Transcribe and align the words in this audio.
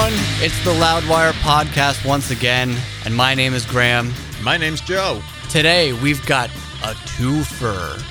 everyone. 0.00 0.24
It's 0.42 0.64
the 0.64 0.72
Loudwire 0.72 1.32
podcast 1.32 2.06
once 2.06 2.30
again, 2.30 2.76
and 3.04 3.14
my 3.14 3.34
name 3.34 3.54
is 3.54 3.66
Graham. 3.66 4.12
My 4.42 4.56
name's 4.56 4.80
Joe. 4.80 5.22
Today 5.50 5.92
we've 5.92 6.24
got 6.26 6.48
a 6.82 6.94
twofer, 7.16 8.02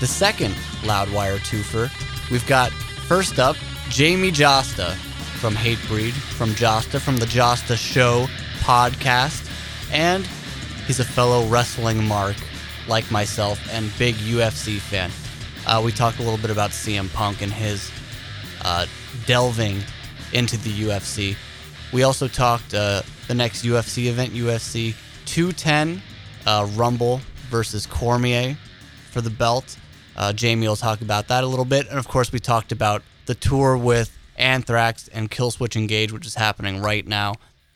the 0.00 0.06
second 0.06 0.54
Loudwire 0.82 1.38
twofer. 1.38 1.90
We've 2.30 2.46
got 2.46 2.72
first 2.72 3.38
up 3.38 3.56
Jamie 3.88 4.32
Jasta 4.32 4.94
from 5.40 5.54
Hatebreed, 5.54 6.12
from 6.12 6.50
Jasta, 6.50 7.00
from 7.00 7.16
the 7.18 7.26
Jasta 7.26 7.76
Show 7.76 8.26
podcast, 8.60 9.48
and 9.92 10.26
he's 10.86 11.00
a 11.00 11.04
fellow 11.04 11.46
wrestling 11.46 12.02
mark 12.04 12.36
like 12.88 13.08
myself 13.10 13.60
and 13.72 13.90
big 13.98 14.14
UFC 14.16 14.78
fan. 14.78 15.10
Uh, 15.66 15.80
we 15.84 15.92
talked 15.92 16.18
a 16.18 16.22
little 16.22 16.38
bit 16.38 16.50
about 16.50 16.70
CM 16.70 17.12
Punk 17.12 17.42
and 17.42 17.52
his 17.52 17.90
uh, 18.62 18.86
delving 19.26 19.82
into 20.32 20.56
the 20.58 20.70
UFC. 20.70 21.36
We 21.92 22.02
also 22.02 22.28
talked 22.28 22.74
uh, 22.74 23.02
the 23.28 23.34
next 23.34 23.64
UFC 23.64 24.06
event, 24.06 24.32
UFC 24.32 24.94
210, 25.26 26.02
uh, 26.46 26.68
Rumble 26.74 27.20
versus 27.48 27.86
Cormier 27.86 28.56
for 29.10 29.20
the 29.20 29.30
belt. 29.30 29.76
Uh, 30.16 30.32
Jamie 30.32 30.66
will 30.66 30.76
talk 30.76 31.00
about 31.00 31.28
that 31.28 31.44
a 31.44 31.46
little 31.46 31.64
bit, 31.64 31.88
and 31.88 31.98
of 31.98 32.08
course, 32.08 32.32
we 32.32 32.38
talked 32.38 32.72
about 32.72 33.02
the 33.26 33.34
tour 33.34 33.76
with 33.76 34.16
Anthrax 34.36 35.08
and 35.08 35.30
Killswitch 35.30 35.76
Engage, 35.76 36.12
which 36.12 36.26
is 36.26 36.34
happening 36.34 36.80
right 36.80 37.06
now. 37.06 37.34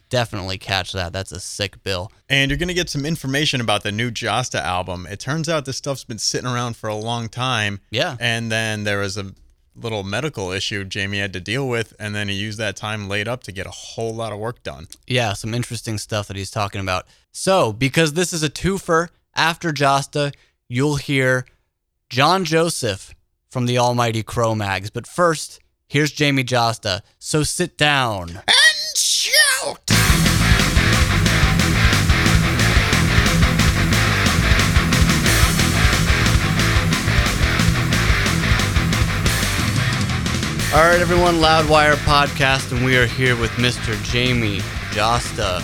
Definitely 0.09 0.59
catch 0.59 0.93
that. 0.93 1.13
That's 1.13 1.31
a 1.33 1.39
sick 1.39 1.83
bill. 1.85 2.11
And 2.29 2.51
you're 2.51 2.59
going 2.59 2.69
to 2.69 2.75
get 2.75 2.89
some 2.91 3.07
information 3.07 3.61
about 3.61 3.85
the 3.85 3.93
new 3.93 4.11
Jasta 4.11 4.61
album. 4.61 5.07
It 5.09 5.21
turns 5.21 5.49
out 5.49 5.67
this 5.67 5.77
stuff's 5.77 6.03
been 6.03 6.19
sitting 6.19 6.51
around 6.51 6.77
for 6.77 6.89
a 6.89 6.97
long 6.97 7.29
time. 7.29 7.81
Yeah. 7.91 8.17
And 8.19 8.51
then 8.51 8.83
there 8.85 8.99
was 8.99 9.17
a 9.17 9.33
little 9.75 10.03
medical 10.03 10.51
issue 10.51 10.85
Jamie 10.85 11.19
had 11.19 11.33
to 11.33 11.41
deal 11.41 11.69
with, 11.69 11.95
and 11.99 12.15
then 12.15 12.29
he 12.29 12.35
used 12.35 12.59
that 12.59 12.77
time 12.77 13.09
laid 13.09 13.29
up 13.29 13.43
to 13.45 13.53
get 13.53 13.67
a 13.67 13.71
whole 13.71 14.15
lot 14.15 14.33
of 14.33 14.39
work 14.39 14.63
done. 14.63 14.89
Yeah, 15.07 15.33
some 15.33 15.55
interesting 15.55 15.99
stuff 15.99 16.29
that 16.29 16.37
he's 16.37 16.51
talking 16.51 16.81
about. 16.81 17.07
So, 17.33 17.73
because 17.73 18.15
this 18.15 18.33
is 18.33 18.43
a 18.43 18.51
twofer, 18.51 19.09
after 19.35 19.73
Jasta, 19.73 20.35
you'll 20.69 20.97
hear 20.97 21.47
John 22.09 22.45
Joseph 22.45 23.15
from 23.49 23.67
the 23.67 23.79
Almighty 23.79 24.23
Cro-Mags. 24.23 24.91
But 24.91 25.07
first, 25.07 25.61
here's 25.87 26.13
Jamie 26.13 26.45
Jasta. 26.45 27.03
So 27.19 27.43
sit 27.43 27.77
down. 27.77 28.31
And 28.31 28.97
shout! 28.97 30.10
All 40.73 40.77
right, 40.87 41.01
everyone, 41.01 41.35
Loudwire 41.41 41.95
podcast, 41.95 42.71
and 42.71 42.85
we 42.85 42.97
are 42.97 43.05
here 43.05 43.35
with 43.35 43.51
Mr. 43.53 44.01
Jamie 44.05 44.59
Jasta. 44.93 45.63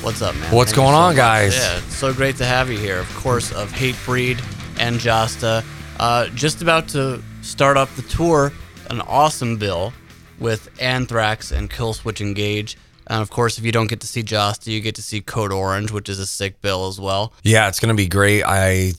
What's 0.00 0.22
up, 0.22 0.36
man? 0.36 0.54
What's 0.54 0.70
Thank 0.70 0.76
going 0.76 0.92
so 0.94 0.96
on, 0.96 1.08
much. 1.10 1.16
guys? 1.16 1.56
Yeah, 1.56 1.78
it's 1.78 1.96
so 1.96 2.14
great 2.14 2.36
to 2.36 2.44
have 2.44 2.70
you 2.70 2.78
here. 2.78 3.00
Of 3.00 3.12
course, 3.16 3.50
of 3.50 3.72
Hatebreed 3.72 4.40
and 4.78 5.00
Jasta. 5.00 5.64
Uh, 5.98 6.28
just 6.36 6.62
about 6.62 6.86
to 6.90 7.20
start 7.42 7.76
up 7.76 7.88
the 7.96 8.02
tour, 8.02 8.52
an 8.90 9.00
awesome 9.00 9.56
bill 9.56 9.92
with 10.38 10.68
Anthrax 10.80 11.50
and 11.50 11.68
Killswitch 11.68 12.20
Engage. 12.20 12.78
And 13.08 13.20
of 13.22 13.30
course, 13.30 13.58
if 13.58 13.64
you 13.64 13.72
don't 13.72 13.88
get 13.88 14.00
to 14.02 14.06
see 14.06 14.22
Jasta, 14.22 14.68
you 14.68 14.80
get 14.80 14.94
to 14.94 15.02
see 15.02 15.20
Code 15.20 15.50
Orange, 15.52 15.90
which 15.90 16.08
is 16.08 16.20
a 16.20 16.26
sick 16.26 16.62
bill 16.62 16.86
as 16.86 17.00
well. 17.00 17.32
Yeah, 17.42 17.66
it's 17.66 17.80
gonna 17.80 17.94
be 17.94 18.06
great. 18.06 18.44
I 18.44 18.92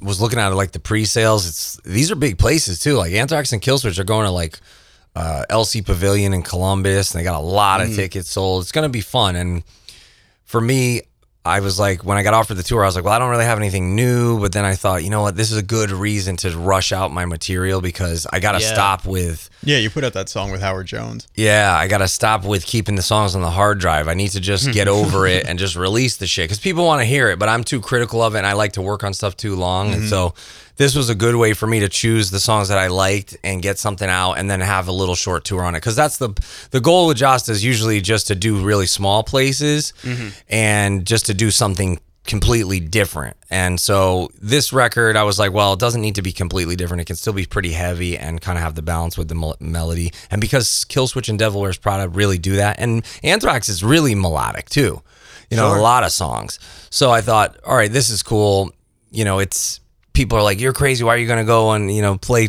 was 0.00 0.20
looking 0.20 0.40
at 0.40 0.50
it 0.50 0.56
like 0.56 0.72
the 0.72 0.80
pre-sales. 0.80 1.46
It's 1.48 1.80
these 1.84 2.10
are 2.10 2.16
big 2.16 2.36
places 2.36 2.80
too. 2.80 2.94
Like 2.94 3.12
Anthrax 3.12 3.52
and 3.52 3.62
Killswitch 3.62 4.00
are 4.00 4.04
going 4.04 4.24
to 4.24 4.30
like 4.32 4.58
uh, 5.18 5.44
LC 5.50 5.84
Pavilion 5.84 6.32
in 6.32 6.42
Columbus, 6.42 7.10
and 7.12 7.18
they 7.20 7.24
got 7.24 7.38
a 7.38 7.44
lot 7.44 7.80
of 7.80 7.94
tickets 7.94 8.30
sold. 8.30 8.62
It's 8.62 8.72
gonna 8.72 8.88
be 8.88 9.00
fun. 9.00 9.34
And 9.36 9.62
for 10.44 10.60
me, 10.60 11.02
I 11.44 11.60
was 11.60 11.78
like, 11.78 12.04
when 12.04 12.18
I 12.18 12.22
got 12.22 12.34
offered 12.34 12.54
the 12.54 12.62
tour, 12.62 12.82
I 12.82 12.86
was 12.86 12.94
like, 12.94 13.04
well, 13.04 13.14
I 13.14 13.18
don't 13.18 13.30
really 13.30 13.46
have 13.46 13.56
anything 13.58 13.94
new. 13.96 14.38
But 14.38 14.52
then 14.52 14.66
I 14.66 14.74
thought, 14.74 15.02
you 15.02 15.08
know 15.08 15.22
what, 15.22 15.34
this 15.34 15.50
is 15.50 15.56
a 15.56 15.62
good 15.62 15.90
reason 15.90 16.36
to 16.38 16.50
rush 16.58 16.92
out 16.92 17.10
my 17.10 17.24
material 17.24 17.80
because 17.80 18.26
I 18.30 18.38
got 18.38 18.52
to 18.52 18.60
Yeah. 18.60 18.72
stop 18.74 19.06
with 19.06 19.48
Yeah, 19.64 19.78
you 19.78 19.88
put 19.88 20.04
out 20.04 20.12
that 20.12 20.28
song 20.28 20.50
with 20.52 20.60
Howard 20.60 20.86
Jones. 20.86 21.26
Yeah, 21.34 21.74
I 21.74 21.88
gotta 21.88 22.08
stop 22.08 22.44
with 22.44 22.66
keeping 22.66 22.96
the 22.96 23.02
songs 23.02 23.34
on 23.34 23.40
the 23.40 23.50
hard 23.50 23.78
drive. 23.80 24.08
I 24.08 24.14
need 24.14 24.32
to 24.32 24.40
just 24.40 24.70
get 24.72 24.88
over 24.98 25.26
it 25.26 25.46
and 25.48 25.58
just 25.58 25.74
release 25.74 26.18
the 26.18 26.26
shit 26.26 26.44
because 26.44 26.60
people 26.60 26.84
want 26.84 27.00
to 27.00 27.06
hear 27.06 27.30
it, 27.30 27.38
but 27.38 27.48
I'm 27.48 27.64
too 27.64 27.80
critical 27.80 28.22
of 28.22 28.34
it 28.34 28.38
and 28.38 28.46
I 28.46 28.52
like 28.52 28.72
to 28.74 28.82
work 28.82 29.02
on 29.02 29.14
stuff 29.14 29.34
too 29.36 29.56
long. 29.56 29.92
And 29.94 30.06
so 30.08 30.34
this 30.78 30.94
was 30.94 31.10
a 31.10 31.14
good 31.14 31.36
way 31.36 31.52
for 31.52 31.66
me 31.66 31.80
to 31.80 31.88
choose 31.88 32.30
the 32.30 32.40
songs 32.40 32.68
that 32.68 32.78
I 32.78 32.86
liked 32.86 33.36
and 33.44 33.60
get 33.60 33.78
something 33.78 34.08
out 34.08 34.34
and 34.34 34.50
then 34.50 34.60
have 34.60 34.88
a 34.88 34.92
little 34.92 35.14
short 35.14 35.44
tour 35.44 35.62
on 35.62 35.74
it. 35.74 35.78
Because 35.78 35.96
that's 35.96 36.16
the 36.16 36.30
the 36.70 36.80
goal 36.80 37.08
with 37.08 37.18
Jasta 37.18 37.50
is 37.50 37.62
usually 37.64 38.00
just 38.00 38.28
to 38.28 38.34
do 38.34 38.64
really 38.64 38.86
small 38.86 39.22
places 39.22 39.92
mm-hmm. 40.02 40.28
and 40.48 41.04
just 41.04 41.26
to 41.26 41.34
do 41.34 41.50
something 41.50 42.00
completely 42.24 42.78
different. 42.78 43.36
And 43.50 43.80
so 43.80 44.28
this 44.40 44.72
record, 44.72 45.16
I 45.16 45.22
was 45.24 45.38
like, 45.38 45.52
well, 45.52 45.72
it 45.72 45.80
doesn't 45.80 46.02
need 46.02 46.14
to 46.16 46.22
be 46.22 46.30
completely 46.30 46.76
different. 46.76 47.00
It 47.00 47.06
can 47.06 47.16
still 47.16 47.32
be 47.32 47.46
pretty 47.46 47.72
heavy 47.72 48.18
and 48.18 48.40
kind 48.40 48.58
of 48.58 48.62
have 48.62 48.74
the 48.74 48.82
balance 48.82 49.16
with 49.16 49.28
the 49.28 49.34
mel- 49.34 49.56
melody. 49.60 50.12
And 50.30 50.40
because 50.40 50.84
Killswitch 50.88 51.28
and 51.28 51.38
Devil 51.38 51.60
Wears 51.62 51.78
Prada 51.78 52.08
really 52.08 52.38
do 52.38 52.56
that, 52.56 52.78
and 52.78 53.04
Anthrax 53.24 53.68
is 53.68 53.82
really 53.82 54.14
melodic 54.14 54.68
too. 54.68 55.02
You 55.50 55.56
know, 55.56 55.70
Sure. 55.70 55.78
a 55.78 55.82
lot 55.82 56.04
of 56.04 56.12
songs. 56.12 56.60
So 56.90 57.10
I 57.10 57.22
thought, 57.22 57.56
all 57.66 57.74
right, 57.74 57.90
this 57.90 58.10
is 58.10 58.22
cool. 58.22 58.72
You 59.10 59.24
know, 59.24 59.38
it's 59.38 59.80
people 60.18 60.36
are 60.36 60.42
like, 60.42 60.58
you're 60.58 60.72
crazy. 60.72 61.04
Why 61.04 61.14
are 61.14 61.16
you 61.16 61.28
going 61.28 61.38
to 61.38 61.46
go 61.46 61.70
and 61.70 61.94
you 61.94 62.02
know 62.02 62.18
play 62.18 62.48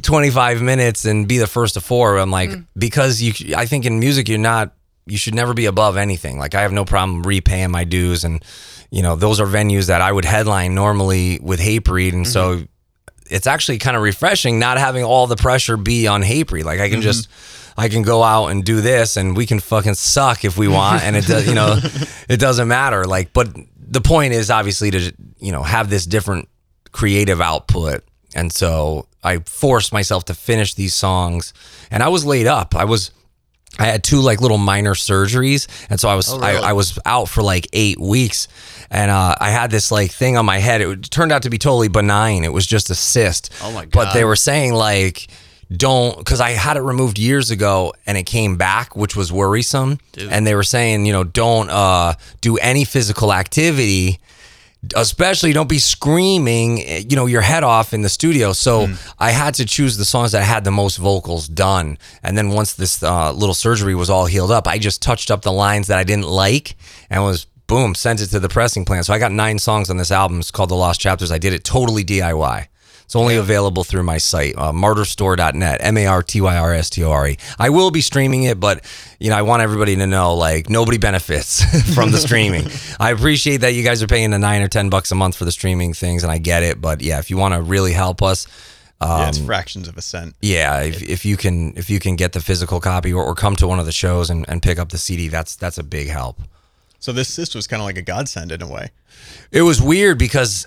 25 0.00 0.60
minutes 0.60 1.06
and 1.06 1.26
be 1.26 1.38
the 1.38 1.46
first 1.46 1.76
of 1.76 1.82
four? 1.82 2.18
I'm 2.18 2.30
like, 2.30 2.50
mm. 2.50 2.66
because 2.76 3.22
you. 3.22 3.56
I 3.56 3.64
think 3.64 3.86
in 3.86 3.98
music, 3.98 4.28
you're 4.28 4.38
not. 4.38 4.74
You 5.06 5.16
should 5.16 5.34
never 5.34 5.54
be 5.54 5.64
above 5.66 5.96
anything. 5.96 6.38
Like 6.38 6.54
I 6.54 6.60
have 6.62 6.72
no 6.72 6.84
problem 6.84 7.22
repaying 7.22 7.70
my 7.70 7.84
dues, 7.84 8.22
and 8.22 8.44
you 8.90 9.02
know 9.02 9.16
those 9.16 9.40
are 9.40 9.46
venues 9.46 9.86
that 9.86 10.02
I 10.02 10.12
would 10.12 10.26
headline 10.26 10.74
normally 10.74 11.40
with 11.42 11.58
Hatebreed, 11.58 12.12
and 12.12 12.28
so 12.28 12.56
mm-hmm. 12.56 12.64
it's 13.34 13.46
actually 13.46 13.78
kind 13.78 13.96
of 13.96 14.02
refreshing 14.02 14.58
not 14.58 14.76
having 14.78 15.02
all 15.02 15.26
the 15.26 15.36
pressure 15.36 15.78
be 15.78 16.06
on 16.06 16.22
Hatebreed. 16.22 16.64
Like 16.64 16.80
I 16.80 16.90
can 16.90 17.00
just. 17.00 17.28
Mm-hmm. 17.28 17.62
I 17.78 17.90
can 17.90 18.04
go 18.04 18.22
out 18.22 18.46
and 18.46 18.64
do 18.64 18.80
this, 18.80 19.18
and 19.18 19.36
we 19.36 19.44
can 19.44 19.60
fucking 19.60 19.96
suck 19.96 20.46
if 20.46 20.56
we 20.56 20.66
want, 20.66 21.02
and 21.02 21.14
it 21.14 21.26
does, 21.26 21.46
you 21.46 21.54
know, 21.54 21.78
it 22.26 22.40
doesn't 22.40 22.68
matter. 22.68 23.04
Like, 23.04 23.34
but 23.34 23.54
the 23.76 24.00
point 24.00 24.32
is 24.32 24.50
obviously 24.50 24.90
to 24.92 25.12
you 25.38 25.52
know 25.52 25.62
have 25.62 25.90
this 25.90 26.06
different 26.06 26.48
creative 26.96 27.40
output, 27.42 28.02
and 28.34 28.50
so 28.50 29.06
I 29.22 29.38
forced 29.40 29.92
myself 29.92 30.24
to 30.26 30.34
finish 30.34 30.74
these 30.74 30.94
songs, 30.94 31.52
and 31.90 32.02
I 32.02 32.08
was 32.08 32.24
laid 32.24 32.46
up. 32.46 32.74
I 32.74 32.84
was 32.84 33.10
I 33.78 33.84
had 33.86 34.02
two 34.02 34.20
like 34.20 34.40
little 34.40 34.56
minor 34.58 34.94
surgeries, 34.94 35.68
and 35.90 36.00
so 36.00 36.08
I 36.08 36.14
was 36.14 36.32
Oh, 36.32 36.38
really? 36.38 36.56
I, 36.56 36.70
I 36.70 36.72
was 36.72 36.98
out 37.04 37.28
for 37.28 37.42
like 37.42 37.68
eight 37.74 38.00
weeks, 38.00 38.48
and 38.90 39.10
uh, 39.10 39.34
I 39.38 39.50
had 39.50 39.70
this 39.70 39.90
like 39.92 40.10
thing 40.10 40.38
on 40.38 40.46
my 40.46 40.58
head. 40.58 40.80
It 40.80 41.10
turned 41.10 41.32
out 41.32 41.42
to 41.42 41.50
be 41.50 41.58
totally 41.58 41.88
benign. 41.88 42.44
It 42.44 42.52
was 42.52 42.66
just 42.66 42.88
a 42.88 42.94
cyst. 42.94 43.52
Oh, 43.62 43.72
my 43.72 43.84
god! 43.84 43.92
But 43.92 44.12
they 44.14 44.24
were 44.24 44.36
saying 44.36 44.72
like 44.72 45.28
don't 45.76 46.16
because 46.16 46.40
I 46.40 46.50
had 46.50 46.76
it 46.76 46.82
removed 46.82 47.18
years 47.18 47.50
ago 47.50 47.92
and 48.06 48.16
it 48.16 48.22
came 48.24 48.56
back, 48.56 48.96
which 48.96 49.16
was 49.16 49.30
worrisome. 49.32 49.98
Dude. 50.12 50.32
And 50.32 50.46
they 50.46 50.54
were 50.54 50.62
saying 50.62 51.04
you 51.04 51.12
know 51.12 51.24
don't 51.24 51.68
uh, 51.68 52.14
do 52.40 52.56
any 52.56 52.84
physical 52.84 53.32
activity 53.32 54.18
especially 54.94 55.52
don't 55.52 55.68
be 55.68 55.78
screaming 55.78 56.82
eh, 56.82 57.02
you 57.08 57.16
know 57.16 57.26
your 57.26 57.40
head 57.40 57.64
off 57.64 57.92
in 57.92 58.02
the 58.02 58.08
studio. 58.08 58.52
So 58.52 58.88
i 59.18 59.30
had 59.30 59.54
to 59.54 59.64
choose 59.64 59.96
the 59.96 60.04
songs 60.04 60.32
that 60.32 60.42
had 60.42 60.64
the 60.64 60.70
most 60.70 60.96
vocals 60.96 61.48
done. 61.48 61.98
And 62.22 62.36
then 62.36 62.50
once 62.50 62.74
this 62.74 63.02
uh, 63.02 63.32
little 63.32 63.54
surgery 63.54 63.94
was 63.94 64.10
all 64.10 64.26
healed 64.26 64.50
up 64.50 64.66
i 64.66 64.78
just 64.78 65.02
touched 65.02 65.30
up 65.30 65.42
the 65.42 65.52
lines 65.52 65.86
that 65.88 65.98
i 65.98 66.04
didn't 66.04 66.26
like 66.26 66.76
and 67.10 67.22
was 67.22 67.46
boom 67.66 67.94
sent 67.94 68.20
it 68.20 68.28
to 68.28 68.40
the 68.40 68.48
pressing 68.48 68.84
plant. 68.84 69.06
So 69.06 69.14
i 69.14 69.18
got 69.18 69.32
nine 69.32 69.58
songs 69.58 69.90
on 69.90 69.96
this 69.96 70.10
album. 70.10 70.38
It's 70.38 70.50
called 70.50 70.70
the 70.70 70.76
lost 70.76 71.00
chapters. 71.00 71.32
I 71.32 71.38
did 71.38 71.52
it 71.52 71.64
totally 71.64 72.04
diy 72.04 72.68
it's 73.06 73.14
only 73.14 73.36
available 73.36 73.84
through 73.84 74.02
my 74.02 74.18
site, 74.18 74.54
uh, 74.58 74.72
martyrstore.net, 74.72 75.78
M 75.80 75.96
A 75.96 76.06
R 76.06 76.24
T 76.24 76.40
Y 76.40 76.56
R 76.56 76.74
S 76.74 76.90
T 76.90 77.04
O 77.04 77.12
R 77.12 77.28
E. 77.28 77.38
I 77.56 77.70
will 77.70 77.92
be 77.92 78.00
streaming 78.00 78.42
it, 78.42 78.58
but 78.58 78.84
you 79.20 79.30
know, 79.30 79.36
I 79.36 79.42
want 79.42 79.62
everybody 79.62 79.94
to 79.94 80.08
know 80.08 80.34
like 80.34 80.68
nobody 80.68 80.98
benefits 80.98 81.62
from 81.94 82.10
the 82.10 82.18
streaming. 82.18 82.66
I 83.00 83.12
appreciate 83.12 83.58
that 83.58 83.74
you 83.74 83.84
guys 83.84 84.02
are 84.02 84.08
paying 84.08 84.32
the 84.32 84.40
nine 84.40 84.60
or 84.60 84.66
ten 84.66 84.90
bucks 84.90 85.12
a 85.12 85.14
month 85.14 85.36
for 85.36 85.44
the 85.44 85.52
streaming 85.52 85.94
things, 85.94 86.24
and 86.24 86.32
I 86.32 86.38
get 86.38 86.64
it. 86.64 86.80
But 86.80 87.00
yeah, 87.00 87.20
if 87.20 87.30
you 87.30 87.36
want 87.36 87.54
to 87.54 87.62
really 87.62 87.92
help 87.92 88.22
us, 88.22 88.48
yeah, 89.00 89.28
it's 89.28 89.38
fractions 89.38 89.86
of 89.86 89.96
a 89.96 90.02
cent. 90.02 90.34
yeah, 90.42 90.80
if, 90.80 91.00
if 91.00 91.24
you 91.24 91.36
can 91.36 91.76
if 91.76 91.88
you 91.88 92.00
can 92.00 92.16
get 92.16 92.32
the 92.32 92.40
physical 92.40 92.80
copy 92.80 93.12
or, 93.12 93.22
or 93.24 93.36
come 93.36 93.54
to 93.54 93.68
one 93.68 93.78
of 93.78 93.86
the 93.86 93.92
shows 93.92 94.30
and, 94.30 94.44
and 94.48 94.64
pick 94.64 94.80
up 94.80 94.88
the 94.88 94.98
CD, 94.98 95.28
that's 95.28 95.54
that's 95.54 95.78
a 95.78 95.84
big 95.84 96.08
help. 96.08 96.40
So 96.98 97.12
this 97.12 97.32
cyst 97.32 97.54
was 97.54 97.68
kind 97.68 97.80
of 97.80 97.84
like 97.84 97.98
a 97.98 98.02
godsend 98.02 98.50
in 98.50 98.62
a 98.62 98.68
way. 98.68 98.90
It 99.52 99.62
was 99.62 99.80
weird 99.80 100.18
because 100.18 100.66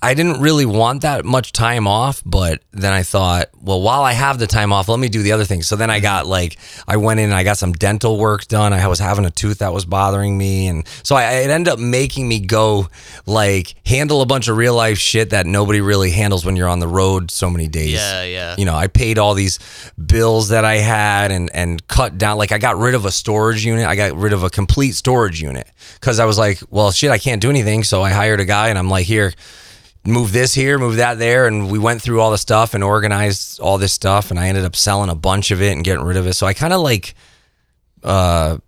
I 0.00 0.14
didn't 0.14 0.40
really 0.40 0.64
want 0.64 1.02
that 1.02 1.24
much 1.24 1.52
time 1.52 1.88
off, 1.88 2.22
but 2.24 2.62
then 2.70 2.92
I 2.92 3.02
thought, 3.02 3.48
well, 3.60 3.82
while 3.82 4.02
I 4.02 4.12
have 4.12 4.38
the 4.38 4.46
time 4.46 4.72
off, 4.72 4.88
let 4.88 5.00
me 5.00 5.08
do 5.08 5.22
the 5.22 5.32
other 5.32 5.44
things. 5.44 5.66
So 5.66 5.74
then 5.74 5.90
I 5.90 5.98
got 5.98 6.24
like, 6.24 6.56
I 6.86 6.98
went 6.98 7.18
in 7.18 7.26
and 7.26 7.34
I 7.34 7.42
got 7.42 7.58
some 7.58 7.72
dental 7.72 8.16
work 8.16 8.46
done. 8.46 8.72
I 8.72 8.86
was 8.86 9.00
having 9.00 9.24
a 9.24 9.30
tooth 9.30 9.58
that 9.58 9.72
was 9.72 9.84
bothering 9.84 10.38
me. 10.38 10.68
And 10.68 10.86
so 11.02 11.16
I, 11.16 11.32
it 11.40 11.50
ended 11.50 11.72
up 11.72 11.80
making 11.80 12.28
me 12.28 12.38
go 12.38 12.88
like 13.26 13.74
handle 13.84 14.22
a 14.22 14.26
bunch 14.26 14.46
of 14.46 14.56
real 14.56 14.74
life 14.74 14.98
shit 14.98 15.30
that 15.30 15.46
nobody 15.46 15.80
really 15.80 16.12
handles 16.12 16.44
when 16.44 16.54
you're 16.54 16.68
on 16.68 16.78
the 16.78 16.88
road 16.88 17.32
so 17.32 17.50
many 17.50 17.66
days. 17.66 17.94
Yeah, 17.94 18.22
yeah. 18.22 18.54
You 18.56 18.66
know, 18.66 18.76
I 18.76 18.86
paid 18.86 19.18
all 19.18 19.34
these 19.34 19.58
bills 19.94 20.50
that 20.50 20.64
I 20.64 20.76
had 20.76 21.32
and, 21.32 21.50
and 21.52 21.84
cut 21.88 22.18
down. 22.18 22.38
Like 22.38 22.52
I 22.52 22.58
got 22.58 22.76
rid 22.78 22.94
of 22.94 23.04
a 23.04 23.10
storage 23.10 23.64
unit. 23.64 23.84
I 23.84 23.96
got 23.96 24.14
rid 24.16 24.32
of 24.32 24.44
a 24.44 24.50
complete 24.50 24.92
storage 24.92 25.42
unit 25.42 25.68
because 25.94 26.20
I 26.20 26.24
was 26.24 26.38
like, 26.38 26.60
well, 26.70 26.92
shit, 26.92 27.10
I 27.10 27.18
can't 27.18 27.42
do 27.42 27.50
anything. 27.50 27.82
So 27.82 28.02
I 28.02 28.10
hired 28.10 28.38
a 28.38 28.44
guy 28.44 28.68
and 28.68 28.78
I'm 28.78 28.88
like, 28.88 29.04
here, 29.04 29.32
move 30.06 30.32
this 30.32 30.54
here, 30.54 30.78
move 30.78 30.96
that 30.96 31.18
there. 31.18 31.46
And 31.46 31.70
we 31.70 31.78
went 31.78 32.02
through 32.02 32.20
all 32.20 32.30
the 32.30 32.38
stuff 32.38 32.74
and 32.74 32.82
organized 32.82 33.60
all 33.60 33.78
this 33.78 33.92
stuff. 33.92 34.30
And 34.30 34.38
I 34.38 34.48
ended 34.48 34.64
up 34.64 34.76
selling 34.76 35.10
a 35.10 35.14
bunch 35.14 35.50
of 35.50 35.60
it 35.62 35.72
and 35.72 35.84
getting 35.84 36.04
rid 36.04 36.16
of 36.16 36.26
it. 36.26 36.34
So 36.34 36.46
I 36.46 36.54
kind 36.54 36.72
of 36.72 36.80
like 36.80 37.14
uh, 38.02 38.58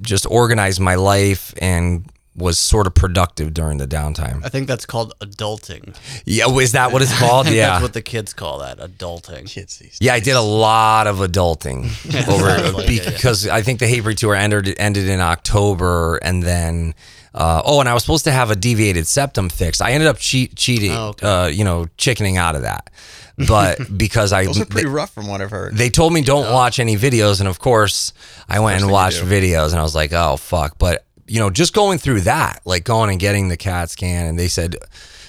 just 0.00 0.26
organized 0.26 0.80
my 0.80 0.96
life 0.96 1.54
and 1.60 2.06
was 2.34 2.58
sort 2.58 2.86
of 2.86 2.94
productive 2.94 3.52
during 3.52 3.78
the 3.78 3.86
downtime. 3.86 4.44
I 4.44 4.48
think 4.48 4.66
that's 4.66 4.86
called 4.86 5.12
adulting. 5.20 5.94
Yeah, 6.24 6.48
is 6.48 6.72
that 6.72 6.92
what 6.92 7.02
it's 7.02 7.16
called? 7.18 7.46
I 7.46 7.50
think 7.50 7.56
yeah. 7.56 7.70
that's 7.70 7.82
what 7.82 7.92
the 7.92 8.02
kids 8.02 8.32
call 8.32 8.60
that, 8.60 8.78
adulting. 8.78 9.46
Kids 9.46 9.78
these 9.78 9.98
Yeah, 10.00 10.14
I 10.14 10.20
did 10.20 10.34
a 10.34 10.40
lot 10.40 11.06
of 11.06 11.18
adulting 11.18 11.84
over 12.28 12.58
sounds 12.58 12.74
like 12.74 12.88
it, 12.88 13.04
yeah. 13.04 13.10
because 13.10 13.46
I 13.46 13.62
think 13.62 13.80
the 13.80 13.86
Hatebreed 13.86 14.16
tour 14.16 14.34
ended 14.34 14.74
ended 14.78 15.08
in 15.08 15.20
October, 15.20 16.16
and 16.16 16.42
then 16.42 16.94
uh, 17.34 17.62
oh, 17.64 17.80
and 17.80 17.88
I 17.88 17.94
was 17.94 18.02
supposed 18.02 18.24
to 18.24 18.32
have 18.32 18.50
a 18.50 18.56
deviated 18.56 19.06
septum 19.06 19.48
fixed. 19.48 19.80
I 19.82 19.92
ended 19.92 20.08
up 20.08 20.18
cheat, 20.18 20.54
cheating, 20.56 20.92
Oh, 20.92 21.08
okay. 21.08 21.26
uh, 21.26 21.46
you 21.46 21.64
know, 21.64 21.86
chickening 21.96 22.36
out 22.36 22.54
of 22.56 22.62
that, 22.62 22.90
but 23.48 23.78
because 23.96 24.32
I 24.32 24.44
Those 24.44 24.60
are 24.60 24.66
pretty 24.66 24.86
they, 24.86 24.92
rough 24.92 25.12
from 25.12 25.28
what 25.28 25.40
I've 25.40 25.50
heard. 25.50 25.76
they 25.76 25.88
told 25.90 26.12
me 26.12 26.20
don't 26.22 26.52
watch 26.52 26.78
any 26.78 26.96
videos, 26.96 27.40
and 27.40 27.48
of 27.48 27.58
course 27.58 28.12
I 28.48 28.60
went 28.60 28.82
and 28.82 28.90
watched 28.90 29.22
videos, 29.22 29.70
and 29.70 29.78
I 29.80 29.82
was 29.82 29.94
like, 29.94 30.12
oh 30.12 30.36
fuck, 30.36 30.78
but 30.78 31.04
you 31.26 31.38
know, 31.38 31.48
just 31.50 31.72
going 31.72 31.98
through 31.98 32.22
that, 32.22 32.60
like 32.64 32.84
going 32.84 33.08
and 33.10 33.18
getting 33.18 33.48
the 33.48 33.56
CAT 33.56 33.90
scan, 33.90 34.26
and 34.26 34.38
they 34.38 34.48
said. 34.48 34.76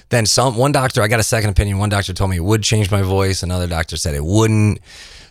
Then 0.10 0.28
some 0.28 0.58
one 0.58 0.72
doctor, 0.72 1.02
I 1.02 1.08
got 1.08 1.20
a 1.20 1.24
second 1.24 1.50
opinion. 1.50 1.80
One 1.80 1.90
doctor 1.90 2.14
told 2.14 2.30
me 2.30 2.38
it 2.38 2.44
would 2.44 2.62
change 2.62 2.92
my 2.92 3.02
voice. 3.02 3.42
Another 3.42 3.66
doctor 3.66 3.98
said 3.98 4.14
it 4.14 4.24
wouldn't. 4.24 4.78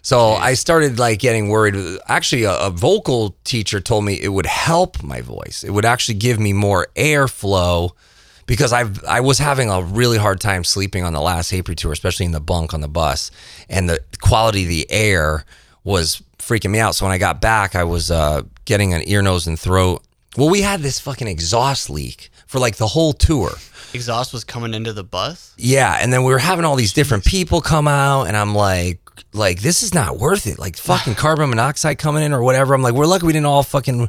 So 0.03 0.33
I 0.33 0.55
started 0.55 0.99
like 0.99 1.21
getting 1.21 1.49
worried. 1.49 1.77
Actually, 2.09 2.43
a, 2.45 2.57
a 2.59 2.71
vocal 2.71 3.37
teacher 3.45 3.81
told 3.81 4.05
me 4.05 4.15
it 4.21 4.29
would 4.29 4.47
help 4.47 5.03
my 5.03 5.21
voice. 5.21 5.63
It 5.65 5.71
would 5.71 5.85
actually 5.85 6.17
give 6.17 6.41
me 6.41 6.53
more 6.53 6.89
airflow 6.97 7.93
because 8.47 8.73
I've 8.73 9.03
I 9.05 9.21
was 9.21 9.39
having 9.39 9.71
a 9.71 9.81
really 9.81 10.19
hard 10.19 10.41
time 10.41 10.65
sleeping 10.65 11.05
on 11.05 11.13
the 11.13 11.21
last 11.21 11.53
Hatebreed 11.53 11.77
tour, 11.77 11.93
especially 11.93 12.27
in 12.27 12.33
the 12.33 12.41
bunk 12.41 12.75
on 12.75 12.81
the 12.81 12.89
bus, 12.89 13.31
and 13.69 13.89
the 13.89 14.01
quality 14.21 14.65
of 14.65 14.69
the 14.69 14.91
air 14.91 15.45
was 15.85 16.21
freaking 16.39 16.71
me 16.71 16.81
out. 16.81 16.97
So 16.97 17.07
when 17.07 17.13
I 17.13 17.19
got 17.19 17.41
back, 17.41 17.77
I 17.77 17.85
was 17.85 18.11
uh, 18.11 18.43
getting 18.65 18.95
an 18.95 19.03
ear, 19.07 19.23
nose, 19.23 19.47
and 19.47 19.59
throat. 19.59 20.03
Well, 20.37 20.51
we 20.51 20.63
had 20.63 20.81
this 20.81 20.99
fucking 20.99 21.29
exhaust 21.29 21.91
leak 21.91 22.31
for 22.47 22.59
like 22.59 22.77
the 22.77 22.89
whole 22.89 23.13
tour. 23.13 23.53
Exhaust 23.95 24.33
was 24.33 24.43
coming 24.43 24.75
into 24.75 24.93
the 24.93 25.05
bus. 25.05 25.55
Yeah, 25.59 25.99
and 26.01 26.13
then 26.13 26.25
we 26.25 26.33
were 26.33 26.39
having 26.39 26.65
all 26.65 26.77
these 26.77 26.95
different 26.95 27.25
people 27.25 27.61
come 27.61 27.87
out, 27.87 28.25
and 28.25 28.37
I'm 28.37 28.55
like, 28.55 28.99
like 29.33 29.61
this 29.61 29.83
is 29.83 29.95
not 29.95 30.19
worth 30.19 30.47
it. 30.47 30.59
Like 30.59 30.77
fucking 30.77 31.15
carbon 31.17 31.51
monoxide 31.51 31.99
coming 31.99 32.23
in 32.23 32.33
or 32.33 32.43
whatever. 32.43 32.75
I'm 32.75 32.83
like, 32.83 32.95
we're 32.95 33.07
lucky 33.07 33.27
we 33.27 33.33
didn't 33.33 33.47
all 33.47 33.63
fucking 33.63 34.09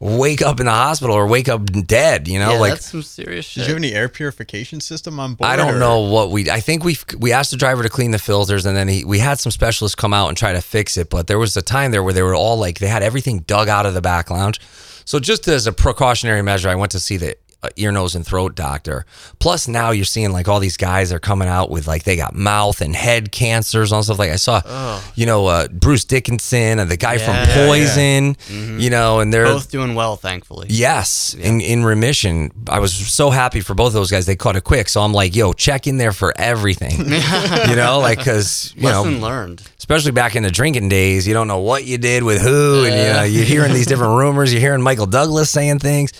wake 0.00 0.42
up 0.42 0.60
in 0.60 0.66
the 0.66 0.72
hospital 0.72 1.16
or 1.16 1.26
wake 1.26 1.48
up 1.48 1.64
dead. 1.86 2.28
You 2.28 2.38
know, 2.38 2.52
yeah, 2.52 2.58
like 2.58 2.72
that's 2.74 2.86
some 2.86 3.02
serious 3.02 3.44
shit. 3.46 3.62
Did 3.62 3.68
you 3.68 3.74
have 3.74 3.82
any 3.82 3.92
air 3.92 4.08
purification 4.08 4.80
system 4.80 5.18
on 5.18 5.34
board? 5.34 5.48
I 5.48 5.56
don't 5.56 5.76
or- 5.76 5.78
know 5.78 6.00
what 6.00 6.30
we. 6.30 6.50
I 6.50 6.60
think 6.60 6.84
we 6.84 6.96
we 7.18 7.32
asked 7.32 7.50
the 7.50 7.56
driver 7.56 7.82
to 7.82 7.88
clean 7.88 8.10
the 8.10 8.18
filters, 8.18 8.66
and 8.66 8.76
then 8.76 8.88
he, 8.88 9.04
we 9.04 9.18
had 9.18 9.38
some 9.38 9.52
specialists 9.52 9.94
come 9.94 10.12
out 10.12 10.28
and 10.28 10.36
try 10.36 10.52
to 10.52 10.60
fix 10.60 10.96
it. 10.96 11.10
But 11.10 11.26
there 11.26 11.38
was 11.38 11.56
a 11.56 11.62
time 11.62 11.90
there 11.90 12.02
where 12.02 12.12
they 12.12 12.22
were 12.22 12.34
all 12.34 12.56
like 12.56 12.78
they 12.78 12.88
had 12.88 13.02
everything 13.02 13.40
dug 13.40 13.68
out 13.68 13.86
of 13.86 13.94
the 13.94 14.02
back 14.02 14.30
lounge. 14.30 14.60
So 15.06 15.20
just 15.20 15.46
as 15.48 15.66
a 15.66 15.72
precautionary 15.72 16.42
measure, 16.42 16.68
I 16.70 16.74
went 16.76 16.92
to 16.92 17.00
see 17.00 17.18
the 17.18 17.36
ear, 17.76 17.92
nose, 17.92 18.14
and 18.14 18.26
throat 18.26 18.54
doctor. 18.54 19.04
Plus, 19.38 19.68
now 19.68 19.90
you're 19.90 20.04
seeing 20.04 20.30
like 20.32 20.48
all 20.48 20.60
these 20.60 20.76
guys 20.76 21.12
are 21.12 21.18
coming 21.18 21.48
out 21.48 21.70
with 21.70 21.86
like 21.86 22.04
they 22.04 22.16
got 22.16 22.34
mouth 22.34 22.80
and 22.80 22.94
head 22.94 23.32
cancers 23.32 23.92
and 23.92 24.04
stuff. 24.04 24.18
Like 24.18 24.30
I 24.30 24.36
saw, 24.36 25.00
you 25.14 25.26
know, 25.26 25.46
uh, 25.46 25.68
Bruce 25.68 26.04
Dickinson 26.04 26.78
and 26.78 26.90
the 26.90 26.96
guy 26.96 27.14
Yeah, 27.14 27.24
from 27.24 27.34
yeah, 27.34 27.46
yeah. 27.48 27.66
Poison. 27.66 28.36
You 28.80 28.90
know, 28.90 29.20
and 29.20 29.32
they're 29.32 29.44
Both 29.44 29.70
doing 29.70 29.94
well, 29.94 30.16
thankfully. 30.16 30.66
Yes, 30.70 31.34
in, 31.34 31.60
in 31.60 31.84
remission. 31.84 32.50
I 32.68 32.78
was 32.80 32.92
so 32.94 33.30
happy 33.30 33.60
for 33.60 33.74
both 33.74 33.88
of 33.88 33.94
those 33.94 34.10
guys. 34.10 34.26
They 34.26 34.36
caught 34.36 34.56
it 34.56 34.64
quick. 34.64 34.88
So 34.88 35.00
I'm 35.02 35.12
like, 35.12 35.34
yo, 35.36 35.52
check 35.52 35.86
in 35.86 35.96
there 35.98 36.12
for 36.12 36.32
everything. 36.36 36.98
you 36.98 37.76
know, 37.76 37.98
like, 38.00 38.18
because, 38.18 38.72
you 38.76 38.82
Lesson 38.84 39.20
know, 39.20 39.26
learned. 39.26 39.62
especially 39.78 40.12
back 40.12 40.36
in 40.36 40.42
the 40.42 40.50
drinking 40.50 40.88
days, 40.88 41.26
you 41.26 41.34
don't 41.34 41.48
know 41.48 41.60
what 41.60 41.84
you 41.84 41.98
did 41.98 42.22
with 42.22 42.40
who. 42.42 42.84
And, 42.84 42.94
you 42.94 43.12
know, 43.12 43.22
you're 43.22 43.44
hearing 43.44 43.72
these 43.72 43.86
different 43.86 44.16
rumors. 44.18 44.52
You're 44.52 44.60
hearing 44.60 44.82
Michael 44.82 45.06
Douglas 45.06 45.50
saying 45.50 45.78
things. 45.80 46.12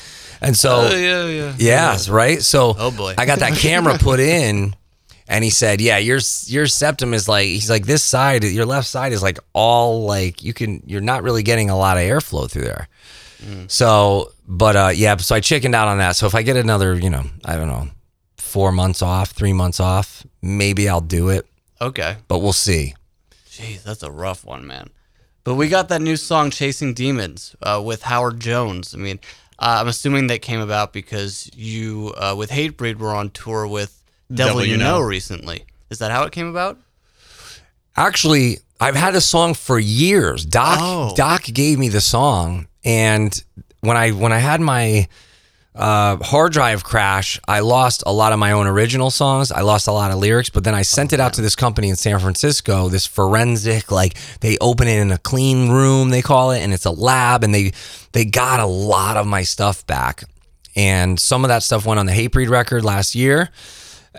And 0.45 0.57
so, 0.57 0.91
yeah, 0.91 1.27
yeah. 1.27 1.55
yes, 1.59 2.09
right? 2.09 2.41
So 2.43 2.75
Oh, 2.79 2.91
boy. 2.91 3.15
I 3.19 3.27
got 3.27 3.39
that 3.41 3.57
camera 3.59 3.97
put 3.99 4.21
in. 4.21 4.75
And 5.27 5.43
he 5.43 5.49
said, 5.49 5.81
"Yeah, 5.81 5.97
your 5.97 6.21
your 6.45 6.67
septum 6.67 7.15
is 7.15 7.27
like 7.31 7.47
he's 7.47 7.71
like 7.71 7.87
this 7.87 8.05
side, 8.05 8.45
your 8.45 8.67
left 8.67 8.87
side 8.87 9.13
is 9.15 9.23
like 9.23 9.39
all 9.55 10.05
like 10.05 10.43
you 10.43 10.53
can 10.53 10.83
you're 10.85 11.01
not 11.01 11.23
really 11.23 11.43
getting 11.43 11.71
a 11.71 11.79
lot 11.79 11.97
of 11.97 12.03
airflow 12.03 12.51
through 12.51 12.65
there." 12.65 12.89
So, 13.69 14.33
but 14.47 14.77
uh, 14.77 14.91
yeah, 14.95 15.17
so 15.17 15.35
I 15.35 15.41
chickened 15.41 15.75
out 15.75 15.89
on 15.89 15.99
that. 15.99 16.17
So 16.17 16.27
if 16.27 16.35
I 16.35 16.43
get 16.43 16.57
another, 16.57 16.95
you 16.95 17.11
know, 17.11 17.25
I 17.45 17.57
don't 17.57 17.69
know, 17.69 17.89
four 18.37 18.73
months 18.73 19.03
off, 19.03 19.31
three 19.31 19.53
months 19.53 19.81
off, 19.81 20.27
maybe 20.43 20.89
I'll 20.89 21.01
do 21.01 21.29
it, 21.31 21.47
Okay. 21.81 22.17
but 22.29 22.39
we'll 22.41 22.53
see. 22.53 22.95
Jeez, 23.51 23.83
that's 23.83 24.03
a 24.03 24.11
rough 24.11 24.45
one, 24.45 24.67
man. 24.67 24.91
But 25.45 25.55
we 25.57 25.69
got 25.69 25.89
that 25.91 26.01
new 26.01 26.17
song, 26.17 26.51
Chasing 26.51 26.95
Demons, 26.95 27.55
uh, 27.63 27.83
with 27.85 28.03
Howard 28.05 28.41
Jones. 28.41 28.95
I 28.95 28.99
mean, 28.99 29.21
uh, 29.59 29.79
I'm 29.81 29.89
assuming 29.89 30.27
that 30.29 30.43
came 30.43 30.61
about 30.61 30.93
because 30.93 31.51
you, 31.55 32.13
uh, 32.17 32.35
with 32.37 32.51
Hatebreed, 32.51 32.97
were 32.99 33.15
on 33.15 33.31
tour 33.31 33.67
with 33.67 34.03
Devil, 34.33 34.65
You 34.65 34.77
know. 34.77 35.01
recently. 35.01 35.65
Is 35.91 35.99
that 35.99 36.11
how 36.11 36.25
it 36.25 36.33
came 36.33 36.49
about? 36.49 36.79
Actually, 37.97 38.59
I've 38.81 38.97
had 38.97 39.15
a 39.15 39.21
song 39.21 39.55
for 39.55 39.79
years. 39.79 40.45
Doc 40.45 40.79
Oh. 40.81 41.13
Doc 41.15 41.45
gave 41.45 41.79
me 41.79 41.89
the 41.89 42.01
song, 42.01 42.67
and 42.85 43.43
when 43.81 43.97
I 43.97 44.11
when 44.11 44.33
I 44.33 44.39
had 44.39 44.61
my 44.61 45.09
uh, 45.75 46.17
hard 46.19 46.53
drive 46.53 46.85
crash, 46.85 47.41
I 47.49 47.61
lost 47.61 48.05
a 48.07 48.13
lot 48.13 48.33
of 48.33 48.39
my 48.39 48.53
own 48.53 48.67
original 48.69 49.11
songs. 49.11 49.51
I 49.51 49.63
lost 49.63 49.89
a 49.89 49.93
lot 49.93 50.13
of 50.13 50.19
lyrics, 50.19 50.49
but 50.49 50.63
then 50.63 50.75
I 50.75 50.83
sent 50.83 51.13
it 51.13 51.19
out 51.19 51.33
to 51.35 51.43
this 51.43 51.57
company 51.57 51.89
in 51.89 51.97
San 51.97 52.19
Francisco, 52.21 52.89
this 52.89 53.07
forensic, 53.07 53.91
like 53.91 54.15
they 54.41 54.57
open 54.61 54.87
it 54.87 55.01
in 55.01 55.11
a 55.11 55.19
clean 55.19 55.71
room, 55.71 56.11
they 56.11 56.23
call 56.23 56.53
it, 56.53 56.61
and 56.61 56.73
it's 56.73 56.85
a 56.85 56.93
lab, 56.93 57.43
and 57.43 57.53
they 57.53 57.73
they 58.13 58.25
got 58.25 58.61
a 58.61 58.67
lot 58.67 59.17
of 59.17 59.27
my 59.27 59.43
stuff 59.43 59.85
back. 59.87 60.23
And 60.77 61.19
some 61.19 61.45
of 61.45 61.49
that 61.49 61.63
stuff 61.63 61.87
went 61.87 61.99
on 61.99 62.07
the 62.07 62.13
Hatebreed 62.13 62.49
record 62.49 62.85
last 62.85 63.15
year. 63.15 63.51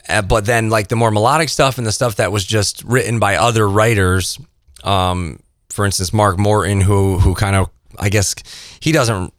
Uh, 0.10 0.22
but 0.22 0.46
then 0.46 0.70
like 0.70 0.90
the 0.90 0.96
more 0.96 1.12
melodic 1.12 1.48
stuff 1.48 1.78
and 1.78 1.88
the 1.88 1.92
stuff 1.92 2.18
that 2.18 2.32
was 2.32 2.46
just 2.46 2.84
written 2.84 3.18
by 3.18 3.38
other 3.38 3.68
writers 3.68 4.38
um 4.84 5.40
for 5.70 5.86
instance 5.86 6.12
mark 6.12 6.38
morton 6.38 6.82
who 6.82 7.18
who 7.18 7.34
kind 7.34 7.56
of 7.56 7.70
i 7.98 8.10
guess 8.10 8.36
he 8.82 8.92
doesn't 8.92 9.34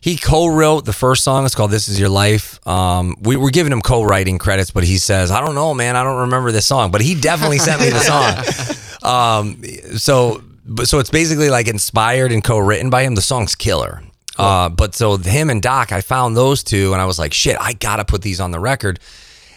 he 0.00 0.16
co-wrote 0.16 0.84
the 0.84 0.92
first 0.92 1.24
song. 1.24 1.44
It's 1.44 1.54
called 1.54 1.70
this 1.70 1.88
is 1.88 1.98
your 1.98 2.08
life. 2.08 2.64
Um 2.66 3.16
we 3.20 3.36
were 3.36 3.50
giving 3.50 3.72
him 3.72 3.80
co-writing 3.80 4.38
credits 4.38 4.70
but 4.70 4.84
he 4.84 4.98
says 4.98 5.30
i 5.30 5.40
don't 5.40 5.54
know 5.54 5.74
man. 5.74 5.96
I 5.96 6.02
don't 6.02 6.20
remember 6.20 6.52
this 6.52 6.66
song. 6.66 6.90
But 6.90 7.00
he 7.00 7.14
definitely 7.14 7.58
sent 7.58 7.80
me 7.80 7.90
the 7.90 8.00
song. 8.00 8.34
Um 9.02 9.62
so 9.98 10.42
but 10.64 10.88
so 10.88 10.98
it's 10.98 11.10
basically 11.10 11.48
like 11.48 11.68
inspired 11.68 12.32
and 12.32 12.42
co-written 12.42 12.90
by 12.90 13.02
him. 13.02 13.14
The 13.14 13.22
song's 13.22 13.54
killer. 13.54 14.02
Uh, 14.36 14.68
but 14.68 14.94
so 14.94 15.16
him 15.16 15.48
and 15.48 15.62
Doc, 15.62 15.92
I 15.92 16.02
found 16.02 16.36
those 16.36 16.62
two, 16.62 16.92
and 16.92 17.00
I 17.00 17.06
was 17.06 17.18
like, 17.18 17.32
"Shit, 17.32 17.56
I 17.58 17.72
gotta 17.72 18.04
put 18.04 18.20
these 18.20 18.38
on 18.40 18.50
the 18.50 18.60
record." 18.60 19.00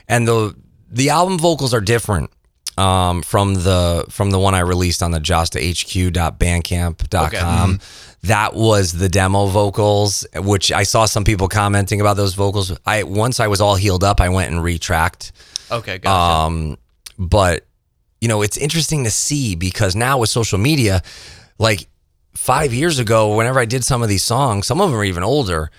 and 0.09 0.27
the 0.27 0.53
the 0.91 1.11
album 1.11 1.37
vocals 1.39 1.73
are 1.73 1.79
different 1.81 2.31
um, 2.77 3.21
from 3.21 3.53
the 3.53 4.03
from 4.09 4.31
the 4.31 4.39
one 4.39 4.55
I 4.55 4.59
released 4.61 5.01
on 5.03 5.11
the 5.11 5.19
jastahq.bandcamp.com. 5.19 7.79
That 8.23 8.53
was 8.53 8.91
the 8.91 9.07
demo 9.07 9.45
vocals, 9.47 10.25
which 10.35 10.71
I 10.71 10.83
saw 10.83 11.05
some 11.05 11.23
people 11.23 11.47
commenting 11.47 12.01
about 12.01 12.17
those 12.17 12.33
vocals. 12.33 12.77
I 12.85 13.03
once 13.03 13.39
I 13.39 13.47
was 13.47 13.61
all 13.61 13.75
healed 13.75 14.03
up, 14.03 14.19
I 14.19 14.29
went 14.29 14.51
and 14.51 14.61
retracked. 14.63 15.31
Okay, 15.71 15.99
gotcha. 15.99 16.13
Um, 16.13 16.77
but 17.17 17.65
you 18.19 18.27
know, 18.27 18.41
it's 18.41 18.57
interesting 18.57 19.05
to 19.05 19.11
see 19.11 19.55
because 19.55 19.95
now 19.95 20.17
with 20.17 20.29
social 20.29 20.57
media, 20.57 21.01
like 21.57 21.87
five 22.35 22.73
years 22.73 22.99
ago, 22.99 23.35
whenever 23.35 23.59
I 23.59 23.65
did 23.65 23.83
some 23.83 24.01
of 24.01 24.09
these 24.09 24.23
songs, 24.23 24.67
some 24.67 24.81
of 24.81 24.89
them 24.89 24.99
are 24.99 25.03
even 25.03 25.23
older. 25.23 25.71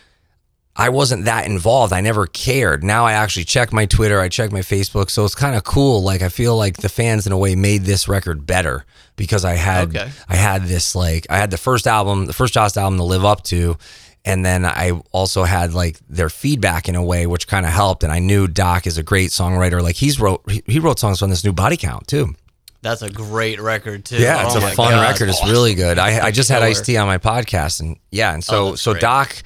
I 0.80 0.88
wasn't 0.88 1.26
that 1.26 1.46
involved. 1.46 1.92
I 1.92 2.00
never 2.00 2.26
cared. 2.26 2.82
Now 2.82 3.04
I 3.06 3.12
actually 3.12 3.44
check 3.44 3.72
my 3.72 3.86
Twitter, 3.86 4.18
I 4.20 4.28
check 4.28 4.50
my 4.52 4.60
Facebook. 4.60 5.10
So 5.10 5.24
it's 5.24 5.34
kind 5.34 5.54
of 5.54 5.62
cool. 5.64 6.02
Like 6.02 6.22
I 6.22 6.28
feel 6.28 6.56
like 6.56 6.78
the 6.78 6.88
fans 6.88 7.26
in 7.26 7.32
a 7.32 7.38
way 7.38 7.54
made 7.54 7.82
this 7.84 8.08
record 8.08 8.46
better 8.46 8.84
because 9.16 9.44
I 9.44 9.52
had 9.54 9.88
Okay. 9.94 10.10
I 10.28 10.36
had 10.36 10.64
this 10.64 10.94
like 10.94 11.26
I 11.30 11.36
had 11.38 11.50
the 11.50 11.58
first 11.58 11.86
album, 11.86 12.26
the 12.26 12.32
first 12.32 12.54
Jost 12.54 12.76
album 12.78 12.98
to 12.98 13.04
live 13.04 13.24
up 13.24 13.44
to, 13.44 13.76
And 14.24 14.44
then 14.44 14.64
I 14.64 14.92
also 15.12 15.44
had 15.44 15.72
like 15.74 15.98
their 16.08 16.28
feedback 16.30 16.88
in 16.88 16.94
a 16.94 17.02
way, 17.02 17.26
which 17.26 17.46
kind 17.48 17.64
of 17.66 17.72
helped. 17.72 18.02
And 18.02 18.12
I 18.12 18.18
knew 18.18 18.46
Doc 18.48 18.86
is 18.86 18.98
a 18.98 19.02
great 19.02 19.30
songwriter. 19.30 19.82
Like 19.82 19.96
he's 19.96 20.18
wrote 20.20 20.42
he- 20.66 20.78
wrote 20.80 20.98
songs 20.98 21.22
on 21.22 21.30
this 21.30 21.44
new 21.44 21.52
Body 21.52 21.76
Count 21.76 22.06
too. 22.06 22.34
That's 22.82 23.02
a 23.02 23.10
great 23.10 23.60
record 23.60 24.06
too. 24.06 24.16
Yeah, 24.16 24.46
it's 24.46 24.56
Oh 24.56 24.66
a 24.66 24.70
fun 24.70 24.92
God. 24.92 25.02
record. 25.10 25.28
It's 25.28 25.44
really 25.44 25.74
good. 25.74 25.98
I, 25.98 26.26
I 26.26 26.30
just 26.30 26.48
had. 26.48 26.62
Ice 26.62 26.80
T 26.80 26.96
on 26.96 27.06
my 27.06 27.18
podcast, 27.18 27.80
and 27.80 27.98
yeah, 28.10 28.32
and 28.32 28.42
so 28.42 28.68
Oh, 28.68 28.74
so 28.74 28.92
great. 28.92 29.02
Doc, 29.02 29.36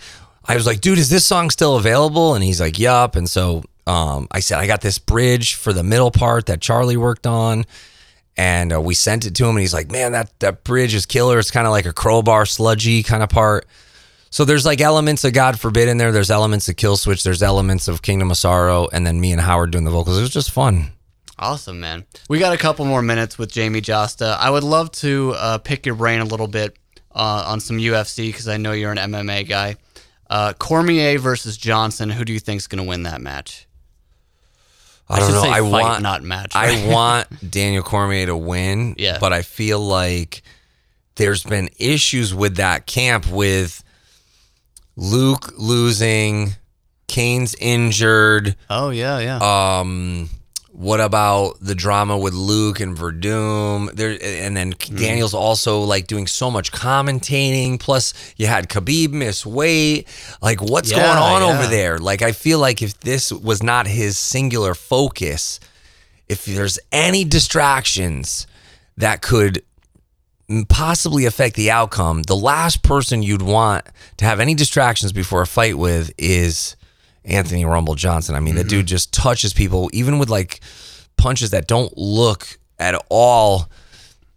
I 0.46 0.54
was 0.56 0.66
like, 0.66 0.80
dude, 0.80 0.98
is 0.98 1.10
this 1.10 1.24
song 1.24 1.50
still 1.50 1.76
available? 1.76 2.34
And 2.34 2.44
he's 2.44 2.60
like, 2.60 2.78
yup. 2.78 3.16
And 3.16 3.28
so 3.28 3.62
um, 3.86 4.28
I 4.30 4.40
said, 4.40 4.58
I 4.58 4.66
got 4.66 4.80
this 4.80 4.98
bridge 4.98 5.54
for 5.54 5.72
the 5.72 5.82
middle 5.82 6.10
part 6.10 6.46
that 6.46 6.60
Charlie 6.60 6.96
worked 6.96 7.26
on, 7.26 7.64
and 8.36 8.72
uh, 8.72 8.80
we 8.80 8.94
sent 8.94 9.26
it 9.26 9.34
to 9.36 9.44
him, 9.44 9.50
and 9.50 9.60
he's 9.60 9.74
like, 9.74 9.90
man, 9.90 10.12
that 10.12 10.38
that 10.40 10.64
bridge 10.64 10.94
is 10.94 11.06
killer. 11.06 11.38
It's 11.38 11.50
kind 11.50 11.66
of 11.66 11.70
like 11.70 11.86
a 11.86 11.92
crowbar 11.92 12.46
sludgy 12.46 13.02
kind 13.02 13.22
of 13.22 13.28
part. 13.28 13.66
So 14.30 14.44
there's 14.44 14.66
like 14.66 14.80
elements 14.80 15.22
of 15.22 15.32
God 15.32 15.60
Forbid 15.60 15.88
in 15.88 15.96
there. 15.96 16.10
There's 16.10 16.30
elements 16.30 16.68
of 16.68 16.74
Kill 16.74 16.96
Switch. 16.96 17.22
There's 17.22 17.40
elements 17.40 17.86
of 17.86 18.02
Kingdom 18.02 18.32
of 18.32 18.36
Sorrow, 18.36 18.88
and 18.92 19.06
then 19.06 19.20
me 19.20 19.30
and 19.30 19.40
Howard 19.40 19.70
doing 19.70 19.84
the 19.84 19.92
vocals. 19.92 20.18
It 20.18 20.22
was 20.22 20.30
just 20.30 20.50
fun. 20.50 20.90
Awesome, 21.38 21.78
man. 21.78 22.04
We 22.28 22.40
got 22.40 22.52
a 22.52 22.56
couple 22.56 22.84
more 22.84 23.02
minutes 23.02 23.38
with 23.38 23.52
Jamie 23.52 23.80
Jasta. 23.80 24.36
I 24.36 24.50
would 24.50 24.64
love 24.64 24.90
to 24.92 25.34
uh, 25.36 25.58
pick 25.58 25.86
your 25.86 25.94
brain 25.94 26.20
a 26.20 26.24
little 26.24 26.48
bit 26.48 26.76
uh, 27.12 27.44
on 27.46 27.60
some 27.60 27.78
UFC 27.78 28.28
because 28.28 28.48
I 28.48 28.56
know 28.56 28.72
you're 28.72 28.92
an 28.92 28.98
MMA 28.98 29.48
guy. 29.48 29.76
Uh, 30.28 30.52
Cormier 30.58 31.18
versus 31.18 31.56
Johnson. 31.56 32.10
Who 32.10 32.24
do 32.24 32.32
you 32.32 32.40
think's 32.40 32.66
going 32.66 32.82
to 32.82 32.88
win 32.88 33.02
that 33.04 33.20
match? 33.20 33.66
I 35.08 35.20
don't 35.20 35.32
know. 35.32 35.42
say 35.42 35.50
I 35.50 35.60
fight, 35.60 35.70
want 35.82 36.02
not 36.02 36.22
match. 36.22 36.54
right? 36.54 36.78
I 36.78 36.88
want 36.92 37.28
Daniel 37.50 37.82
Cormier 37.82 38.26
to 38.26 38.36
win. 38.36 38.94
Yeah. 38.96 39.18
But 39.20 39.32
I 39.34 39.42
feel 39.42 39.78
like 39.80 40.42
there's 41.16 41.42
been 41.44 41.68
issues 41.78 42.34
with 42.34 42.56
that 42.56 42.86
camp 42.86 43.30
with 43.30 43.84
Luke 44.96 45.52
losing, 45.58 46.52
Cain's 47.06 47.54
injured. 47.56 48.56
oh 48.70 48.90
yeah, 48.90 49.18
yeah. 49.18 49.78
Um, 49.80 50.30
what 50.76 51.00
about 51.00 51.60
the 51.60 51.74
drama 51.76 52.18
with 52.18 52.34
Luke 52.34 52.80
and 52.80 52.96
Werdum? 52.98 53.92
There, 53.94 54.18
and 54.20 54.56
then 54.56 54.72
Hmm. 54.86 54.96
Daniel's 54.96 55.32
also 55.32 55.80
like 55.82 56.08
doing 56.08 56.26
so 56.26 56.50
much 56.50 56.72
commentating. 56.72 57.78
Plus, 57.78 58.12
you 58.36 58.48
had 58.48 58.68
Khabib 58.68 59.12
miss 59.12 59.46
weight. 59.46 60.08
Like, 60.42 60.60
what's 60.60 60.90
Yeah, 60.90 60.96
going 60.98 61.18
on 61.18 61.42
yeah. 61.42 61.58
over 61.58 61.66
there? 61.68 61.98
Like, 61.98 62.22
I 62.22 62.32
feel 62.32 62.58
like 62.58 62.82
if 62.82 62.98
this 63.00 63.30
was 63.32 63.62
not 63.62 63.86
his 63.86 64.18
singular 64.18 64.74
focus, 64.74 65.60
if 66.28 66.44
there's 66.44 66.78
any 66.90 67.22
distractions 67.24 68.46
that 68.96 69.22
could 69.22 69.62
possibly 70.68 71.24
affect 71.24 71.56
the 71.56 71.70
outcome, 71.70 72.22
the 72.22 72.36
last 72.36 72.82
person 72.82 73.22
you'd 73.22 73.42
want 73.42 73.84
to 74.18 74.24
have 74.24 74.40
any 74.40 74.54
distractions 74.54 75.12
before 75.12 75.42
a 75.42 75.46
fight 75.46 75.78
with 75.78 76.12
is 76.18 76.76
Anthony 77.24 77.64
Rumble 77.64 77.94
Johnson. 77.94 78.34
I 78.34 78.40
mean, 78.40 78.54
the 78.54 78.64
dude 78.64 78.80
mm-hmm. 78.80 78.86
just 78.86 79.12
touches 79.12 79.52
people, 79.52 79.90
even 79.92 80.18
with 80.18 80.28
like 80.28 80.60
punches 81.16 81.50
that 81.50 81.66
don't 81.66 81.96
look 81.96 82.58
at 82.78 82.94
all 83.08 83.70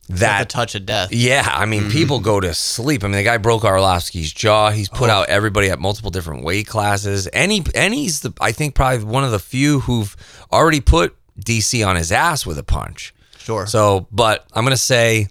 that 0.10 0.16
the 0.16 0.16
that. 0.20 0.50
touch 0.50 0.76
of 0.76 0.86
death. 0.86 1.12
Yeah, 1.12 1.46
I 1.46 1.66
mean, 1.66 1.90
people 1.90 2.18
mm-hmm. 2.18 2.26
go 2.26 2.40
to 2.40 2.54
sleep. 2.54 3.04
I 3.04 3.08
mean, 3.08 3.18
the 3.18 3.24
guy 3.24 3.38
broke 3.38 3.64
Arlovsky's 3.64 4.32
jaw. 4.32 4.70
He's 4.70 4.90
put 4.90 5.10
oh. 5.10 5.14
out 5.14 5.30
everybody 5.30 5.70
at 5.70 5.80
multiple 5.80 6.12
different 6.12 6.44
weight 6.44 6.68
classes, 6.68 7.28
Any, 7.34 7.58
he 7.58 7.66
and 7.76 7.94
he's 7.94 8.22
the 8.22 8.34
I 8.40 8.52
think 8.52 8.76
probably 8.76 9.04
one 9.04 9.24
of 9.24 9.32
the 9.32 9.40
few 9.40 9.82
who've 9.82 10.16
already 10.52 10.80
put 10.80 11.16
DC 11.40 11.86
on 11.86 11.96
his 11.96 12.12
ass 12.12 12.46
with 12.46 12.58
a 12.58 12.64
punch. 12.64 13.14
Sure. 13.38 13.66
So, 13.66 14.08
but 14.12 14.46
I'm 14.54 14.64
gonna 14.64 14.78
say 14.78 15.28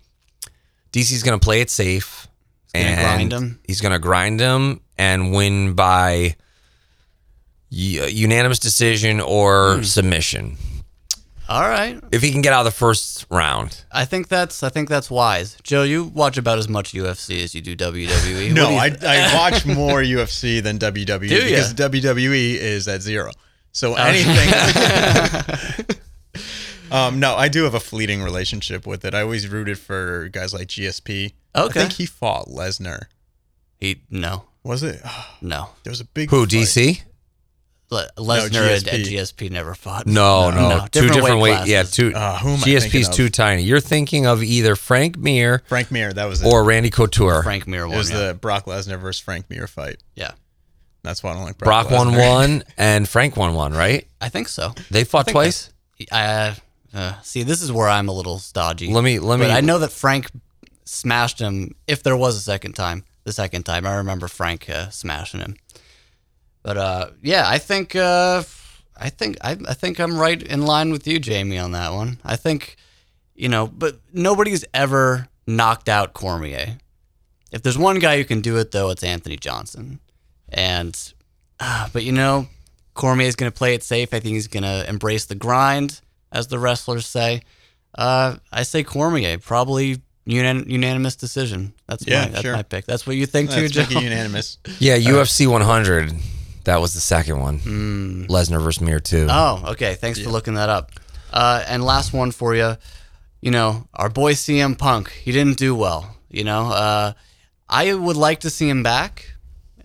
DC's 0.93 1.23
gonna 1.23 1.39
play 1.39 1.61
it 1.61 1.71
safe 1.71 2.29
gonna 2.75 2.87
and 2.87 3.01
grind 3.01 3.33
him. 3.33 3.61
He's 3.67 3.81
gonna 3.81 3.99
grind 3.99 4.41
him 4.41 4.81
and 4.99 5.33
win 5.33 5.75
by 5.75 6.13
u- 6.17 6.35
unanimous 7.79 8.59
decision 8.59 9.21
or 9.21 9.77
Hmm. 9.77 9.83
submission. 9.83 10.57
All 11.49 11.69
right. 11.69 12.01
If 12.11 12.23
he 12.23 12.33
can 12.33 12.43
get 12.43 12.53
out 12.53 12.61
of 12.61 12.65
the 12.65 12.77
first 12.77 13.25
round. 13.31 13.85
I 13.93 14.05
think 14.05 14.27
that's 14.29 14.63
I 14.65 14.69
think 14.69 14.89
that's 14.89 15.09
wise. 15.11 15.57
Joe, 15.63 15.85
you 15.85 16.05
watch 16.05 16.37
about 16.39 16.59
as 16.59 16.69
much 16.69 16.93
UFC 16.93 17.43
as 17.45 17.55
you 17.55 17.61
do 17.61 17.77
WWE. 17.77 18.53
No, 18.53 18.67
do 18.67 18.73
you 18.73 18.79
I, 18.81 18.97
I 19.03 19.35
watch 19.51 19.65
more 19.65 20.03
UFC 20.03 20.61
than 20.61 20.79
WWE 20.79 21.29
Do 21.29 21.35
ya? 21.37 21.45
because 21.45 21.73
WWE 21.75 22.55
is 22.57 22.89
at 22.89 23.01
zero. 23.03 23.31
So 23.73 23.95
anything. 23.95 24.49
um, 26.91 27.21
no, 27.21 27.37
I 27.37 27.49
do 27.49 27.63
have 27.65 27.75
a 27.75 27.81
fleeting 27.81 28.23
relationship 28.23 28.87
with 28.87 29.05
it. 29.05 29.15
I 29.15 29.21
always 29.23 29.47
rooted 29.49 29.79
for 29.79 30.29
guys 30.31 30.53
like 30.53 30.67
GSP. 30.69 31.33
Okay. 31.55 31.81
I 31.81 31.83
think 31.85 31.93
he 31.93 32.07
fought 32.07 32.47
Lesnar. 32.49 33.05
he 33.79 34.03
no 34.11 34.45
Was 34.65 34.83
it? 34.83 35.01
no. 35.41 35.71
There 35.85 35.91
was 35.93 36.01
a 36.01 36.05
big 36.07 36.31
Who 36.31 36.45
fight. 36.47 36.51
DC? 36.59 37.01
Le- 37.89 38.09
Lesnar 38.17 38.47
and, 38.47 38.85
GSP. 38.85 38.93
and 38.95 39.05
GSP 39.05 39.51
never 39.51 39.75
fought. 39.75 40.07
No, 40.07 40.51
no, 40.51 40.69
No, 40.69 40.81
two 40.81 41.03
different 41.03 41.15
different 41.15 41.41
weight 41.41 41.59
weight. 41.61 41.69
Yeah, 41.69 41.85
two. 41.85 42.13
Uh, 42.13 42.39
who 42.39 42.51
am 42.51 42.55
I 42.57 42.63
GSP's 42.63 43.09
too 43.09 43.29
tiny. 43.29 43.63
You're 43.63 43.81
thinking 43.81 44.27
of 44.27 44.43
either 44.43 44.75
Frank 44.75 45.17
Mir 45.17 45.63
Frank 45.67 45.91
Mir. 45.93 46.13
That 46.13 46.25
was 46.25 46.43
it. 46.43 46.47
or 46.47 46.65
Randy 46.65 46.91
Couture. 46.91 47.43
Frank 47.45 47.69
Mir 47.69 47.85
it 47.85 47.89
was 47.89 48.11
yeah. 48.11 48.29
the 48.29 48.35
Brock 48.35 48.65
Lesnar 48.65 48.99
versus 48.99 49.21
Frank 49.21 49.49
Mir 49.49 49.69
fight. 49.69 49.99
yeah, 50.17 50.33
That's 51.03 51.23
why 51.23 51.31
I 51.31 51.35
don't 51.35 51.45
like 51.45 51.59
Brock. 51.59 51.89
Brock 51.89 51.97
won 51.97 52.15
Lesnar. 52.15 52.29
one 52.35 52.65
and 52.77 53.09
Frank 53.09 53.37
won 53.37 53.55
one, 53.55 53.73
right? 53.73 54.07
I 54.21 54.31
think 54.31 54.49
so. 54.49 54.73
They 54.91 55.05
fought 55.05 55.27
think 55.27 55.35
twice. 55.35 55.73
I 56.11 56.57
uh, 56.93 57.21
see. 57.23 57.45
This 57.45 57.63
is 57.63 57.71
where 57.71 57.89
I'm 57.89 58.09
a 58.09 58.13
little 58.13 58.39
stodgy. 58.39 58.93
Let 58.93 59.05
me 59.05 59.21
let 59.21 59.39
me. 59.39 59.47
But 59.47 59.53
I 59.53 59.61
know 59.61 59.79
that 59.79 59.93
Frank 59.93 60.29
smashed 60.85 61.39
him. 61.39 61.77
If 61.87 62.03
there 62.03 62.17
was 62.17 62.37
a 62.37 62.41
second 62.41 62.73
time, 62.73 63.05
the 63.23 63.33
second 63.33 63.65
time, 63.65 63.87
I 63.87 63.95
remember 63.97 64.29
Frank 64.29 64.69
uh, 64.69 64.89
smashing 64.91 65.41
him. 65.41 65.57
But 66.67 66.77
uh, 66.77 67.11
yeah, 67.23 67.45
I 67.47 67.59
think 67.59 67.95
uh, 67.95 68.43
I 68.97 69.09
think 69.09 69.37
I, 69.41 69.53
I 69.69 69.75
think 69.75 70.01
I'm 70.01 70.19
right 70.19 70.43
in 70.43 70.63
line 70.67 70.91
with 70.91 71.07
you, 71.07 71.21
Jamie, 71.21 71.59
on 71.59 71.71
that 71.71 71.93
one. 71.93 72.19
I 72.25 72.35
think 72.35 72.75
you 73.37 73.49
know, 73.49 73.69
but 73.69 74.01
nobody's 74.13 74.65
ever 74.75 75.29
knocked 75.47 75.89
out 75.89 76.13
Cormier. 76.13 76.79
If 77.53 77.63
there's 77.63 77.79
one 77.79 78.01
guy 78.01 78.17
who 78.17 78.25
can 78.25 78.41
do 78.41 78.57
it, 78.57 78.73
though, 78.73 78.91
it's 78.91 79.05
Anthony 79.05 79.37
Johnson. 79.37 80.01
And 80.49 80.99
uh, 81.61 81.89
but 81.93 82.03
you 82.03 82.11
know, 82.11 82.49
Cormier 82.95 83.29
is 83.29 83.37
going 83.37 83.53
to 83.53 83.57
play 83.57 83.75
it 83.75 83.85
safe. 83.85 84.13
I 84.13 84.19
think 84.19 84.35
he's 84.35 84.49
going 84.49 84.65
to 84.65 84.89
embrace 84.89 85.27
the 85.27 85.37
grind, 85.37 86.01
as 86.33 86.49
the 86.49 86.59
wrestlers 86.59 87.07
say. 87.07 87.43
Uh, 87.97 88.39
I 88.51 88.65
say 88.65 88.83
Cormier, 88.83 89.39
probably 89.39 89.99
unan- 90.27 90.69
unanimous 90.69 91.15
decision. 91.15 91.75
That's 91.87 92.05
Yeah, 92.09 92.23
my 92.25 92.29
that's 92.31 92.43
sure. 92.43 92.53
my 92.55 92.65
pick. 92.65 92.87
That's 92.87 93.07
what 93.07 93.15
you 93.15 93.27
think 93.27 93.51
too, 93.51 93.69
That's 93.69 93.89
Joe. 93.93 94.01
unanimous. 94.01 94.59
Yeah, 94.81 94.99
UFC 94.99 95.47
100. 95.47 96.13
That 96.67 96.81
was 96.81 96.95
the 96.95 97.01
second 97.01 97.39
one. 97.39 97.61
Lesnar 98.29 98.61
versus 98.61 98.81
Mir 98.81 98.99
too. 98.99 99.29
Oh, 99.31 99.63
okay. 99.69 99.95
Thanks 99.95 100.21
for 100.21 100.31
looking 100.31 100.55
that 100.55 100.69
up. 100.69 100.91
Uh, 101.33 101.65
and 101.69 101.85
last 101.85 102.13
one 102.13 102.33
for 102.33 102.57
you. 102.57 102.77
You 103.41 103.53
know, 103.53 103.87
our 103.95 104.09
boy 104.09 104.33
CM 104.33 104.77
Punk, 104.77 105.11
he 105.13 105.31
didn't 105.31 105.59
do 105.59 105.77
well. 105.77 106.17
You 106.29 106.43
know, 106.43 106.67
uh, 106.73 107.13
I 107.69 107.95
would 107.95 108.17
like 108.17 108.41
to 108.41 108.51
see 108.51 108.69
him 108.69 108.83
back. 108.83 109.35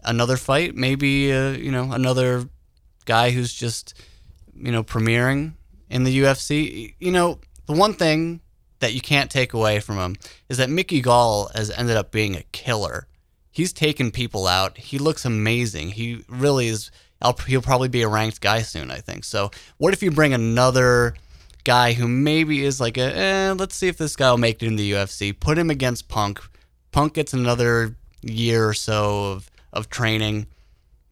Another 0.03 0.37
fight, 0.37 0.75
maybe, 0.75 1.31
uh, 1.31 1.51
you 1.51 1.71
know, 1.71 1.91
another 1.91 2.49
guy 3.05 3.29
who's 3.29 3.53
just, 3.53 3.93
you 4.55 4.71
know, 4.71 4.83
premiering 4.83 5.53
in 5.87 6.03
the 6.03 6.21
UFC. 6.21 6.95
You 6.99 7.11
know, 7.11 7.39
the 7.67 7.73
one 7.73 7.93
thing 7.93 8.41
that 8.79 8.95
you 8.95 9.01
can't 9.01 9.29
take 9.29 9.53
away 9.53 9.79
from 9.79 9.97
him 9.97 10.15
is 10.49 10.57
that 10.57 10.71
Mickey 10.71 11.01
Gall 11.01 11.51
has 11.53 11.69
ended 11.69 11.95
up 11.95 12.11
being 12.11 12.35
a 12.35 12.43
killer. 12.51 13.07
He's 13.51 13.73
taken 13.73 14.11
people 14.11 14.47
out. 14.47 14.77
He 14.77 14.97
looks 14.97 15.25
amazing. 15.25 15.91
He 15.91 16.23
really 16.29 16.67
is. 16.67 16.91
I'll, 17.21 17.37
he'll 17.47 17.61
probably 17.61 17.89
be 17.89 18.01
a 18.01 18.07
ranked 18.07 18.41
guy 18.41 18.61
soon, 18.61 18.89
I 18.89 18.97
think. 18.97 19.25
So, 19.25 19.51
what 19.77 19.93
if 19.93 20.01
you 20.01 20.09
bring 20.09 20.33
another 20.33 21.15
guy 21.63 21.93
who 21.93 22.07
maybe 22.07 22.63
is 22.63 22.79
like 22.79 22.97
a, 22.97 23.15
eh, 23.15 23.53
let's 23.57 23.75
see 23.75 23.87
if 23.87 23.97
this 23.97 24.15
guy 24.15 24.31
will 24.31 24.37
make 24.37 24.61
it 24.61 24.67
in 24.67 24.75
the 24.75 24.91
UFC. 24.93 25.37
Put 25.37 25.57
him 25.57 25.69
against 25.69 26.07
Punk. 26.07 26.41
Punk 26.91 27.13
gets 27.13 27.33
another 27.33 27.95
year 28.21 28.67
or 28.67 28.73
so 28.73 29.31
of, 29.31 29.51
of 29.71 29.89
training. 29.89 30.47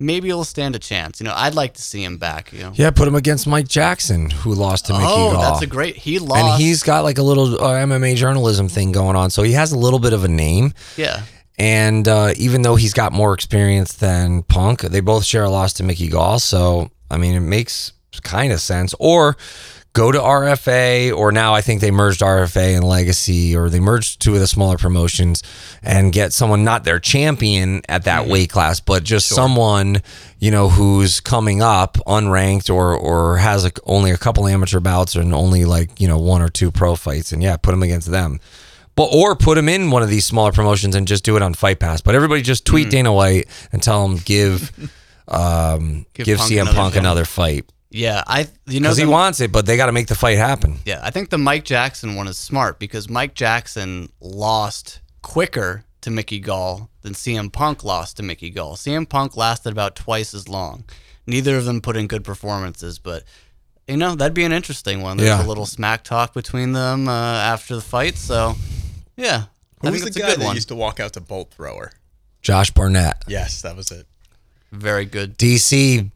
Maybe 0.02 0.30
he'll 0.30 0.46
stand 0.46 0.76
a 0.76 0.80
chance. 0.80 1.20
You 1.20 1.26
know, 1.26 1.34
I'd 1.36 1.56
like 1.56 1.74
to 1.74 1.82
see 1.82 2.04
him 2.04 2.18
back. 2.18 2.54
You 2.54 2.60
know. 2.60 2.72
Yeah, 2.74 2.90
put 2.92 3.08
him 3.08 3.16
against 3.16 3.48
Mike 3.48 3.68
Jackson, 3.68 4.30
who 4.30 4.54
lost 4.54 4.86
to 4.86 4.94
Mickey 4.94 5.06
oh, 5.06 5.42
that's 5.42 5.62
a 5.62 5.68
great. 5.68 5.98
He 5.98 6.20
lost. 6.20 6.42
and 6.42 6.62
he's 6.62 6.84
got 6.84 7.04
like 7.04 7.18
a 7.18 7.24
little 7.24 7.56
uh, 7.56 7.74
MMA 7.74 8.16
journalism 8.16 8.70
thing 8.70 8.94
going 8.94 9.18
on, 9.18 9.30
so 9.30 9.44
he 9.44 9.52
has 9.54 9.74
a 9.74 9.78
little 9.78 10.00
bit 10.00 10.14
of 10.14 10.24
a 10.24 10.30
name. 10.30 10.74
yeah. 10.96 11.24
And 11.60 12.08
uh, 12.08 12.34
even 12.38 12.62
though 12.62 12.78
he's 12.78 12.94
got 12.94 13.12
more 13.12 13.34
experience 13.34 13.94
than 13.94 14.44
Punk, 14.44 14.82
they 14.82 15.02
both 15.02 15.26
share 15.26 15.44
a 15.44 15.50
loss 15.50 15.74
to 15.74 15.84
Mickey 15.84 16.08
Gall. 16.08 16.40
So 16.40 16.90
I 17.12 17.18
mean, 17.18 17.36
it 17.36 17.42
makes 17.42 17.92
kind 18.24 18.52
of 18.52 18.62
sense. 18.62 18.96
Or 19.00 19.38
go 19.94 20.12
to 20.12 20.20
RFA, 20.20 21.16
or 21.16 21.32
now 21.32 21.54
I 21.54 21.62
think 21.62 21.82
they 21.82 21.92
merged 21.92 22.22
RFA 22.22 22.76
and 22.76 22.84
Legacy, 22.84 23.56
or 23.56 23.70
they 23.70 23.80
merged 23.80 24.22
two 24.22 24.34
of 24.34 24.40
the 24.40 24.48
smaller 24.48 24.78
promotions 24.78 25.44
and 25.82 26.14
get 26.14 26.32
someone 26.32 26.64
not 26.64 26.84
their 26.84 27.00
champion 27.00 27.82
at 27.90 28.04
that 28.04 28.28
weight 28.28 28.50
class, 28.50 28.80
but 28.80 29.04
just 29.04 29.28
someone 29.28 30.02
you 30.40 30.52
know 30.52 30.70
who's 30.70 31.20
coming 31.20 31.62
up 31.62 31.98
unranked 32.08 32.74
or 32.74 32.96
or 32.96 33.38
has 33.38 33.66
a, 33.66 33.72
only 33.84 34.12
a 34.12 34.18
couple 34.18 34.48
amateur 34.48 34.80
bouts 34.80 35.16
and 35.16 35.34
only 35.34 35.66
like 35.66 36.00
you 36.00 36.08
know 36.08 36.20
one 36.20 36.42
or 36.42 36.50
two 36.50 36.72
pro 36.72 36.96
fights, 36.96 37.32
and 37.32 37.44
yeah, 37.44 37.58
put 37.58 37.72
them 37.72 37.84
against 37.84 38.10
them. 38.10 38.40
But 39.00 39.10
or 39.14 39.36
put 39.36 39.58
him 39.58 39.70
in 39.70 39.92
one 39.92 40.04
of 40.04 40.10
these 40.10 40.26
smaller 40.26 40.52
promotions 40.52 40.94
and 40.94 41.08
just 41.08 41.24
do 41.24 41.38
it 41.38 41.42
on 41.42 41.54
Fight 41.54 41.80
Pass. 41.80 42.02
But 42.02 42.16
everybody 42.16 42.42
just 42.42 42.66
tweet 42.66 42.88
Hmm. 42.88 42.92
Dana 42.92 43.14
White 43.14 43.48
and 43.72 43.82
tell 43.82 44.06
him 44.06 44.18
give 44.26 44.72
um, 45.30 46.06
Give 46.14 46.26
give, 46.26 46.38
Punk 46.40 46.52
CM 46.52 46.62
another 46.64 46.76
Punk 46.76 46.94
fight. 46.94 47.00
another 47.00 47.26
fight 47.26 47.66
Yeah, 47.92 48.24
I 48.28 48.48
you 48.68 48.80
know 48.82 48.90
because 48.90 48.98
he 48.98 49.06
wants 49.06 49.40
it, 49.40 49.52
but 49.52 49.66
they 49.66 49.78
got 49.78 49.86
to 49.86 49.92
make 49.94 50.08
the 50.08 50.16
fight 50.16 50.38
happen. 50.38 50.80
Yeah, 50.86 51.00
I 51.02 51.12
think 51.12 51.30
the 51.30 51.38
Mike 51.38 51.64
Jackson 51.66 52.16
one 52.16 52.28
is 52.28 52.38
smart 52.38 52.78
because 52.80 53.10
Mike 53.10 53.36
Jackson 53.36 54.12
lost 54.20 55.00
quicker 55.22 55.86
to 56.02 56.12
Mickey 56.12 56.40
Gall 56.40 56.90
than 57.02 57.14
CM 57.14 57.52
Punk 57.52 57.84
lost 57.84 58.18
to 58.18 58.24
Mickey 58.24 58.50
Gall. 58.50 58.76
CM 58.76 59.08
Punk 59.08 59.36
lasted 59.38 59.72
about 59.72 59.96
twice 59.96 60.34
as 60.34 60.48
long. 60.50 60.84
Neither 61.28 61.56
of 61.58 61.66
them 61.66 61.80
put 61.82 61.96
in 61.96 62.08
good 62.08 62.24
performances, 62.24 63.00
but 63.00 63.24
you 63.88 63.98
know 63.98 64.16
that'd 64.16 64.34
be 64.34 64.44
an 64.46 64.52
interesting 64.52 65.02
one. 65.02 65.18
There's 65.18 65.30
Yeah. 65.30 65.46
a 65.46 65.48
little 65.48 65.66
smack 65.66 66.04
talk 66.04 66.34
between 66.34 66.74
them 66.74 67.08
uh, 67.08 67.12
after 67.54 67.76
the 67.76 67.82
fight, 67.82 68.16
so 68.18 68.56
yeah, 69.20 69.44
I 69.84 69.88
Who 69.88 69.92
think 69.94 70.06
was 70.06 70.14
the 70.14 70.20
guy 70.20 70.36
that 70.36 70.40
one. 70.44 70.56
used 70.56 70.70
to 70.70 70.76
walk 70.76 71.00
out 71.00 71.14
to 71.14 71.22
Bolt 71.22 71.52
Thrower? 71.52 71.92
Josh 72.42 72.72
Barnett, 72.72 73.24
Yes, 73.28 73.62
that 73.64 73.76
was 73.76 73.92
it. 73.92 74.08
Very 74.72 75.06
good. 75.06 75.38
DC 75.38 76.10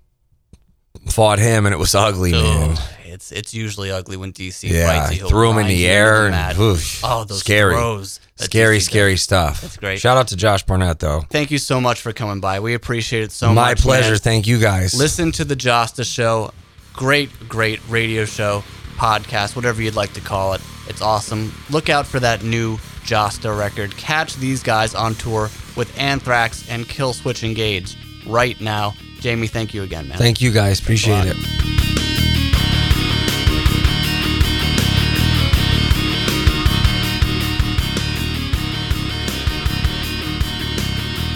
fought 1.10 1.40
him 1.40 1.66
and 1.66 1.74
it 1.74 1.78
was 1.78 1.96
ugly, 1.96 2.32
man. 2.32 2.78
It's 3.06 3.32
it's 3.32 3.54
usually 3.54 3.92
ugly 3.92 4.18
when 4.18 4.32
DC 4.34 4.70
Yeah, 4.70 5.06
fights. 5.08 5.20
He'll 5.20 5.30
threw 5.30 5.52
him 5.52 5.58
in 5.60 5.68
the 5.68 5.86
air 5.86 6.24
and 6.26 6.32
mat. 6.32 6.58
whoosh, 6.58 7.02
oh, 7.04 7.24
those 7.26 7.40
scary, 7.42 7.76
throws 7.76 8.20
that 8.38 8.46
scary, 8.46 8.78
DC 8.78 8.80
does. 8.80 8.86
scary 8.86 9.18
stuff. 9.18 9.62
That's 9.62 9.78
great. 9.78 10.00
Shout 10.00 10.18
out 10.18 10.30
to 10.30 10.36
Josh 10.36 10.64
Barnett 10.64 11.00
though. 11.00 11.22
Thank 11.30 11.52
you 11.52 11.58
so 11.60 11.80
much 11.82 12.02
for 12.02 12.12
coming 12.14 12.40
by. 12.40 12.60
We 12.60 12.74
appreciate 12.74 13.24
it 13.24 13.32
so 13.32 13.48
My 13.50 13.54
much. 13.54 13.80
My 13.80 13.84
pleasure. 13.84 14.12
man. 14.12 14.20
Thank 14.20 14.48
you 14.48 14.60
guys. 14.60 14.94
Listen 14.94 15.32
to 15.34 15.46
the 15.46 15.56
Jasta 15.56 16.04
Show. 16.06 16.52
Great, 16.94 17.30
great 17.50 17.80
radio 17.90 18.24
show, 18.26 18.64
podcast, 18.96 19.56
whatever 19.56 19.82
you'd 19.82 19.96
like 19.96 20.14
to 20.14 20.22
call 20.22 20.54
it. 20.54 20.62
It's 20.88 21.02
awesome. 21.02 21.54
Look 21.70 21.90
out 21.90 22.06
for 22.08 22.20
that 22.20 22.44
new 22.44 22.78
Jasta 23.04 23.58
record. 23.58 23.96
Catch 23.98 24.36
these 24.38 24.64
guys 24.64 24.96
on 24.96 25.16
tour 25.16 25.50
with 25.76 25.98
Anthrax 25.98 26.68
and 26.70 26.88
Kill 26.88 27.14
Switch 27.14 27.44
Engage 27.44 27.98
right 28.26 28.60
now. 28.62 28.94
Jamie, 29.20 29.48
thank 29.48 29.74
you 29.74 29.84
again, 29.84 30.08
man. 30.08 30.18
Thank 30.18 30.42
you 30.42 30.52
guys. 30.52 30.80
Appreciate 30.80 31.26
it. 31.26 31.38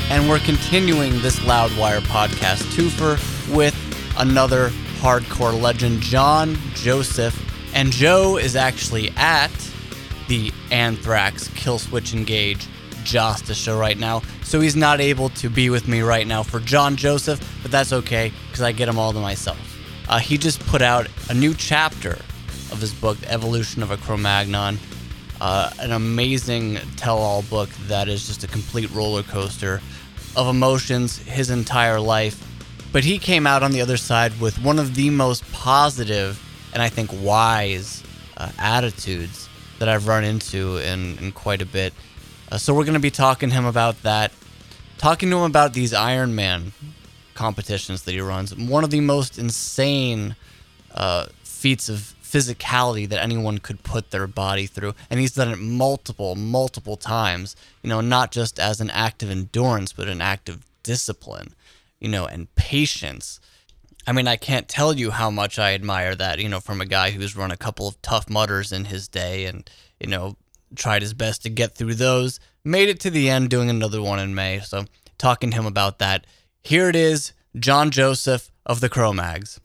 And 0.09 0.29
we're 0.29 0.39
continuing 0.39 1.21
this 1.21 1.39
Loudwire 1.41 1.99
podcast 1.99 2.63
twofer 2.73 3.17
with 3.53 3.75
another 4.17 4.69
hardcore 4.99 5.59
legend, 5.61 6.01
John 6.01 6.57
Joseph. 6.75 7.43
And 7.75 7.91
Joe 7.91 8.37
is 8.37 8.55
actually 8.55 9.11
at 9.17 9.51
the 10.27 10.51
Anthrax 10.71 11.47
Killswitch 11.49 12.13
Engage 12.13 12.67
Jasta 13.03 13.53
show 13.53 13.79
right 13.79 13.97
now. 13.97 14.21
So 14.43 14.59
he's 14.59 14.75
not 14.75 14.99
able 14.99 15.29
to 15.29 15.49
be 15.49 15.69
with 15.69 15.87
me 15.87 16.01
right 16.01 16.27
now 16.27 16.43
for 16.43 16.59
John 16.59 16.95
Joseph, 16.95 17.59
but 17.61 17.71
that's 17.71 17.93
okay 17.93 18.31
because 18.47 18.61
I 18.61 18.71
get 18.71 18.89
him 18.89 18.99
all 18.99 19.13
to 19.13 19.19
myself. 19.19 19.59
Uh, 20.09 20.19
he 20.19 20.37
just 20.37 20.59
put 20.67 20.81
out 20.81 21.07
a 21.29 21.33
new 21.33 21.53
chapter 21.53 22.11
of 22.71 22.79
his 22.79 22.93
book, 22.93 23.17
Evolution 23.27 23.81
of 23.83 23.91
a 23.91 23.97
Cro-Magnon 23.97 24.77
uh, 25.41 25.69
an 25.79 25.91
amazing 25.91 26.75
tell-all 26.95 27.43
book 27.43 27.69
that 27.87 28.07
is 28.07 28.27
just 28.27 28.43
a 28.43 28.47
complete 28.47 28.89
roller 28.91 29.23
coaster 29.23 29.81
of 30.35 30.47
emotions 30.47 31.17
his 31.19 31.49
entire 31.49 31.99
life. 31.99 32.43
But 32.91 33.03
he 33.03 33.19
came 33.19 33.45
out 33.45 33.63
on 33.63 33.71
the 33.71 33.81
other 33.81 33.97
side 33.97 34.39
with 34.39 34.61
one 34.61 34.79
of 34.79 34.95
the 34.95 35.09
most 35.09 35.49
positive 35.51 36.43
and 36.73 36.81
I 36.81 36.89
think 36.89 37.09
wise 37.21 38.03
uh, 38.37 38.51
attitudes 38.57 39.46
that 39.79 39.89
I've 39.89 40.07
run 40.07 40.23
into 40.23 40.77
in, 40.77 41.17
in 41.19 41.31
quite 41.31 41.61
a 41.61 41.65
bit. 41.65 41.93
Uh, 42.51 42.57
so 42.57 42.73
we're 42.73 42.85
going 42.85 42.93
to 42.93 42.99
be 42.99 43.11
talking 43.11 43.49
to 43.49 43.55
him 43.55 43.65
about 43.65 44.01
that, 44.03 44.31
talking 44.97 45.29
to 45.29 45.37
him 45.37 45.43
about 45.43 45.73
these 45.73 45.93
Iron 45.93 46.35
Man 46.35 46.71
competitions 47.33 48.03
that 48.03 48.13
he 48.13 48.21
runs. 48.21 48.55
One 48.55 48.83
of 48.83 48.89
the 48.89 49.01
most 49.01 49.37
insane 49.37 50.35
uh, 50.93 51.27
feats 51.43 51.89
of 51.89 52.15
physicality 52.27 53.07
that 53.07 53.21
anyone 53.21 53.57
could 53.57 53.83
put 53.83 54.11
their 54.11 54.27
body 54.27 54.65
through. 54.65 54.93
And 55.09 55.19
he's 55.19 55.33
done 55.33 55.49
it 55.49 55.59
multiple, 55.59 56.35
multiple 56.35 56.97
times, 56.97 57.55
you 57.81 57.89
know, 57.89 58.01
not 58.01 58.31
just 58.31 58.59
as 58.59 58.81
an 58.81 58.89
act 58.89 59.23
of 59.23 59.29
endurance, 59.29 59.93
but 59.93 60.09
an 60.09 60.21
act 60.21 60.49
of 60.49 60.65
discipline, 60.83 61.53
you 61.99 62.09
know, 62.09 62.25
and 62.25 62.53
patience. 62.55 63.39
I 64.07 64.13
mean, 64.13 64.25
I 64.25 64.37
can't 64.37 64.69
tell 64.69 64.93
you 64.93 65.11
how 65.11 65.29
much 65.29 65.59
I 65.59 65.73
admire 65.73 66.15
that, 66.15 66.39
you 66.39 66.47
know, 66.47 66.61
from 66.61 66.79
a 66.79 66.85
guy 66.85 67.11
who's 67.11 67.35
run 67.35 67.51
a 67.51 67.57
couple 67.57 67.89
of 67.89 68.01
Tough 68.01 68.29
Mudders 68.29 68.71
in 68.71 68.85
his 68.85 69.09
day 69.09 69.45
and, 69.45 69.69
you 69.99 70.07
know, 70.07 70.37
tried 70.75 71.01
his 71.01 71.13
best 71.13 71.43
to 71.43 71.49
get 71.49 71.75
through 71.75 71.95
those. 71.95 72.39
Made 72.63 72.87
it 72.87 73.01
to 73.01 73.09
the 73.09 73.29
end 73.29 73.49
doing 73.49 73.69
another 73.69 74.01
one 74.01 74.19
in 74.19 74.33
May. 74.33 74.61
So, 74.61 74.85
talking 75.17 75.51
to 75.51 75.57
him 75.57 75.65
about 75.65 75.99
that. 75.99 76.25
Here 76.63 76.87
it 76.87 76.95
is 76.95 77.33
John 77.59 77.91
Joseph 77.91 78.49
of 78.65 78.79
the 78.79 78.87
Cro-Mags. 78.87 79.59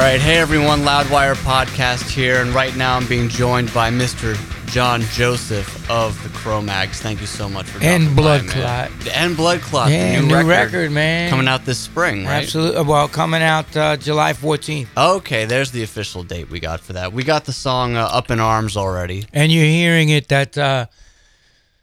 All 0.00 0.06
right, 0.06 0.18
hey 0.18 0.38
everyone, 0.38 0.80
Loudwire 0.80 1.34
podcast 1.34 2.08
here, 2.08 2.40
and 2.40 2.54
right 2.54 2.74
now 2.74 2.96
I'm 2.96 3.06
being 3.06 3.28
joined 3.28 3.70
by 3.74 3.90
Mr. 3.90 4.34
John 4.72 5.02
Joseph 5.02 5.90
of 5.90 6.20
the 6.22 6.30
Cro-Mags. 6.30 7.02
Thank 7.02 7.20
you 7.20 7.26
so 7.26 7.50
much 7.50 7.66
for 7.66 7.80
coming. 7.80 8.06
And 8.06 8.16
Blood 8.16 8.46
by. 8.46 8.52
Clot. 8.54 8.90
and 9.14 9.36
Blood 9.36 9.60
Clot. 9.60 9.90
Yeah, 9.90 10.18
the 10.18 10.26
new 10.26 10.42
new, 10.42 10.48
record, 10.48 10.90
man. 10.90 11.28
coming 11.28 11.46
out 11.46 11.66
this 11.66 11.78
spring, 11.78 12.24
right? 12.24 12.44
Absolutely. 12.44 12.82
Well, 12.82 13.08
coming 13.08 13.42
out 13.42 13.76
uh, 13.76 13.98
July 13.98 14.32
14th. 14.32 14.86
Okay, 14.96 15.44
there's 15.44 15.70
the 15.70 15.82
official 15.82 16.22
date 16.22 16.48
we 16.48 16.60
got 16.60 16.80
for 16.80 16.94
that. 16.94 17.12
We 17.12 17.22
got 17.22 17.44
the 17.44 17.52
song 17.52 17.96
uh, 17.96 18.06
"Up 18.06 18.30
in 18.30 18.40
Arms" 18.40 18.78
already. 18.78 19.26
And 19.34 19.52
you're 19.52 19.66
hearing 19.66 20.08
it 20.08 20.28
that, 20.28 20.56
uh, 20.56 20.86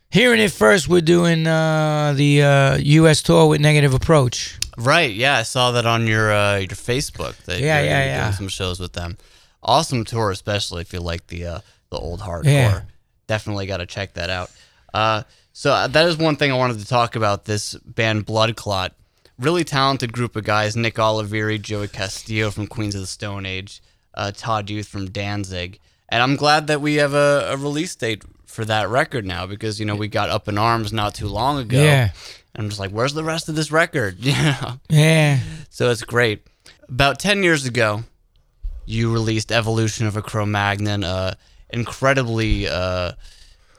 hearing 0.09 0.41
it 0.41 0.51
first, 0.51 0.89
we're 0.89 1.01
doing 1.01 1.45
uh, 1.45 2.13
the 2.17 2.41
uh, 2.41 2.77
U.S. 2.77 3.21
tour 3.21 3.45
with 3.45 3.61
Negative 3.61 3.93
Approach. 3.93 4.57
Right? 4.77 5.11
Yeah, 5.11 5.37
I 5.37 5.43
saw 5.43 5.71
that 5.71 5.85
on 5.85 6.05
your 6.07 6.31
uh, 6.31 6.57
your 6.57 6.67
Facebook. 6.69 7.35
That 7.45 7.59
Yeah, 7.59 7.79
you're 7.79 7.85
yeah, 7.89 8.03
doing 8.03 8.15
yeah. 8.15 8.31
Some 8.31 8.47
shows 8.47 8.79
with 8.79 8.93
them. 8.93 9.17
Awesome 9.63 10.05
tour, 10.05 10.29
especially 10.31 10.81
if 10.81 10.93
you 10.93 10.99
like 10.99 11.27
the 11.27 11.45
uh, 11.45 11.59
the 11.89 11.97
old 11.97 12.21
hardcore. 12.21 12.45
Yeah. 12.45 12.81
Definitely 13.25 13.65
got 13.65 13.77
to 13.77 13.85
check 13.85 14.13
that 14.13 14.29
out. 14.29 14.51
Uh, 14.93 15.23
so 15.51 15.71
uh, 15.71 15.87
that 15.87 16.07
is 16.07 16.15
one 16.17 16.35
thing 16.35 16.51
I 16.51 16.55
wanted 16.55 16.79
to 16.79 16.85
talk 16.85 17.15
about. 17.15 17.45
This 17.45 17.73
band 17.73 18.25
Blood 18.25 18.55
Clot, 18.55 18.93
really 19.39 19.63
talented 19.63 20.13
group 20.13 20.35
of 20.35 20.43
guys. 20.43 20.77
Nick 20.77 20.95
Oliveri, 20.95 21.59
Joey 21.61 21.87
Castillo 21.87 22.51
from 22.51 22.67
Queens 22.67 22.93
of 22.95 23.01
the 23.01 23.07
Stone 23.07 23.45
Age, 23.45 23.81
uh, 24.13 24.31
Todd 24.33 24.69
Youth 24.69 24.87
from 24.87 25.09
Danzig, 25.09 25.79
and 26.09 26.21
I'm 26.21 26.35
glad 26.35 26.67
that 26.67 26.81
we 26.81 26.95
have 26.95 27.13
a, 27.15 27.49
a 27.51 27.57
release 27.57 27.95
date 27.95 28.23
for 28.45 28.63
that 28.65 28.89
record 28.89 29.25
now 29.25 29.45
because 29.45 29.79
you 29.79 29.85
know 29.85 29.95
we 29.95 30.07
got 30.07 30.29
Up 30.29 30.47
in 30.47 30.57
Arms 30.57 30.93
not 30.93 31.15
too 31.15 31.27
long 31.27 31.59
ago. 31.59 31.81
Yeah. 31.81 32.11
And 32.57 32.65
I'm 32.65 32.69
just 32.69 32.79
like, 32.79 32.91
where's 32.91 33.13
the 33.13 33.23
rest 33.23 33.47
of 33.49 33.55
this 33.55 33.71
record? 33.71 34.17
You 34.25 34.33
know. 34.33 34.79
Yeah. 34.89 35.39
So 35.69 35.91
it's 35.91 36.03
great. 36.03 36.45
About 36.89 37.19
10 37.19 37.43
years 37.43 37.65
ago, 37.65 38.03
you 38.85 39.13
released 39.13 39.51
Evolution 39.51 40.07
of 40.07 40.17
a 40.17 40.21
Cro-Magnon, 40.21 41.03
a 41.03 41.37
incredibly 41.69 42.67
uh, 42.67 43.11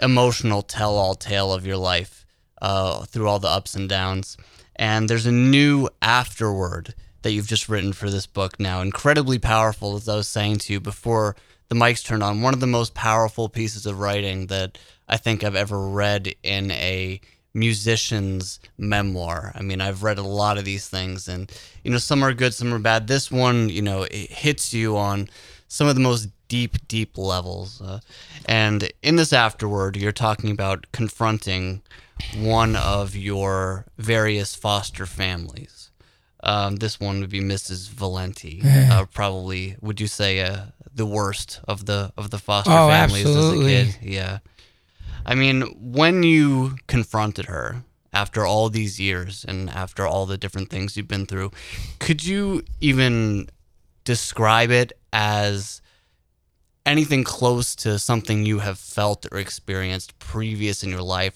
emotional 0.00 0.62
tell-all 0.62 1.14
tale 1.14 1.52
of 1.52 1.66
your 1.66 1.76
life 1.76 2.24
uh, 2.62 3.04
through 3.06 3.28
all 3.28 3.38
the 3.40 3.48
ups 3.48 3.74
and 3.74 3.88
downs. 3.88 4.36
And 4.76 5.08
there's 5.10 5.26
a 5.26 5.32
new 5.32 5.88
afterword 6.00 6.94
that 7.22 7.32
you've 7.32 7.48
just 7.48 7.68
written 7.68 7.92
for 7.92 8.08
this 8.10 8.26
book 8.26 8.60
now. 8.60 8.80
Incredibly 8.80 9.38
powerful, 9.38 9.96
as 9.96 10.08
I 10.08 10.14
was 10.14 10.28
saying 10.28 10.58
to 10.58 10.72
you 10.72 10.80
before 10.80 11.34
the 11.68 11.74
mics 11.74 12.04
turned 12.04 12.22
on. 12.22 12.42
One 12.42 12.54
of 12.54 12.60
the 12.60 12.66
most 12.66 12.94
powerful 12.94 13.48
pieces 13.48 13.86
of 13.86 13.98
writing 13.98 14.46
that 14.46 14.78
I 15.08 15.16
think 15.16 15.42
I've 15.42 15.56
ever 15.56 15.88
read 15.88 16.32
in 16.42 16.70
a 16.70 17.20
musician's 17.58 18.60
memoir. 18.78 19.52
I 19.54 19.62
mean, 19.62 19.80
I've 19.80 20.02
read 20.02 20.18
a 20.18 20.22
lot 20.22 20.58
of 20.58 20.64
these 20.64 20.88
things, 20.88 21.28
and 21.28 21.50
you 21.82 21.90
know, 21.90 21.98
some 21.98 22.22
are 22.24 22.32
good, 22.34 22.54
some 22.54 22.72
are 22.74 22.78
bad. 22.78 23.06
This 23.06 23.30
one, 23.30 23.68
you 23.68 23.82
know, 23.82 24.02
it 24.02 24.30
hits 24.30 24.72
you 24.74 24.96
on 24.96 25.28
some 25.68 25.86
of 25.88 25.94
the 25.94 26.00
most 26.00 26.28
deep, 26.48 26.76
deep 26.88 27.18
levels. 27.18 27.80
Uh, 27.80 28.00
and 28.46 28.90
in 29.02 29.16
this 29.16 29.32
afterward, 29.32 29.96
you're 29.96 30.12
talking 30.12 30.50
about 30.50 30.86
confronting 30.92 31.82
one 32.36 32.74
of 32.76 33.14
your 33.14 33.84
various 33.98 34.54
foster 34.54 35.06
families. 35.06 35.90
Um, 36.42 36.76
this 36.76 36.98
one 37.00 37.20
would 37.20 37.30
be 37.30 37.40
Mrs. 37.40 37.88
Valenti. 37.90 38.62
Uh, 38.90 39.04
probably, 39.06 39.76
would 39.80 40.00
you 40.00 40.06
say, 40.06 40.40
uh, 40.40 40.66
the 40.94 41.06
worst 41.06 41.60
of 41.68 41.84
the 41.86 42.10
of 42.16 42.30
the 42.30 42.38
foster 42.38 42.70
Oh, 42.72 42.88
families 42.88 43.26
absolutely. 43.26 43.76
as 43.76 43.88
a 43.88 43.98
kid? 43.98 44.08
Yeah. 44.10 44.38
I 45.28 45.34
mean, 45.34 45.60
when 45.78 46.22
you 46.22 46.78
confronted 46.86 47.44
her 47.44 47.84
after 48.14 48.46
all 48.46 48.70
these 48.70 48.98
years 48.98 49.44
and 49.46 49.68
after 49.68 50.06
all 50.06 50.24
the 50.24 50.38
different 50.38 50.70
things 50.70 50.96
you've 50.96 51.06
been 51.06 51.26
through, 51.26 51.52
could 51.98 52.24
you 52.24 52.64
even 52.80 53.50
describe 54.04 54.70
it 54.70 54.94
as 55.12 55.82
anything 56.86 57.24
close 57.24 57.76
to 57.76 57.98
something 57.98 58.46
you 58.46 58.60
have 58.60 58.78
felt 58.78 59.26
or 59.30 59.36
experienced 59.36 60.18
previous 60.18 60.82
in 60.82 60.88
your 60.88 61.02
life? 61.02 61.34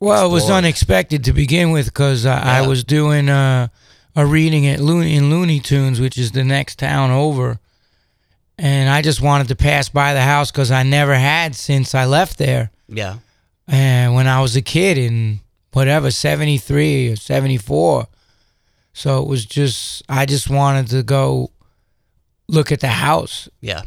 Well, 0.00 0.26
it 0.28 0.32
was 0.32 0.50
unexpected 0.50 1.24
to 1.24 1.32
begin 1.32 1.70
with 1.70 1.86
because 1.86 2.26
I, 2.26 2.58
I 2.58 2.66
was 2.66 2.84
doing 2.84 3.30
uh, 3.30 3.68
a 4.14 4.26
reading 4.26 4.66
at 4.66 4.80
Looney 4.80 5.16
in 5.16 5.30
Looney 5.30 5.60
Tunes, 5.60 5.98
which 5.98 6.18
is 6.18 6.32
the 6.32 6.44
next 6.44 6.78
town 6.78 7.10
over, 7.10 7.58
and 8.58 8.90
I 8.90 9.00
just 9.00 9.22
wanted 9.22 9.48
to 9.48 9.56
pass 9.56 9.88
by 9.88 10.12
the 10.12 10.20
house 10.20 10.50
because 10.50 10.70
I 10.70 10.82
never 10.82 11.14
had 11.14 11.54
since 11.54 11.94
I 11.94 12.04
left 12.04 12.36
there. 12.36 12.70
Yeah. 12.86 13.16
And 13.68 14.14
when 14.14 14.26
I 14.26 14.40
was 14.40 14.56
a 14.56 14.62
kid 14.62 14.98
in 14.98 15.40
whatever 15.72 16.10
73 16.10 17.12
or 17.12 17.16
74 17.16 18.06
so 18.92 19.22
it 19.22 19.28
was 19.28 19.46
just 19.46 20.02
I 20.08 20.26
just 20.26 20.50
wanted 20.50 20.88
to 20.88 21.02
go 21.02 21.50
look 22.48 22.72
at 22.72 22.80
the 22.80 22.88
house. 22.88 23.48
Yeah. 23.60 23.82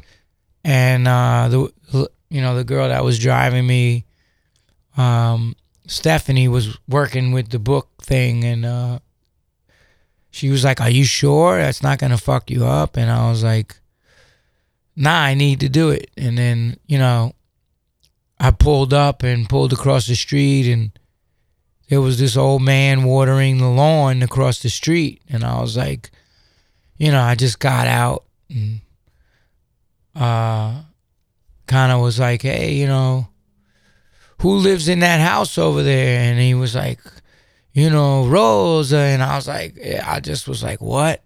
and 0.63 1.07
uh 1.07 1.49
the 1.49 2.09
you 2.29 2.41
know 2.41 2.55
the 2.55 2.63
girl 2.63 2.88
that 2.88 3.03
was 3.03 3.19
driving 3.19 3.67
me 3.67 4.05
um 4.97 5.55
Stephanie 5.86 6.47
was 6.47 6.77
working 6.88 7.33
with 7.33 7.49
the 7.49 7.59
book 7.59 7.89
thing 8.01 8.43
and 8.45 8.65
uh 8.65 8.99
she 10.31 10.49
was 10.49 10.63
like 10.63 10.79
are 10.81 10.89
you 10.89 11.03
sure 11.03 11.57
that's 11.57 11.83
not 11.83 11.99
going 11.99 12.12
to 12.12 12.17
fuck 12.17 12.49
you 12.49 12.65
up? 12.65 12.95
And 12.97 13.12
I 13.12 13.29
was 13.29 13.43
like 13.43 13.75
nah 14.95 15.21
I 15.21 15.33
need 15.33 15.59
to 15.59 15.69
do 15.69 15.89
it. 15.89 16.09
And 16.17 16.38
then 16.38 16.77
you 16.88 16.97
know 16.97 17.33
I 18.43 18.51
pulled 18.51 18.93
up 18.93 19.23
and 19.23 19.47
pulled 19.47 19.71
across 19.71 20.06
the 20.06 20.15
street 20.15 20.69
and 20.69 20.91
there 21.88 22.01
was 22.01 22.19
this 22.19 22.36
old 22.36 22.62
man 22.62 23.06
watering 23.06 23.58
the 23.58 23.69
lawn 23.69 24.21
across 24.21 24.62
the 24.62 24.69
street. 24.69 25.21
And 25.29 25.45
I 25.45 25.62
was 25.62 25.77
like 25.77 26.12
you 26.97 27.10
know 27.10 27.21
I 27.21 27.36
just 27.36 27.60
got 27.60 27.88
out 27.88 28.25
and 28.49 28.82
uh 30.13 30.82
kind 31.67 31.91
of 31.93 32.01
was 32.01 32.19
like 32.19 32.41
hey 32.41 32.73
you 32.73 32.86
know 32.86 33.29
who 34.41 34.56
lives 34.58 34.89
in 34.89 34.99
that 34.99 35.21
house 35.21 35.58
over 35.58 35.82
there? 35.82 36.19
And 36.19 36.38
he 36.38 36.53
was 36.53 36.75
like 36.75 36.99
you 37.71 37.89
know 37.89 38.27
Rosa. 38.27 38.97
And 38.97 39.23
I 39.23 39.38
was 39.38 39.47
like 39.47 39.79
I 40.06 40.19
just 40.19 40.49
was 40.49 40.62
like 40.62 40.82
what? 40.82 41.23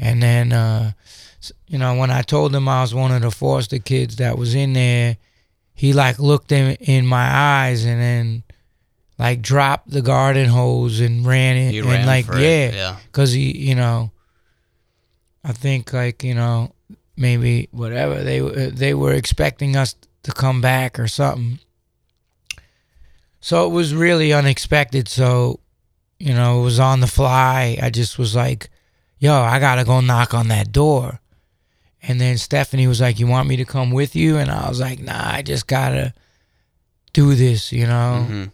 And 0.00 0.20
then 0.20 0.52
uh 0.52 0.94
you 1.68 1.78
know 1.78 1.94
when 1.94 2.10
I 2.10 2.22
told 2.22 2.52
him 2.52 2.68
I 2.68 2.80
was 2.82 2.92
one 2.92 3.12
of 3.12 3.22
the 3.22 3.30
foster 3.30 3.78
kids 3.78 4.16
that 4.16 4.36
was 4.36 4.56
in 4.56 4.72
there 4.72 5.16
he 5.74 5.92
like 5.92 6.18
looked 6.18 6.52
in 6.52 6.76
in 6.76 7.06
my 7.06 7.28
eyes 7.30 7.84
and 7.84 8.00
then 8.00 8.42
like 9.18 9.42
dropped 9.42 9.90
the 9.90 10.02
garden 10.02 10.48
hose 10.48 11.00
and 11.00 11.26
ran 11.26 11.56
it 11.56 11.72
He 11.72 11.78
and 11.80 11.88
ran 11.88 12.06
like 12.06 12.26
yeah. 12.28 12.70
yeah. 12.72 12.96
because 13.06 13.32
he 13.32 13.56
you 13.56 13.74
know 13.74 14.10
i 15.44 15.52
think 15.52 15.92
like 15.92 16.24
you 16.24 16.34
know 16.34 16.72
maybe 17.16 17.68
whatever 17.70 18.22
they 18.22 18.40
they 18.70 18.94
were 18.94 19.12
expecting 19.12 19.76
us 19.76 19.94
to 20.22 20.32
come 20.32 20.60
back 20.62 20.98
or 20.98 21.06
something. 21.06 21.58
So 23.40 23.66
it 23.66 23.70
was 23.70 23.94
really 23.94 24.32
unexpected. 24.32 25.06
So 25.06 25.60
you 26.18 26.32
know 26.34 26.60
it 26.60 26.64
was 26.64 26.80
on 26.80 27.00
the 27.00 27.06
fly. 27.06 27.78
I 27.80 27.90
just 27.90 28.18
was 28.18 28.34
like 28.34 28.70
yo 29.18 29.32
i 29.32 29.58
gotta 29.60 29.84
go 29.84 30.00
knock 30.00 30.34
on 30.34 30.48
that 30.48 30.72
door 30.72 31.20
and 32.06 32.20
then 32.20 32.36
stephanie 32.38 32.86
was 32.86 33.00
like 33.00 33.18
you 33.18 33.26
want 33.26 33.48
me 33.48 33.56
to 33.56 33.64
come 33.64 33.90
with 33.90 34.14
you? 34.16 34.36
And 34.36 34.50
i 34.50 34.68
was 34.68 34.80
like 34.80 35.00
nah 35.00 35.32
i 35.36 35.42
just 35.42 35.66
gotta 35.66 36.12
do 37.12 37.34
this 37.34 37.72
you 37.72 37.86
know? 37.86 38.26
Mhm. 38.28 38.52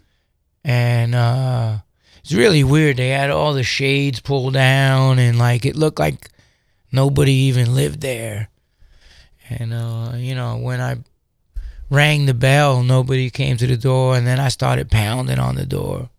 and 0.65 1.15
uh 1.15 1.79
it's 2.23 2.35
really 2.35 2.63
weird. 2.63 2.99
They 2.99 3.09
had 3.09 3.31
all 3.31 3.55
the 3.55 3.63
shades 3.63 4.21
pulled 4.21 4.53
down 4.53 5.19
and 5.19 5.39
like 5.39 5.65
it 5.65 5.75
looked 5.75 5.99
like 5.99 6.29
nobody 6.93 7.33
even 7.33 7.75
lived 7.75 8.03
there. 8.03 8.51
And 9.49 9.73
uh 9.73 10.13
you 10.17 10.35
know 10.35 10.59
when 10.59 10.81
i 10.83 10.97
rang 11.89 12.27
the 12.27 12.35
bell 12.35 12.83
nobody 12.83 13.31
came 13.31 13.57
to 13.57 13.67
the 13.67 13.77
door 13.77 14.17
and 14.17 14.27
then 14.27 14.39
i 14.39 14.49
started 14.49 14.91
pounding 14.91 15.39
on 15.39 15.55
the 15.57 15.65
door. 15.67 16.11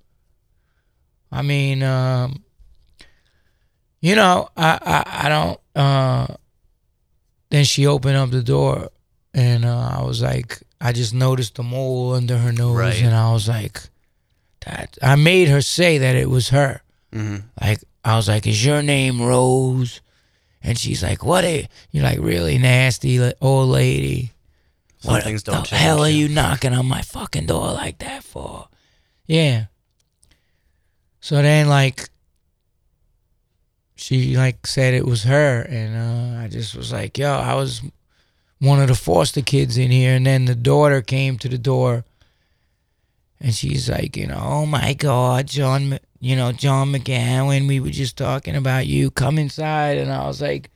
I 1.32 1.44
mean 1.44 1.84
um 1.84 2.44
you 4.02 4.16
know 4.16 4.50
i 4.58 4.80
i, 4.82 5.26
I 5.26 5.30
don't 5.30 5.60
uh 5.76 6.28
then 7.52 7.64
she 7.66 7.86
opened 7.86 8.18
up 8.18 8.32
the 8.32 8.42
door 8.44 8.90
and 9.34 9.64
uh, 9.66 9.90
i 10.00 10.02
was 10.04 10.22
like 10.22 10.60
i 10.82 10.92
just 10.92 11.14
noticed 11.14 11.56
the 11.56 11.64
mole 11.64 12.14
under 12.16 12.38
her 12.38 12.52
nose 12.52 12.76
Right. 12.76 13.02
and 13.04 13.14
i 13.16 13.32
was 13.32 13.48
like 13.48 13.78
that 14.66 14.98
I 15.02 15.16
made 15.16 15.48
her 15.48 15.62
say 15.62 15.98
that 15.98 16.16
it 16.16 16.30
was 16.30 16.50
her. 16.50 16.82
Mhm. 17.12 17.42
Like 17.60 17.80
I 18.06 18.16
was 18.16 18.28
like, 18.28 18.46
"Is 18.46 18.64
your 18.64 18.84
name 18.84 19.20
Rose?" 19.20 20.02
And 20.62 20.78
she's 20.78 21.02
like, 21.02 21.26
"What? 21.26 21.44
A, 21.46 21.68
you're 21.90 22.04
like 22.04 22.20
really 22.20 22.60
nasty 22.60 23.18
old 23.42 23.70
lady. 23.70 24.34
Some 25.00 25.14
what 25.16 25.24
things 25.24 25.42
the 25.42 25.54
don't 25.54 25.66
change. 25.66 25.82
hell 25.82 26.02
are 26.04 26.10
yeah. 26.10 26.16
you 26.16 26.30
knocking 26.30 26.74
on 26.76 26.86
my 26.86 27.02
fucking 27.02 27.48
door 27.48 27.74
like 27.74 27.98
that 28.06 28.24
for?" 28.24 28.68
Yeah. 29.26 29.66
So 31.22 31.42
then, 31.42 31.68
like, 31.68 32.10
she 34.02 34.36
like 34.36 34.66
said 34.66 34.94
it 34.94 35.06
was 35.06 35.24
her, 35.24 35.62
and 35.62 35.96
uh, 35.96 36.44
I 36.44 36.48
just 36.48 36.76
was 36.76 36.92
like, 36.92 37.18
"Yo, 37.18 37.30
I 37.32 37.54
was 37.56 37.82
one 38.60 38.82
of 38.82 38.88
the 38.88 38.96
foster 38.96 39.42
kids 39.42 39.78
in 39.78 39.92
here," 39.92 40.16
and 40.16 40.26
then 40.26 40.46
the 40.46 40.56
daughter 40.56 41.02
came 41.02 41.38
to 41.40 41.50
the 41.50 41.58
door. 41.58 42.04
And 43.44 43.56
she's 43.56 43.90
like, 43.90 44.16
you 44.18 44.28
know, 44.28 44.40
oh 44.40 44.66
my 44.68 44.94
God, 44.94 45.48
John, 45.48 45.98
you 46.20 46.36
know, 46.36 46.52
John 46.52 46.92
McGowan, 46.94 47.68
we 47.68 47.80
were 47.80 47.90
just 47.90 48.16
talking 48.16 48.56
about 48.56 48.86
you. 48.86 49.10
Come 49.10 49.40
inside. 49.40 49.98
And 49.98 50.12
I 50.12 50.28
was 50.28 50.44
like, 50.44 50.70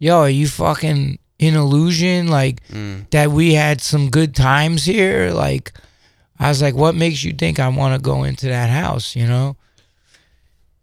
yo, 0.00 0.18
are 0.22 0.28
you 0.28 0.48
fucking 0.48 1.20
in 1.38 1.54
illusion? 1.54 2.26
Like, 2.26 2.66
Mm. 2.68 3.08
that 3.10 3.30
we 3.30 3.54
had 3.54 3.80
some 3.80 4.10
good 4.10 4.34
times 4.34 4.84
here? 4.86 5.30
Like, 5.30 5.72
I 6.40 6.48
was 6.48 6.60
like, 6.60 6.74
what 6.74 6.96
makes 6.96 7.22
you 7.22 7.32
think 7.32 7.60
I 7.60 7.68
want 7.68 7.94
to 7.94 8.02
go 8.02 8.24
into 8.24 8.46
that 8.48 8.70
house, 8.70 9.14
you 9.14 9.28
know? 9.28 9.56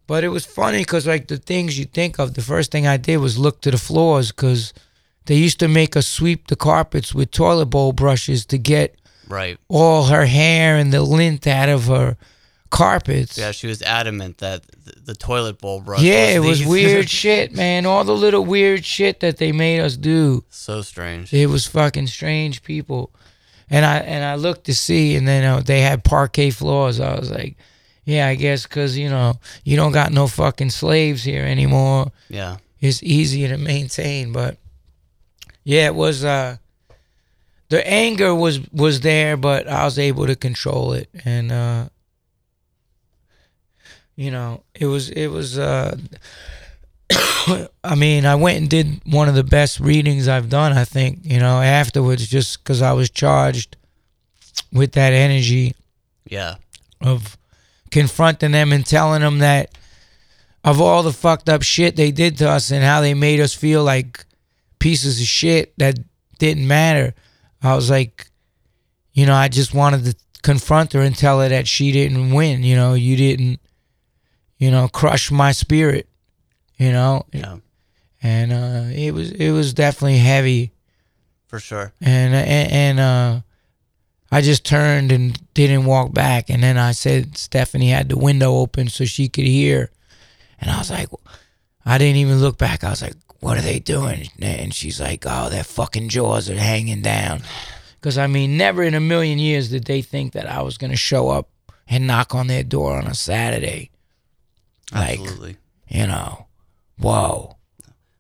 But 0.08 0.24
it 0.24 0.30
was 0.30 0.46
funny 0.46 0.80
because, 0.80 1.06
like, 1.06 1.28
the 1.28 1.38
things 1.38 1.78
you 1.78 1.86
think 1.86 2.18
of, 2.20 2.34
the 2.34 2.42
first 2.42 2.72
thing 2.72 2.88
I 2.88 2.98
did 2.98 3.18
was 3.18 3.38
look 3.38 3.62
to 3.62 3.72
the 3.72 3.78
floors 3.78 4.32
because 4.32 4.74
they 5.26 5.36
used 5.36 5.60
to 5.60 5.68
make 5.68 5.98
us 5.98 6.08
sweep 6.08 6.48
the 6.48 6.56
carpets 6.56 7.14
with 7.14 7.32
toilet 7.32 7.66
bowl 7.68 7.92
brushes 7.92 8.46
to 8.48 8.58
get 8.58 8.96
Right. 9.28 9.58
all 9.68 10.06
her 10.06 10.26
hair 10.26 10.78
and 10.78 10.94
the 10.94 11.02
lint 11.04 11.46
out 11.46 11.68
of 11.68 11.88
her 11.88 12.16
carpets. 12.70 13.38
Yeah, 13.38 13.52
she 13.52 13.68
was 13.68 13.82
adamant 13.82 14.38
that 14.40 14.64
the, 15.06 15.14
toilet 15.16 15.60
bowl 15.60 15.82
brush. 15.82 16.02
Yeah, 16.02 16.28
it 16.30 16.40
was 16.40 16.60
these. 16.60 16.68
weird 16.68 17.10
shit, 17.22 17.54
man. 17.56 17.86
All 17.86 18.04
the 18.04 18.16
little 18.16 18.46
weird 18.46 18.86
shit 18.86 19.20
that 19.22 19.38
they 19.38 19.52
made 19.52 19.80
us 19.82 19.98
do. 19.98 20.44
so 20.50 20.82
strange. 20.82 21.34
It 21.34 21.48
was 21.48 21.66
fucking 21.68 22.08
strange 22.08 22.64
people. 22.64 23.12
And 23.70 23.86
I 23.86 23.98
and 23.98 24.24
I 24.24 24.36
looked 24.36 24.66
to 24.68 24.74
see, 24.74 25.16
and 25.18 25.28
then 25.28 25.44
uh, 25.44 25.60
they 25.60 25.82
had 25.82 26.06
parquet 26.06 26.52
floors. 26.52 27.02
I 27.02 27.20
was 27.20 27.30
like, 27.30 27.58
yeah, 28.08 28.28
I 28.32 28.36
guess 28.36 28.64
because 28.64 28.98
you 28.98 29.10
know 29.10 29.34
you 29.66 29.76
don't 29.76 29.92
got 29.92 30.12
no 30.12 30.28
fucking 30.28 30.70
slaves 30.72 31.24
here 31.24 31.44
anymore. 31.46 32.12
Yeah. 32.30 32.58
It's 32.80 33.04
easier 33.04 33.50
to 33.50 33.58
maintain, 33.58 34.32
but 34.32 34.58
yeah, 35.64 35.88
it 35.88 35.96
was. 35.96 36.24
uh 36.24 36.56
The 37.70 37.82
anger 37.84 38.34
was 38.34 38.60
was 38.72 39.02
there, 39.02 39.36
but 39.38 39.68
I 39.68 39.84
was 39.84 39.98
able 40.00 40.26
to 40.28 40.36
control 40.36 40.94
it, 40.94 41.10
and 41.26 41.52
uh 41.52 41.90
you 44.16 44.32
know, 44.32 44.64
it 44.74 44.86
was 44.88 45.10
it 45.10 45.28
was. 45.28 45.58
uh 45.60 45.98
I 47.84 47.96
mean, 47.96 48.26
I 48.26 48.36
went 48.36 48.58
and 48.58 48.70
did 48.70 49.02
one 49.06 49.30
of 49.30 49.36
the 49.36 49.44
best 49.44 49.80
readings 49.80 50.28
I've 50.28 50.50
done. 50.50 50.74
I 50.78 50.86
think 50.86 51.20
you 51.24 51.40
know 51.40 51.62
afterwards, 51.62 52.28
just 52.28 52.64
because 52.64 52.82
I 52.82 52.94
was 52.94 53.10
charged 53.10 53.76
with 54.72 54.92
that 54.94 55.14
energy 55.14 55.74
Yeah. 56.30 56.56
of 57.02 57.38
confronting 57.92 58.52
them 58.52 58.72
and 58.72 58.86
telling 58.86 59.22
them 59.22 59.40
that 59.40 59.78
of 60.64 60.82
all 60.82 61.04
the 61.04 61.14
fucked 61.14 61.48
up 61.50 61.62
shit 61.64 61.96
they 61.96 62.12
did 62.12 62.38
to 62.38 62.50
us 62.50 62.72
and 62.72 62.84
how 62.84 63.02
they 63.02 63.14
made 63.14 63.40
us 63.40 63.54
feel 63.54 63.84
like 63.84 64.26
pieces 64.80 65.20
of 65.22 65.26
shit 65.28 65.74
that 65.78 65.98
didn't 66.40 66.68
matter. 66.68 67.14
I 67.64 67.76
was 67.76 67.90
like, 67.90 68.30
you 69.14 69.26
know, 69.26 69.34
I 69.36 69.48
just 69.48 69.74
wanted 69.74 70.06
to 70.06 70.16
confront 70.44 70.94
her 70.94 71.02
and 71.02 71.16
tell 71.16 71.40
her 71.42 71.50
that 71.50 71.68
she 71.68 71.92
didn't 71.92 72.32
win. 72.34 72.64
You 72.64 72.76
know, 72.76 72.94
you 72.94 73.16
didn't, 73.16 73.60
you 74.58 74.70
know, 74.72 74.88
crush 74.88 75.32
my 75.32 75.52
spirit. 75.52 76.08
You 76.78 76.92
know, 76.92 77.26
Yeah. 77.34 77.58
and 78.22 78.52
uh, 78.54 78.92
it 78.94 79.12
was 79.12 79.32
it 79.32 79.50
was 79.52 79.74
definitely 79.74 80.20
heavy 80.20 80.74
For 81.48 81.60
sure. 81.60 81.92
and 82.02 82.36
and, 82.36 82.72
and 82.72 83.00
uh, 83.00 83.42
I 84.32 84.42
just 84.42 84.66
turned 84.66 85.12
and 85.12 85.40
didn't 85.54 85.86
walk 85.86 86.14
back. 86.14 86.50
And 86.50 86.62
then 86.62 86.78
I 86.78 86.92
said 86.92 87.38
Stephanie 87.38 87.90
had 87.90 88.10
the 88.10 88.18
window 88.18 88.56
open 88.56 88.90
so 88.90 89.06
she 89.06 89.30
could 89.30 89.46
hear, 89.46 89.90
and 90.60 90.70
I 90.70 90.78
was 90.78 90.92
like, 90.92 91.10
I 91.86 91.98
didn't 91.98 92.18
even 92.18 92.40
look 92.40 92.58
back. 92.58 92.84
I 92.84 92.90
was 92.90 93.02
like, 93.02 93.16
what 93.40 93.58
are 93.58 93.62
they 93.62 93.80
doing? 93.80 94.30
And 94.42 94.74
she's 94.74 95.00
like, 95.00 95.24
oh, 95.26 95.50
their 95.50 95.64
fucking 95.64 96.10
jaws 96.10 96.50
are 96.50 96.56
hanging 96.56 97.02
down. 97.02 97.42
Because 97.96 98.18
I 98.18 98.28
mean, 98.28 98.58
never 98.58 98.84
in 98.84 98.94
a 98.94 99.00
million 99.00 99.40
years 99.40 99.70
did 99.70 99.86
they 99.86 100.02
think 100.02 100.34
that 100.34 100.48
I 100.48 100.62
was 100.62 100.78
gonna 100.78 100.96
show 100.96 101.30
up 101.30 101.50
and 101.88 102.08
knock 102.08 102.36
on 102.36 102.48
their 102.48 102.64
door 102.64 102.98
on 102.98 103.08
a 103.08 103.16
Saturday. 103.16 103.92
Like, 104.94 105.20
Absolutely. 105.20 105.58
you 105.88 106.08
know, 106.08 106.48
whoa 106.98 107.58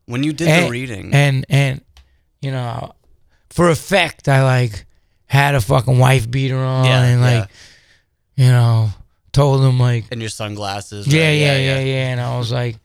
When 0.05 0.23
you 0.23 0.33
did 0.33 0.47
and, 0.47 0.65
the 0.65 0.71
reading, 0.71 1.13
and 1.13 1.45
and 1.49 1.81
you 2.41 2.51
know, 2.51 2.93
for 3.49 3.69
effect, 3.69 4.27
I 4.27 4.43
like 4.43 4.85
had 5.27 5.55
a 5.55 5.61
fucking 5.61 5.99
wife 5.99 6.29
beater 6.29 6.57
on, 6.57 6.85
Yeah, 6.85 7.03
and 7.03 7.21
like, 7.21 7.49
you 8.35 8.47
know, 8.47 8.89
told 9.31 9.61
him 9.63 9.79
like, 9.79 10.05
And 10.11 10.21
your 10.21 10.29
sunglasses. 10.29 11.05
yeah, 11.07 11.27
right? 11.27 11.31
yeah, 11.33 11.57
yeah, 11.57 11.79
yeah, 11.79 12.07
and 12.09 12.19
I 12.21 12.37
was 12.37 12.51
like, 12.51 12.77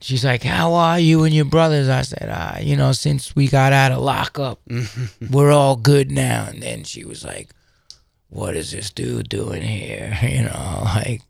she's 0.00 0.24
like, 0.24 0.42
how 0.42 0.74
are 0.74 0.98
you 0.98 1.24
and 1.24 1.34
your 1.34 1.44
brothers? 1.46 1.88
I 1.88 2.02
said, 2.02 2.28
ah, 2.30 2.58
you 2.58 2.76
know, 2.76 2.92
since 2.92 3.34
we 3.34 3.48
got 3.48 3.72
out 3.72 3.92
of 3.92 3.98
lockup, 4.00 4.60
we're 5.30 5.52
all 5.52 5.76
good 5.76 6.10
now. 6.10 6.46
And 6.48 6.62
then 6.62 6.84
she 6.84 7.04
was 7.04 7.24
like, 7.24 7.50
what 8.28 8.56
is 8.56 8.70
this 8.72 8.90
dude 8.90 9.28
doing 9.28 9.62
here? 9.62 10.18
You 10.22 10.42
know, 10.42 10.82
like, 10.84 11.22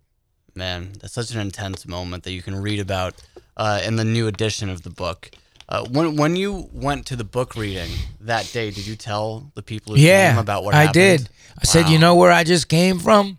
Man, 0.57 0.93
that's 1.01 1.13
such 1.15 1.33
an 1.33 1.41
intense 1.41 1.85
moment 1.85 2.23
that 2.23 2.31
you 2.33 2.41
can 2.41 2.55
read 2.55 2.79
about 2.79 3.15
uh, 3.57 3.81
in 3.85 3.97
the 3.97 4.05
new 4.05 4.29
edition 4.29 4.71
of 4.71 4.83
the 4.83 4.91
book. 4.91 5.31
Uh, 5.69 5.85
when 5.91 6.17
when 6.17 6.37
you 6.37 6.69
went 6.73 7.07
to 7.07 7.17
the 7.17 7.25
book 7.25 7.57
reading 7.57 7.91
that 8.21 8.51
day, 8.53 8.71
did 8.71 8.87
you 8.87 8.97
tell 8.97 9.51
the 9.55 9.63
people 9.63 9.95
who 9.95 10.01
yeah, 10.01 10.31
came 10.33 10.39
about 10.39 10.63
what 10.65 10.75
I 10.75 10.83
happened? 10.83 10.95
did. 10.95 11.29
I 11.61 11.65
said, 11.65 11.89
you 11.89 11.99
know 11.99 12.15
where 12.17 12.33
I 12.33 12.45
just 12.45 12.69
came 12.69 12.99
from? 12.99 13.39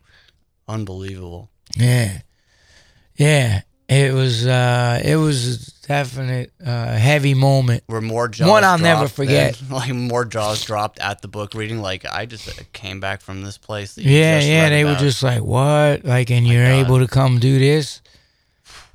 Unbelievable. 0.67 1.49
Yeah, 1.77 2.21
yeah. 3.17 3.61
It 3.87 4.13
was 4.13 4.47
uh, 4.47 4.99
it 5.05 5.15
was 5.17 5.67
a 5.83 5.87
definite 5.87 6.51
uh, 6.65 6.87
heavy 6.97 7.35
moment. 7.35 7.83
Were 7.87 8.01
more 8.01 8.27
jaws 8.27 8.49
One 8.49 8.63
I'll 8.63 8.79
never 8.79 9.07
forget. 9.07 9.53
than- 9.57 9.69
like 9.77 9.93
more 9.93 10.25
jaws 10.25 10.63
dropped 10.65 10.97
at 10.99 11.21
the 11.21 11.27
book 11.27 11.53
reading. 11.53 11.79
Like 11.81 12.03
I 12.05 12.25
just 12.25 12.49
came 12.73 12.99
back 12.99 13.21
from 13.21 13.43
this 13.43 13.59
place. 13.59 13.93
That 13.93 14.03
you 14.03 14.09
Yeah, 14.17 14.39
just 14.39 14.49
yeah. 14.49 14.69
They 14.69 14.85
were 14.85 14.95
just 14.95 15.21
like, 15.21 15.43
"What?" 15.43 16.03
Like, 16.03 16.31
and 16.31 16.47
you're 16.47 16.65
God. 16.65 16.85
able 16.87 16.97
to 16.99 17.07
come 17.07 17.37
do 17.39 17.59
this. 17.59 18.01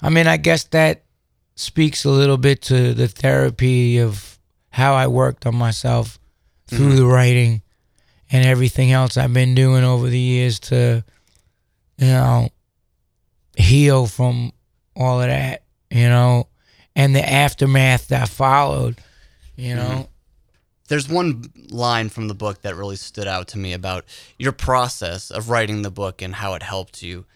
I 0.02 0.08
mean, 0.08 0.26
I 0.26 0.38
guess 0.38 0.64
that 0.64 1.02
speaks 1.60 2.04
a 2.04 2.10
little 2.10 2.38
bit 2.38 2.62
to 2.62 2.94
the 2.94 3.06
therapy 3.06 3.98
of 3.98 4.38
how 4.70 4.94
I 4.94 5.06
worked 5.06 5.46
on 5.46 5.54
myself 5.54 6.18
through 6.66 6.88
mm-hmm. 6.88 6.96
the 6.96 7.06
writing 7.06 7.62
and 8.32 8.46
everything 8.46 8.92
else 8.92 9.16
I've 9.16 9.34
been 9.34 9.54
doing 9.54 9.84
over 9.84 10.08
the 10.08 10.18
years 10.18 10.58
to, 10.60 11.04
you 11.98 12.06
know, 12.06 12.48
heal 13.56 14.06
from 14.06 14.52
all 14.96 15.20
of 15.20 15.28
that, 15.28 15.64
you 15.90 16.08
know, 16.08 16.48
and 16.96 17.14
the 17.14 17.28
aftermath 17.28 18.08
that 18.08 18.28
followed, 18.28 18.96
you 19.56 19.74
know. 19.74 19.88
Mm-hmm. 19.88 20.02
There's 20.88 21.08
one 21.08 21.52
line 21.68 22.08
from 22.08 22.26
the 22.26 22.34
book 22.34 22.62
that 22.62 22.74
really 22.74 22.96
stood 22.96 23.28
out 23.28 23.48
to 23.48 23.58
me 23.58 23.72
about 23.74 24.04
your 24.38 24.52
process 24.52 25.30
of 25.30 25.48
writing 25.48 25.82
the 25.82 25.90
book 25.90 26.22
and 26.22 26.34
how 26.34 26.54
it 26.54 26.62
helped 26.62 27.02
you. 27.02 27.26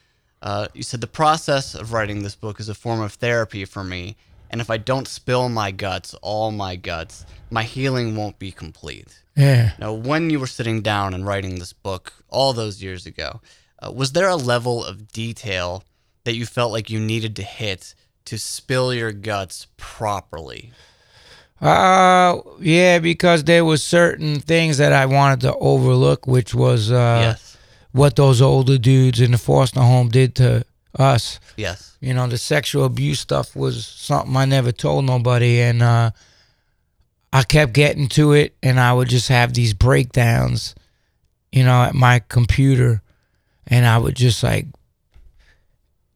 Uh, 0.44 0.68
you 0.74 0.82
said 0.82 1.00
the 1.00 1.06
process 1.06 1.74
of 1.74 1.94
writing 1.94 2.22
this 2.22 2.36
book 2.36 2.60
is 2.60 2.68
a 2.68 2.74
form 2.74 3.00
of 3.00 3.14
therapy 3.14 3.64
for 3.64 3.82
me, 3.82 4.14
and 4.50 4.60
if 4.60 4.68
I 4.68 4.76
don't 4.76 5.08
spill 5.08 5.48
my 5.48 5.70
guts, 5.70 6.12
all 6.20 6.50
my 6.50 6.76
guts, 6.76 7.24
my 7.50 7.62
healing 7.62 8.14
won't 8.14 8.38
be 8.38 8.52
complete. 8.52 9.22
Yeah. 9.34 9.72
Now, 9.78 9.94
when 9.94 10.28
you 10.28 10.38
were 10.38 10.46
sitting 10.46 10.82
down 10.82 11.14
and 11.14 11.26
writing 11.26 11.58
this 11.58 11.72
book 11.72 12.12
all 12.28 12.52
those 12.52 12.82
years 12.82 13.06
ago, 13.06 13.40
uh, 13.82 13.90
was 13.90 14.12
there 14.12 14.28
a 14.28 14.36
level 14.36 14.84
of 14.84 15.10
detail 15.10 15.82
that 16.24 16.34
you 16.34 16.44
felt 16.44 16.72
like 16.72 16.90
you 16.90 17.00
needed 17.00 17.34
to 17.36 17.42
hit 17.42 17.94
to 18.26 18.36
spill 18.36 18.92
your 18.92 19.12
guts 19.12 19.66
properly? 19.78 20.72
Uh, 21.58 22.40
yeah, 22.60 22.98
because 22.98 23.44
there 23.44 23.64
was 23.64 23.82
certain 23.82 24.40
things 24.40 24.76
that 24.76 24.92
I 24.92 25.06
wanted 25.06 25.40
to 25.40 25.54
overlook, 25.56 26.26
which 26.26 26.54
was 26.54 26.92
uh, 26.92 27.32
yes. 27.32 27.53
What 27.94 28.16
those 28.16 28.42
older 28.42 28.76
dudes 28.76 29.20
in 29.20 29.30
the 29.30 29.38
foster 29.38 29.80
home 29.80 30.08
did 30.08 30.34
to 30.34 30.64
us. 30.98 31.38
Yes. 31.56 31.96
You 32.00 32.12
know, 32.12 32.26
the 32.26 32.36
sexual 32.36 32.84
abuse 32.84 33.20
stuff 33.20 33.54
was 33.54 33.86
something 33.86 34.34
I 34.36 34.46
never 34.46 34.72
told 34.72 35.04
nobody, 35.04 35.60
and 35.60 35.80
uh, 35.80 36.10
I 37.32 37.44
kept 37.44 37.72
getting 37.72 38.08
to 38.08 38.32
it, 38.32 38.56
and 38.64 38.80
I 38.80 38.92
would 38.92 39.08
just 39.08 39.28
have 39.28 39.54
these 39.54 39.74
breakdowns, 39.74 40.74
you 41.52 41.62
know, 41.62 41.84
at 41.84 41.94
my 41.94 42.18
computer, 42.18 43.00
and 43.68 43.86
I 43.86 43.96
would 43.98 44.16
just 44.16 44.42
like, 44.42 44.66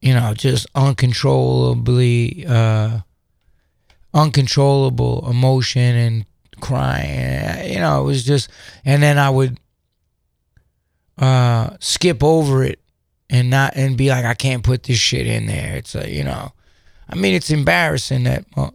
you 0.00 0.14
know, 0.14 0.34
just 0.34 0.66
uncontrollably, 0.74 2.44
uh, 2.44 2.98
uncontrollable 4.12 5.30
emotion 5.30 5.94
and 5.94 6.26
crying. 6.60 7.72
You 7.72 7.78
know, 7.78 8.00
it 8.00 8.04
was 8.04 8.24
just, 8.24 8.50
and 8.84 9.00
then 9.00 9.16
I 9.16 9.30
would 9.30 9.60
uh, 11.18 11.76
skip 11.81 12.22
over 12.22 12.62
it 12.62 12.81
and 13.28 13.50
not 13.50 13.74
and 13.76 13.96
be 13.96 14.09
like, 14.09 14.24
I 14.24 14.35
can't 14.35 14.62
put 14.62 14.85
this 14.85 14.98
shit 14.98 15.26
in 15.26 15.46
there. 15.46 15.76
It's 15.76 15.94
a, 15.94 16.09
you 16.09 16.24
know, 16.24 16.52
I 17.09 17.14
mean, 17.14 17.35
it's 17.35 17.50
embarrassing 17.50 18.24
that 18.24 18.44
uh, 18.57 18.70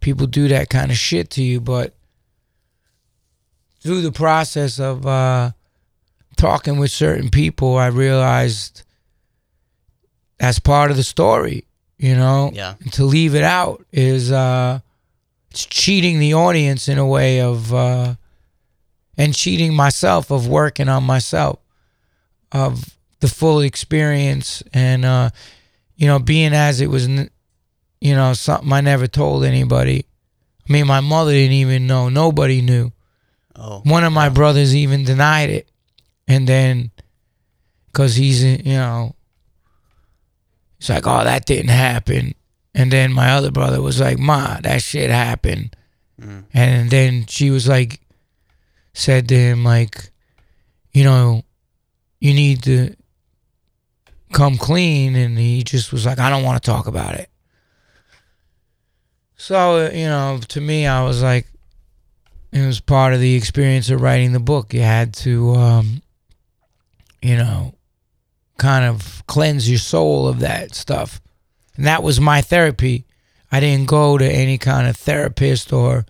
people 0.00 0.26
do 0.26 0.48
that 0.48 0.68
kind 0.68 0.90
of 0.90 0.96
shit 0.96 1.30
to 1.30 1.42
you, 1.42 1.60
but 1.60 1.94
through 3.80 4.02
the 4.02 4.12
process 4.12 4.78
of 4.78 5.06
uh, 5.06 5.52
talking 6.36 6.78
with 6.78 6.90
certain 6.90 7.30
people, 7.30 7.76
I 7.76 7.86
realized 7.86 8.82
that's 10.38 10.58
part 10.58 10.90
of 10.90 10.96
the 10.96 11.04
story. 11.04 11.64
You 11.98 12.14
know, 12.14 12.50
Yeah. 12.52 12.74
And 12.80 12.92
to 12.94 13.04
leave 13.04 13.34
it 13.34 13.42
out 13.42 13.86
is 13.90 14.30
uh, 14.30 14.80
it's 15.50 15.64
cheating 15.64 16.18
the 16.18 16.34
audience 16.34 16.88
in 16.88 16.98
a 16.98 17.06
way 17.06 17.40
of 17.40 17.72
uh, 17.72 18.16
and 19.16 19.34
cheating 19.34 19.72
myself 19.72 20.30
of 20.30 20.46
working 20.46 20.90
on 20.90 21.04
myself 21.04 21.58
of 22.52 22.96
the 23.20 23.28
full 23.28 23.60
experience 23.60 24.62
and 24.72 25.04
uh, 25.04 25.30
you 25.96 26.06
know 26.06 26.18
being 26.18 26.52
as 26.52 26.80
it 26.80 26.88
was 26.88 27.08
you 27.08 28.14
know 28.14 28.32
something 28.34 28.72
I 28.72 28.80
never 28.80 29.06
told 29.06 29.44
anybody. 29.44 30.06
I 30.68 30.72
mean, 30.72 30.86
my 30.86 31.00
mother 31.00 31.30
didn't 31.30 31.52
even 31.52 31.86
know. 31.86 32.08
Nobody 32.08 32.60
knew. 32.60 32.90
Oh. 33.54 33.80
One 33.84 34.02
of 34.04 34.12
my 34.12 34.28
brothers 34.28 34.74
even 34.74 35.04
denied 35.04 35.50
it, 35.50 35.68
and 36.26 36.46
then 36.46 36.90
because 37.86 38.16
he's 38.16 38.42
you 38.42 38.74
know 38.74 39.16
it's 40.78 40.88
like, 40.88 41.06
oh, 41.06 41.24
that 41.24 41.46
didn't 41.46 41.70
happen. 41.70 42.34
And 42.74 42.92
then 42.92 43.12
my 43.12 43.30
other 43.30 43.50
brother 43.50 43.80
was 43.80 44.00
like, 44.00 44.18
Ma, 44.18 44.58
that 44.60 44.82
shit 44.82 45.10
happened. 45.10 45.74
And 46.52 46.90
then 46.90 47.26
she 47.26 47.50
was 47.50 47.66
like, 47.66 48.00
said 48.92 49.28
to 49.28 49.34
him, 49.34 49.64
like, 49.64 50.10
you 50.92 51.04
know, 51.04 51.44
you 52.20 52.34
need 52.34 52.62
to 52.64 52.94
come 54.32 54.56
clean. 54.56 55.14
And 55.14 55.38
he 55.38 55.62
just 55.62 55.92
was 55.92 56.06
like, 56.06 56.18
I 56.18 56.30
don't 56.30 56.44
want 56.44 56.62
to 56.62 56.70
talk 56.70 56.86
about 56.86 57.14
it. 57.14 57.28
So, 59.36 59.90
you 59.90 60.06
know, 60.06 60.40
to 60.48 60.60
me, 60.60 60.86
I 60.86 61.04
was 61.04 61.22
like, 61.22 61.46
it 62.52 62.66
was 62.66 62.80
part 62.80 63.12
of 63.12 63.20
the 63.20 63.34
experience 63.34 63.90
of 63.90 64.00
writing 64.00 64.32
the 64.32 64.40
book. 64.40 64.72
You 64.72 64.80
had 64.80 65.12
to, 65.14 65.54
um, 65.54 66.02
you 67.20 67.36
know, 67.36 67.74
kind 68.56 68.84
of 68.84 69.22
cleanse 69.26 69.68
your 69.68 69.78
soul 69.78 70.26
of 70.26 70.40
that 70.40 70.74
stuff. 70.74 71.20
And 71.76 71.86
that 71.86 72.02
was 72.02 72.20
my 72.20 72.40
therapy. 72.40 73.04
I 73.52 73.60
didn't 73.60 73.88
go 73.88 74.16
to 74.16 74.24
any 74.24 74.58
kind 74.58 74.88
of 74.88 74.96
therapist 74.96 75.72
or 75.72 76.06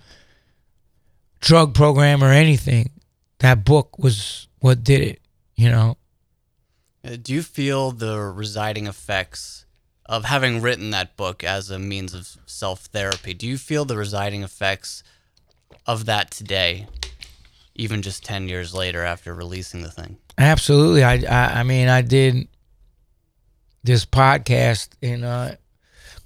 drug 1.40 1.74
program 1.74 2.22
or 2.22 2.30
anything. 2.30 2.90
That 3.40 3.64
book 3.64 3.98
was 3.98 4.48
what 4.60 4.84
did 4.84 5.00
it, 5.00 5.20
you 5.56 5.70
know. 5.70 5.96
Uh, 7.04 7.16
Do 7.20 7.32
you 7.32 7.42
feel 7.42 7.90
the 7.92 8.18
residing 8.20 8.86
effects 8.86 9.64
of 10.06 10.24
having 10.24 10.60
written 10.62 10.90
that 10.90 11.16
book 11.16 11.42
as 11.44 11.70
a 11.70 11.78
means 11.78 12.14
of 12.14 12.36
self 12.46 12.86
therapy? 12.86 13.34
Do 13.34 13.46
you 13.46 13.58
feel 13.58 13.84
the 13.84 13.96
residing 13.96 14.42
effects 14.42 15.02
of 15.86 16.04
that 16.06 16.30
today, 16.30 16.86
even 17.74 18.02
just 18.02 18.24
10 18.24 18.48
years 18.48 18.74
later 18.74 19.02
after 19.04 19.34
releasing 19.34 19.82
the 19.82 19.90
thing? 19.90 20.18
Absolutely. 20.38 21.02
I, 21.02 21.14
I 21.28 21.60
I 21.60 21.62
mean 21.62 21.88
I 21.88 22.02
did 22.02 22.46
this 23.82 24.04
podcast 24.04 24.90
in 25.00 25.24
uh 25.24 25.56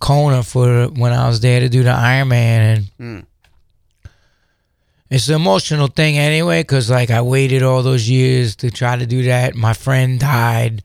Kona 0.01 0.43
for 0.43 0.87
when 0.89 1.13
I 1.13 1.29
was 1.29 1.41
there 1.41 1.61
to 1.61 1.69
do 1.69 1.83
the 1.83 1.91
Iron 1.91 2.29
Man 2.29 2.77
and 2.77 2.85
Mm. 2.99 3.27
It's 5.11 5.29
an 5.29 5.35
emotional 5.35 5.89
thing 5.89 6.17
anyway 6.17 6.63
because 6.63 6.89
like 6.89 7.11
I 7.11 7.21
waited 7.21 7.63
all 7.63 7.83
those 7.83 8.09
years 8.09 8.57
to 8.57 8.71
try 8.71 8.97
to 8.97 9.07
do 9.07 9.25
that. 9.25 9.57
My 9.57 9.73
friend 9.73 10.21
died 10.21 10.85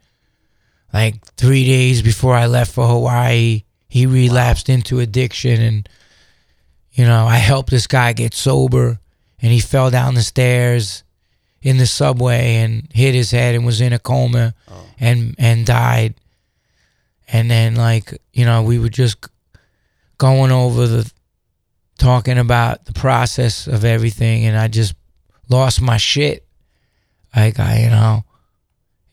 like 0.92 1.24
three 1.36 1.64
days 1.64 2.02
before 2.02 2.36
I 2.36 2.48
left 2.48 2.74
for 2.74 2.88
Hawaii. 2.88 3.64
He 3.88 4.08
relapsed 4.08 4.68
into 4.68 5.00
addiction 5.00 5.62
and 5.62 5.90
you 6.92 7.06
know 7.06 7.26
I 7.26 7.38
helped 7.38 7.70
this 7.70 7.86
guy 7.86 8.14
get 8.14 8.34
sober 8.34 9.00
and 9.40 9.52
he 9.52 9.60
fell 9.60 9.92
down 9.92 10.16
the 10.16 10.24
stairs 10.24 11.04
in 11.62 11.78
the 11.78 11.88
subway 11.88 12.56
and 12.56 12.88
hit 12.94 13.14
his 13.14 13.32
head 13.32 13.54
and 13.54 13.66
was 13.66 13.82
in 13.82 13.94
a 13.94 14.00
coma 14.00 14.56
oh. 14.72 14.86
and 15.00 15.36
and 15.38 15.66
died. 15.66 16.16
And 17.28 17.50
then 17.50 17.76
like, 17.76 18.20
you 18.34 18.46
know, 18.46 18.64
we 18.64 18.80
were 18.80 18.90
just 18.90 19.28
going 20.18 20.52
over 20.52 20.88
the 20.88 21.12
talking 21.98 22.38
about 22.38 22.86
the 22.86 22.94
process 22.94 23.68
of 23.68 23.86
everything 23.86 24.46
and 24.46 24.58
I 24.58 24.68
just 24.68 24.96
lost 25.50 25.82
my 25.82 25.98
shit. 25.98 26.46
Like 27.36 27.60
I, 27.60 27.84
you 27.84 27.90
know, 27.90 28.24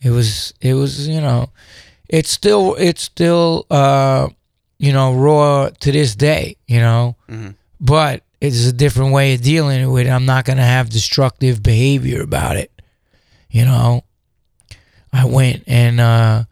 it 0.01 0.11
was 0.11 0.53
it 0.61 0.75
was, 0.75 1.09
you 1.09 1.21
know, 1.21 1.51
it's 2.09 2.31
still 2.31 2.75
it's 2.77 3.03
still 3.03 3.67
uh 3.71 4.29
you 4.79 4.93
know, 4.93 5.15
raw 5.15 5.69
to 5.81 5.93
this 5.93 6.17
day, 6.17 6.57
you 6.67 6.81
know. 6.81 7.17
Mhm. 7.29 7.55
But 7.81 8.25
it's 8.41 8.67
a 8.67 8.73
different 8.73 9.13
way 9.13 9.35
of 9.35 9.43
dealing 9.43 9.89
with 9.91 10.07
it. 10.07 10.11
I'm 10.11 10.27
not 10.27 10.45
gonna 10.45 10.65
have 10.65 10.91
destructive 10.91 11.63
behavior 11.63 12.23
about 12.23 12.57
it. 12.57 12.71
You 13.51 13.65
know. 13.65 14.05
I 15.15 15.27
went 15.27 15.65
and 15.67 16.01
uh, 16.01 16.45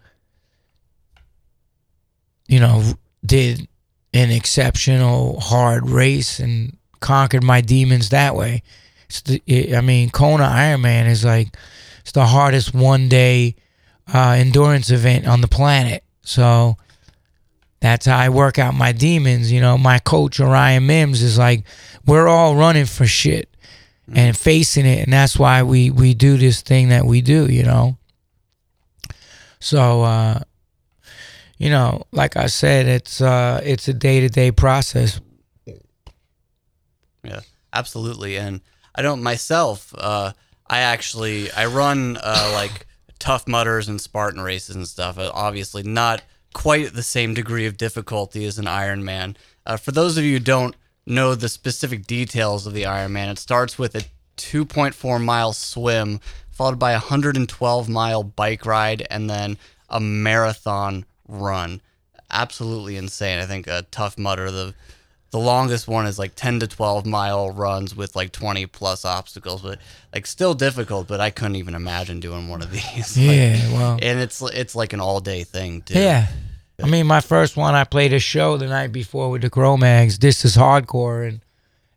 you 2.47 2.61
know 2.61 2.83
did 3.25 3.67
an 4.13 4.31
exceptional 4.31 5.41
hard 5.41 5.89
race 5.89 6.41
and 6.41 6.77
conquered 7.01 7.45
my 7.45 7.61
demons 7.61 8.09
that 8.11 8.35
way. 8.35 8.63
It's 9.07 9.23
the, 9.23 9.43
it, 9.47 9.75
I 9.75 9.81
mean, 9.81 10.11
Kona 10.11 10.45
Ironman 10.45 11.07
is 11.07 11.25
like 11.25 11.57
it's 12.01 12.13
the 12.13 12.27
hardest 12.27 12.75
one 12.75 13.09
day 13.09 13.57
uh, 14.13 14.31
endurance 14.39 14.91
event 14.91 15.27
on 15.27 15.41
the 15.41 15.49
planet. 15.49 16.03
So 16.23 16.77
that's 17.81 18.07
how 18.07 18.19
I 18.19 18.29
work 18.29 18.59
out 18.59 18.75
my 18.75 18.93
demons. 18.93 19.51
You 19.51 19.61
know, 19.61 19.79
my 19.79 19.99
coach 19.99 20.41
Orion 20.41 20.87
Mims 20.87 21.23
is 21.23 21.39
like, 21.39 21.65
we're 22.07 22.29
all 22.29 22.57
running 22.57 22.87
for 22.87 23.07
shit 23.07 23.49
and 24.13 24.37
facing 24.37 24.87
it, 24.87 25.05
and 25.05 25.13
that's 25.13 25.39
why 25.39 25.63
we 25.63 25.91
we 25.91 26.15
do 26.15 26.37
this 26.37 26.63
thing 26.63 26.89
that 26.89 27.07
we 27.07 27.21
do. 27.21 27.47
You 27.47 27.63
know. 27.63 27.97
So, 29.61 30.03
uh, 30.03 30.41
you 31.61 31.69
know, 31.69 32.07
like 32.11 32.39
I 32.39 32.47
said, 32.47 32.87
it's 32.87 33.21
uh, 33.21 33.61
it's 33.63 33.87
a 33.87 33.93
day 33.93 34.21
to 34.21 34.31
day 34.31 34.51
process. 34.51 35.21
Yeah, 37.23 37.41
absolutely. 37.71 38.39
And 38.39 38.63
I 38.95 39.03
don't 39.03 39.23
myself. 39.23 39.95
Uh, 39.97 40.33
I 40.67 40.81
actually 40.81 41.53
I 41.53 41.67
run 41.67 42.17
uh, 42.17 42.51
like 42.55 42.87
Tough 43.19 43.47
Mudders 43.47 43.91
and 43.91 44.01
Spartan 44.01 44.41
races 44.41 44.75
and 44.75 44.89
stuff. 44.89 45.19
Uh, 45.19 45.31
obviously, 45.35 45.83
not 45.83 46.23
quite 46.55 46.95
the 46.95 47.03
same 47.03 47.35
degree 47.35 47.67
of 47.67 47.77
difficulty 47.77 48.47
as 48.47 48.59
an 48.59 48.65
Ironman. 48.65 49.37
Uh, 49.67 49.77
for 49.77 49.93
those 49.93 50.17
of 50.17 50.25
you 50.25 50.33
who 50.39 50.41
don't 50.41 50.75
know 51.05 51.35
the 51.35 51.51
specific 51.51 52.07
details 52.07 52.67
of 52.67 52.73
the 52.73 52.85
Ironman, 52.85 53.31
it 53.31 53.39
starts 53.39 53.79
with 53.79 53.95
a 53.95 54.05
2.4 54.39 55.23
mile 55.23 55.53
swim, 55.53 56.21
followed 56.51 56.79
by 56.79 56.93
a 56.93 56.95
112 56.95 57.89
mile 57.91 58.23
bike 58.23 58.65
ride, 58.65 59.07
and 59.11 59.29
then 59.29 59.59
a 59.91 60.01
marathon 60.01 61.05
run. 61.31 61.81
Absolutely 62.31 62.97
insane. 62.97 63.39
I 63.39 63.47
think 63.47 63.67
a 63.67 63.83
Tough 63.91 64.19
Mudder 64.19 64.51
the 64.51 64.75
the 65.31 65.39
longest 65.39 65.87
one 65.87 66.07
is 66.07 66.19
like 66.19 66.35
10 66.35 66.59
to 66.59 66.67
12 66.67 67.07
mile 67.07 67.53
runs 67.53 67.95
with 67.95 68.17
like 68.17 68.33
20 68.33 68.67
plus 68.67 69.05
obstacles 69.05 69.63
but 69.63 69.79
like 70.13 70.27
still 70.27 70.55
difficult 70.55 71.07
but 71.07 71.21
i 71.21 71.31
couldn't 71.31 71.55
even 71.55 71.77
imagine 71.77 72.19
doing 72.19 72.49
one 72.49 72.61
of 72.61 72.71
these 72.73 73.17
Like, 73.17 73.37
Yeah, 73.37 73.73
well, 73.73 73.99
and 74.03 74.19
it's 74.19 74.43
it's 74.43 74.75
like 74.75 74.93
an 74.93 74.99
all 75.01 75.21
day 75.21 75.45
thing 75.45 75.83
too 75.83 75.95
yeah. 75.95 76.27
I 76.83 76.87
mean, 76.89 77.07
my 77.07 77.21
first 77.21 77.59
one, 77.59 77.75
I 77.75 77.85
played 77.85 78.15
a 78.15 78.19
show 78.19 78.57
the 78.57 78.67
night 78.67 78.91
before 78.91 79.29
with 79.29 79.43
the 79.43 79.51
Cro-Mags. 79.51 80.19
This 80.19 80.47
is 80.47 80.57
hardcore, 80.57 81.29
and 81.29 81.41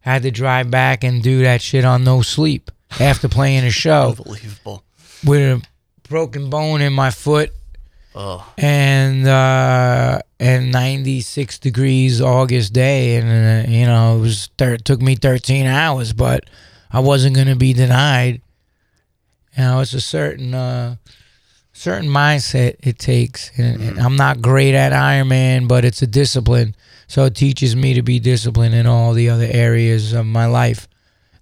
had 0.01 0.23
to 0.23 0.31
drive 0.31 0.69
back 0.69 1.05
and 1.05 1.23
do 1.23 1.43
that 1.43 1.61
shit 1.61 1.85
on 1.85 2.03
no 2.03 2.21
sleep 2.21 2.69
after 2.99 3.29
playing 3.29 3.63
a 3.63 3.69
show 3.71 4.09
unbelievable 4.17 4.83
with 5.25 5.39
a 5.39 5.61
broken 6.09 6.49
bone 6.49 6.81
in 6.81 6.91
my 6.91 7.09
foot 7.09 7.53
oh. 8.15 8.45
And 8.57 9.27
uh 9.27 10.19
and 10.39 10.71
96 10.71 11.59
degrees 11.59 12.21
august 12.21 12.73
day 12.73 13.15
and 13.15 13.67
uh, 13.67 13.71
you 13.71 13.85
know 13.85 14.17
it 14.17 14.19
was 14.19 14.49
thir- 14.57 14.77
took 14.77 15.01
me 15.01 15.15
13 15.15 15.65
hours 15.65 16.11
but 16.11 16.43
i 16.91 16.99
wasn't 16.99 17.33
going 17.35 17.47
to 17.47 17.55
be 17.55 17.73
denied. 17.73 18.41
You 19.57 19.63
know 19.63 19.79
it's 19.79 19.93
a 19.93 20.01
certain 20.01 20.53
uh 20.53 20.95
certain 21.71 22.09
mindset 22.09 22.75
it 22.81 22.99
takes 22.99 23.51
and, 23.57 23.81
and 23.81 23.99
i'm 23.99 24.15
not 24.15 24.41
great 24.41 24.75
at 24.75 24.91
ironman 24.91 25.67
but 25.67 25.85
it's 25.85 26.01
a 26.01 26.07
discipline. 26.07 26.75
So 27.07 27.25
it 27.25 27.35
teaches 27.35 27.75
me 27.75 27.93
to 27.93 28.01
be 28.01 28.19
disciplined 28.19 28.73
in 28.73 28.87
all 28.87 29.13
the 29.13 29.29
other 29.29 29.47
areas 29.47 30.13
of 30.13 30.25
my 30.25 30.47
life. 30.47 30.87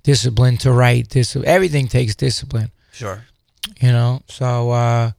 Discipline 0.04 0.58
to 0.58 0.72
write 0.72 1.10
dis- 1.10 1.36
everything 1.36 1.88
takes 1.88 2.16
discipline. 2.16 2.72
Sure. 2.92 3.24
You 3.80 3.92
know 3.92 4.22
so 4.28 4.72
uh 4.72 5.12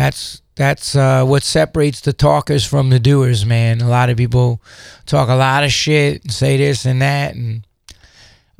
that's 0.00 0.40
that's 0.54 0.96
uh 0.96 1.22
what 1.24 1.42
separates 1.42 2.00
the 2.00 2.12
talkers 2.12 2.64
from 2.64 2.88
the 2.88 2.98
doers 2.98 3.44
man 3.44 3.82
a 3.82 3.88
lot 3.88 4.08
of 4.08 4.16
people 4.16 4.62
talk 5.04 5.28
a 5.28 5.34
lot 5.34 5.62
of 5.62 5.70
shit 5.70 6.22
and 6.22 6.32
say 6.32 6.56
this 6.56 6.86
and 6.86 7.02
that 7.02 7.34
and 7.34 7.66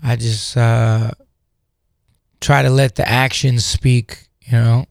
i 0.03 0.17
just 0.17 0.55
uh 0.57 1.11
try 2.43 2.61
to 2.61 2.69
let 2.69 2.97
the 2.97 3.09
actions 3.09 3.65
speak 3.65 4.29
you 4.43 4.53
know 4.53 4.85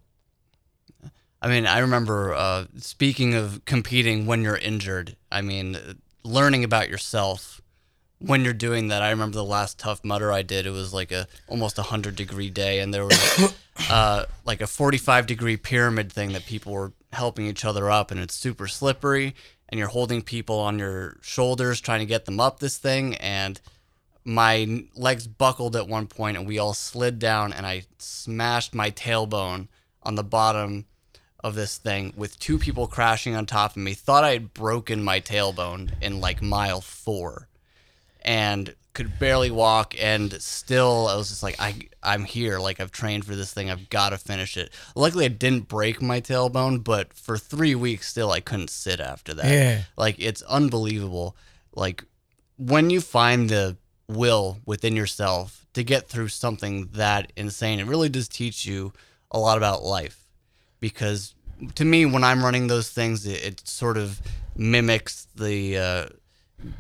I 1.42 1.48
mean, 1.48 1.66
I 1.66 1.80
remember 1.80 2.34
uh, 2.34 2.66
speaking 2.80 3.34
of 3.34 3.64
competing 3.64 4.26
when 4.26 4.42
you're 4.42 4.58
injured. 4.58 5.16
I 5.32 5.42
mean, 5.42 5.78
learning 6.22 6.66
about 6.66 6.90
yourself 6.90 7.62
when 8.20 8.44
you're 8.44 8.54
doing 8.54 8.90
that. 8.90 9.02
I 9.02 9.10
remember 9.10 9.36
the 9.36 9.44
last 9.44 9.80
Tough 9.80 10.04
Mudder 10.04 10.32
I 10.32 10.42
did. 10.42 10.66
It 10.66 10.72
was 10.72 10.94
like 10.94 11.12
a 11.12 11.28
almost 11.48 11.78
a 11.78 11.84
hundred 11.84 12.16
degree 12.16 12.50
day, 12.50 12.80
and 12.80 12.94
there 12.94 13.06
was 13.06 13.56
uh, 13.90 14.26
like 14.46 14.62
a 14.62 14.68
45 14.68 15.26
degree 15.26 15.58
pyramid 15.58 16.12
thing 16.12 16.34
that 16.34 16.46
people 16.46 16.74
were 16.74 16.94
helping 17.14 17.46
each 17.46 17.66
other 17.66 17.90
up, 17.90 18.12
and 18.12 18.20
it's 18.20 18.36
super 18.36 18.68
slippery, 18.68 19.36
and 19.70 19.80
you're 19.80 19.88
holding 19.88 20.22
people 20.22 20.60
on 20.60 20.80
your 20.80 21.18
shoulders 21.22 21.82
trying 21.82 22.00
to 22.00 22.06
get 22.06 22.26
them 22.26 22.40
up 22.40 22.60
this 22.60 22.78
thing, 22.78 23.16
and 23.16 23.60
my 24.26 24.84
legs 24.96 25.28
buckled 25.28 25.76
at 25.76 25.88
one 25.88 26.08
point, 26.08 26.38
and 26.38 26.48
we 26.48 26.60
all 26.60 26.74
slid 26.74 27.20
down, 27.20 27.52
and 27.54 27.66
I 27.66 27.84
smashed 27.98 28.76
my 28.76 28.92
tailbone 28.92 29.68
on 30.04 30.16
the 30.16 30.24
bottom 30.24 30.86
of 31.42 31.56
this 31.56 31.78
thing 31.78 32.14
with 32.16 32.38
two 32.40 32.60
people 32.60 32.88
crashing 32.88 33.36
on 33.36 33.46
top 33.46 33.72
of 33.72 33.78
me. 33.78 33.94
Thought 33.94 34.24
I 34.24 34.34
had 34.34 34.54
broken 34.54 35.04
my 35.04 35.22
tailbone 35.22 35.92
in 36.02 36.20
like 36.20 36.42
mile 36.42 36.82
four, 36.82 37.49
and 38.22 38.76
could 38.94 39.20
barely 39.20 39.52
walk. 39.52 39.96
And 40.00 40.34
still, 40.42 41.08
I 41.08 41.16
was 41.16 41.30
just 41.30 41.44
like, 41.44 41.60
I 41.60 41.88
I'm 42.04 42.26
here. 42.26 42.60
Like 42.60 42.80
I've 42.80 42.92
trained 42.92 43.26
for 43.26 43.36
this 43.36 43.54
thing. 43.54 43.70
I've 43.70 43.90
got 43.90 44.10
to 44.10 44.18
finish 44.18 44.58
it. 44.58 44.72
Luckily, 44.96 45.26
I 45.26 45.30
didn't 45.30 45.68
break 45.68 46.02
my 46.02 46.22
tailbone, 46.22 46.84
but 46.84 47.14
for 47.14 47.38
three 47.38 47.76
weeks 47.76 48.08
still, 48.08 48.32
I 48.32 48.40
couldn't 48.40 48.70
sit 48.70 49.00
after 49.00 49.34
that. 49.36 49.46
Yeah. 49.46 49.82
Like 49.98 50.16
it's 50.20 50.42
unbelievable. 50.44 51.36
Like 51.74 52.04
when 52.58 52.90
you 52.90 53.02
find 53.02 53.50
the 53.50 53.78
will 54.08 54.58
within 54.66 54.96
yourself 54.96 55.66
to 55.74 55.84
get 55.84 56.08
through 56.08 56.30
something 56.30 56.90
that 56.94 57.32
insane, 57.36 57.80
it 57.80 57.86
really 57.86 58.10
does 58.10 58.28
teach 58.28 58.66
you 58.66 58.92
a 59.32 59.40
lot 59.40 59.58
about 59.58 59.84
life 59.84 60.20
because 60.80 61.36
to 61.76 61.86
me 61.86 62.06
when 62.06 62.24
i'm 62.24 62.44
running 62.44 62.68
those 62.68 62.90
things 62.90 63.26
it, 63.26 63.44
it 63.44 63.68
sort 63.68 63.98
of 63.98 64.22
mimics 64.56 65.28
the 65.36 65.78
uh, 65.78 66.06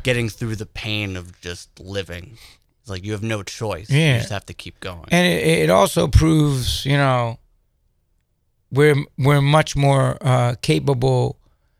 getting 0.03 0.29
through 0.29 0.55
the 0.55 0.65
pain 0.65 1.15
of 1.15 1.39
just 1.41 1.79
living 1.79 2.37
it's 2.81 2.89
like 2.89 3.03
you 3.05 3.11
have 3.13 3.23
no 3.23 3.43
choice 3.43 3.89
Yeah. 3.89 4.13
you 4.15 4.19
just 4.19 4.31
have 4.31 4.45
to 4.47 4.53
keep 4.53 4.79
going 4.79 5.05
and 5.11 5.25
it, 5.27 5.45
it 5.63 5.69
also 5.69 6.07
proves 6.07 6.85
you 6.85 6.97
know 6.97 7.39
we're 8.71 8.95
we're 9.17 9.41
much 9.41 9.75
more 9.75 10.17
uh 10.21 10.55
capable 10.61 11.37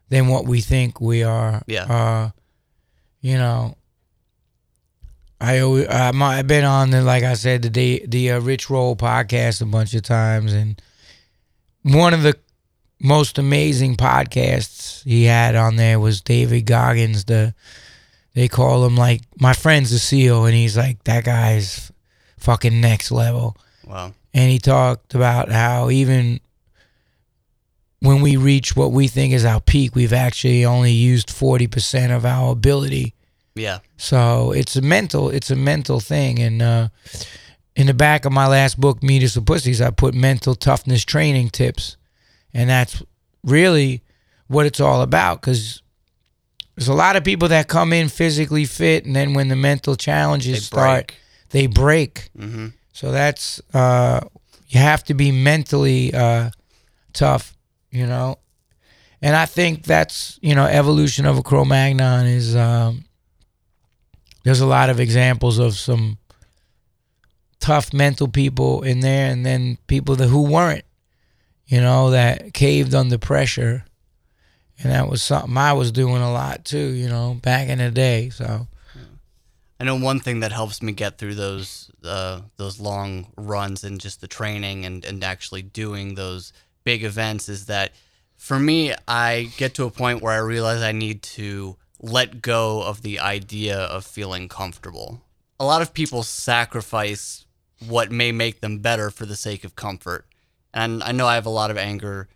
than 0.10 0.28
what 0.28 0.46
we 0.46 0.62
think 0.62 1.00
we 1.02 1.24
are 1.24 1.62
Yeah. 1.68 1.84
uh 1.84 2.30
you 3.22 3.38
know 3.38 3.76
I 5.42 5.60
always, 5.60 5.88
I'm, 5.90 6.22
I've 6.22 6.48
been 6.48 6.66
on 6.66 6.90
the 6.90 7.02
like 7.02 7.24
I 7.24 7.34
said 7.34 7.62
the 7.62 7.70
the, 7.70 8.04
the 8.08 8.32
uh, 8.32 8.40
Rich 8.42 8.70
Roll 8.70 8.96
podcast 8.98 9.62
a 9.62 9.66
bunch 9.66 9.94
of 9.94 10.02
times, 10.04 10.52
and 10.52 10.82
one 11.84 12.14
of 12.14 12.24
the 12.24 12.38
most 13.02 13.38
amazing 13.38 13.96
podcasts 13.96 15.02
he 15.06 15.24
had 15.24 15.56
on 15.56 15.78
there 15.78 15.98
was 15.98 16.20
David 16.20 16.66
Goggins. 16.66 17.24
The 17.24 17.54
they 18.40 18.48
call 18.48 18.86
him 18.86 18.96
like 18.96 19.22
my 19.40 19.54
friend's 19.54 19.92
a 19.92 20.00
SEAL, 20.00 20.46
and 20.46 20.56
he's 20.56 20.78
like 20.78 21.04
that 21.04 21.24
guy's 21.26 21.92
fucking 22.38 22.80
next 22.80 23.12
level. 23.12 23.56
wow 23.86 24.14
And 24.34 24.50
he 24.50 24.60
talked 24.60 25.16
about 25.16 25.52
how 25.52 25.90
even 25.90 26.40
when 28.00 28.22
we 28.22 28.38
reach 28.38 28.76
what 28.76 28.92
we 28.92 29.08
think 29.08 29.34
is 29.34 29.44
our 29.44 29.60
peak, 29.60 29.94
we've 29.96 30.14
actually 30.14 30.64
only 30.66 30.92
used 30.94 31.30
forty 31.30 31.68
percent 31.68 32.12
of 32.14 32.26
our 32.26 32.52
ability. 32.52 33.14
yeah 33.56 33.80
So 33.98 34.52
it's 34.54 34.76
a 34.76 34.82
mental, 34.82 35.30
it's 35.30 35.52
a 35.52 35.56
mental 35.56 36.00
thing. 36.00 36.40
And 36.40 36.62
uh, 36.62 36.90
in 37.76 37.88
the 37.88 37.94
back 37.94 38.26
of 38.26 38.32
my 38.32 38.48
last 38.48 38.80
book, 38.80 39.04
Meat 39.04 39.24
Is 39.24 39.34
for 39.34 39.42
Pussies, 39.42 39.82
I 39.82 39.90
put 39.92 40.14
mental 40.14 40.56
toughness 40.56 41.04
training 41.04 41.50
tips, 41.50 41.98
and 42.54 42.70
that's 42.70 43.04
really 43.44 44.02
what 44.48 44.66
it's 44.66 44.80
all 44.80 45.02
about. 45.02 45.42
Because 45.42 45.82
there's 46.80 46.88
a 46.88 46.94
lot 46.94 47.18
of 47.18 47.26
people 47.26 47.50
that 47.50 47.68
come 47.68 47.92
in 47.92 48.08
physically 48.08 48.64
fit, 48.64 49.06
and 49.06 49.14
then 49.14 49.34
when 49.34 49.50
the 49.50 49.56
mental 49.58 49.98
challenges 49.98 50.54
they 50.54 50.60
start, 50.60 51.08
break 51.08 51.18
they 51.50 51.68
break. 51.68 52.30
mm-hmm. 52.38 52.68
So 52.94 53.12
that's 53.12 53.62
uh, 53.74 54.22
you 54.70 54.80
have 54.80 55.04
to 55.06 55.14
be 55.14 55.32
mentally 55.34 56.14
uh, 56.14 56.52
tough, 57.12 57.56
you 57.92 58.08
know. 58.08 58.40
And 59.22 59.36
I 59.36 59.46
think 59.46 59.84
that's 59.84 60.40
you 60.42 60.56
know 60.56 60.66
evolution 60.66 61.26
of 61.26 61.38
a 61.38 61.44
Cro-Magnon 61.44 62.26
is 62.26 62.56
um, 62.56 63.04
there's 64.44 64.62
a 64.62 64.66
lot 64.66 64.90
of 64.90 65.02
examples 65.02 65.60
of 65.60 65.76
some 65.76 66.18
tough 67.60 67.92
mental 67.92 68.30
people 68.30 68.84
in 68.84 69.02
there, 69.02 69.30
and 69.30 69.46
then 69.46 69.78
people 69.88 70.16
that 70.16 70.28
who 70.28 70.44
weren't, 70.44 70.86
you 71.68 71.82
know, 71.82 72.12
that 72.12 72.54
caved 72.54 72.96
under 72.96 73.18
pressure, 73.18 73.84
and 74.82 74.92
that 74.92 75.10
was 75.10 75.22
something 75.22 75.58
I 75.58 75.74
was 75.74 75.92
doing 75.92 76.22
a 76.22 76.32
lot 76.32 76.66
too, 76.66 76.78
you 76.78 77.10
know, 77.10 77.40
back 77.42 77.68
in 77.68 77.80
the 77.80 77.92
day. 77.92 78.30
So 78.30 78.68
I 79.80 79.84
know 79.84 79.96
one 79.96 80.20
thing 80.20 80.42
that 80.42 80.52
helps 80.52 80.82
me 80.82 80.92
get 80.92 81.18
through 81.18 81.36
those 81.36 81.92
uh, 82.04 82.42
those 82.58 82.80
long 82.80 83.28
runs 83.38 83.84
and 83.84 84.00
just 84.00 84.22
the 84.22 84.28
training 84.28 84.86
and, 84.86 85.04
and 85.06 85.24
actually 85.24 85.62
doing 85.62 86.16
those 86.16 86.54
big 86.84 87.04
events 87.04 87.50
is 87.50 87.66
that 87.66 87.92
for 88.38 88.58
me, 88.58 88.94
I 89.06 89.52
get 89.58 89.74
to 89.76 89.84
a 89.84 89.92
point 89.92 90.22
where 90.22 90.32
I 90.32 90.38
realize 90.38 90.82
I 90.82 90.94
need 90.94 91.22
to 91.24 91.76
let 92.00 92.42
go 92.42 92.82
of 92.82 93.02
the 93.02 93.20
idea 93.20 93.78
of 93.78 94.06
feeling 94.06 94.48
comfortable. 94.48 95.22
A 95.60 95.66
lot 95.66 95.82
of 95.82 95.94
people 95.94 96.24
sacrifice 96.24 97.46
what 97.86 98.12
may 98.12 98.32
make 98.32 98.62
them 98.62 98.80
better 98.80 99.10
for 99.10 99.26
the 99.26 99.36
sake 99.36 99.66
of 99.66 99.76
comfort. 99.76 100.26
And 100.74 101.04
I 101.04 101.12
know 101.12 101.28
I 101.28 101.36
have 101.36 101.46
a 101.46 101.50
lot 101.50 101.70
of 101.70 101.78
anger 101.78 102.30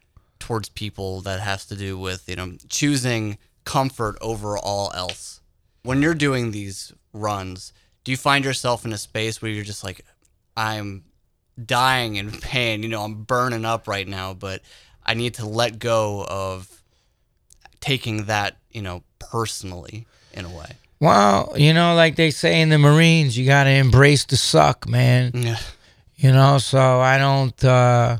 towards 0.43 0.67
people 0.67 1.21
that 1.21 1.39
has 1.39 1.65
to 1.65 1.75
do 1.75 1.97
with, 1.97 2.27
you 2.27 2.35
know, 2.35 2.57
choosing 2.67 3.37
comfort 3.63 4.17
over 4.19 4.57
all 4.57 4.91
else. 4.93 5.39
When 5.83 6.01
you're 6.01 6.13
doing 6.13 6.51
these 6.51 6.91
runs, 7.13 7.71
do 8.03 8.11
you 8.11 8.17
find 8.17 8.43
yourself 8.43 8.83
in 8.83 8.91
a 8.91 8.97
space 8.97 9.41
where 9.41 9.49
you're 9.49 9.63
just 9.63 9.85
like, 9.85 10.05
I'm 10.57 11.05
dying 11.63 12.17
in 12.17 12.31
pain, 12.41 12.83
you 12.83 12.89
know, 12.89 13.03
I'm 13.03 13.23
burning 13.23 13.63
up 13.63 13.87
right 13.87 14.07
now, 14.07 14.33
but 14.33 14.61
I 15.05 15.13
need 15.13 15.35
to 15.35 15.45
let 15.45 15.79
go 15.79 16.25
of 16.29 16.83
taking 17.79 18.25
that, 18.25 18.57
you 18.69 18.81
know, 18.81 19.03
personally 19.19 20.05
in 20.33 20.43
a 20.43 20.49
way. 20.49 20.73
Well, 20.99 21.53
you 21.55 21.73
know, 21.73 21.95
like 21.95 22.17
they 22.17 22.31
say 22.31 22.59
in 22.59 22.67
the 22.67 22.77
Marines, 22.77 23.37
you 23.37 23.45
got 23.45 23.63
to 23.63 23.69
embrace 23.69 24.25
the 24.25 24.35
suck, 24.35 24.89
man. 24.89 25.31
Yeah. 25.33 25.59
You 26.17 26.33
know, 26.33 26.57
so 26.57 26.99
I 26.99 27.17
don't. 27.17 27.63
uh 27.63 28.17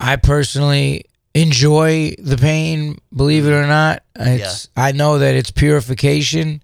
I 0.00 0.16
personally 0.16 1.04
enjoy 1.34 2.14
the 2.18 2.36
pain, 2.38 2.98
believe 3.14 3.46
it 3.46 3.52
or 3.52 3.66
not. 3.66 4.02
It's 4.16 4.68
I 4.76 4.92
know 4.92 5.18
that 5.18 5.34
it's 5.34 5.50
purification. 5.50 6.62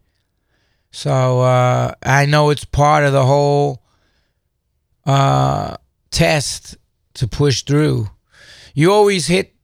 So 0.90 1.40
uh 1.40 1.94
I 2.02 2.26
know 2.26 2.50
it's 2.50 2.64
part 2.64 3.04
of 3.04 3.12
the 3.12 3.24
whole 3.24 3.82
uh 5.04 5.76
test 6.10 6.76
to 7.14 7.28
push 7.28 7.62
through. 7.62 8.08
You 8.74 8.92
always 8.92 9.26
hit 9.26 9.54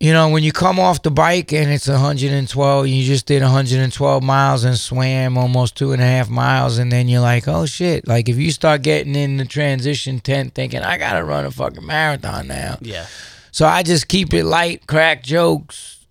you 0.00 0.12
know, 0.12 0.28
when 0.28 0.44
you 0.44 0.52
come 0.52 0.78
off 0.78 1.02
the 1.02 1.10
bike 1.10 1.52
and 1.52 1.70
it's 1.70 1.88
112, 1.88 2.86
you 2.86 3.04
just 3.04 3.26
did 3.26 3.42
112 3.42 4.22
miles 4.22 4.64
and 4.64 4.78
swam 4.78 5.36
almost 5.36 5.76
two 5.76 5.92
and 5.92 6.00
a 6.00 6.04
half 6.04 6.30
miles, 6.30 6.78
and 6.78 6.92
then 6.92 7.08
you're 7.08 7.20
like, 7.20 7.48
oh 7.48 7.66
shit. 7.66 8.06
Like, 8.06 8.28
if 8.28 8.36
you 8.36 8.52
start 8.52 8.82
getting 8.82 9.16
in 9.16 9.38
the 9.38 9.44
transition 9.44 10.20
tent 10.20 10.54
thinking, 10.54 10.82
I 10.82 10.98
gotta 10.98 11.24
run 11.24 11.46
a 11.46 11.50
fucking 11.50 11.84
marathon 11.84 12.46
now. 12.46 12.78
Yeah. 12.80 13.06
So 13.50 13.66
I 13.66 13.82
just 13.82 14.06
keep 14.06 14.32
it 14.34 14.44
light, 14.44 14.86
crack 14.86 15.24
jokes, 15.24 16.06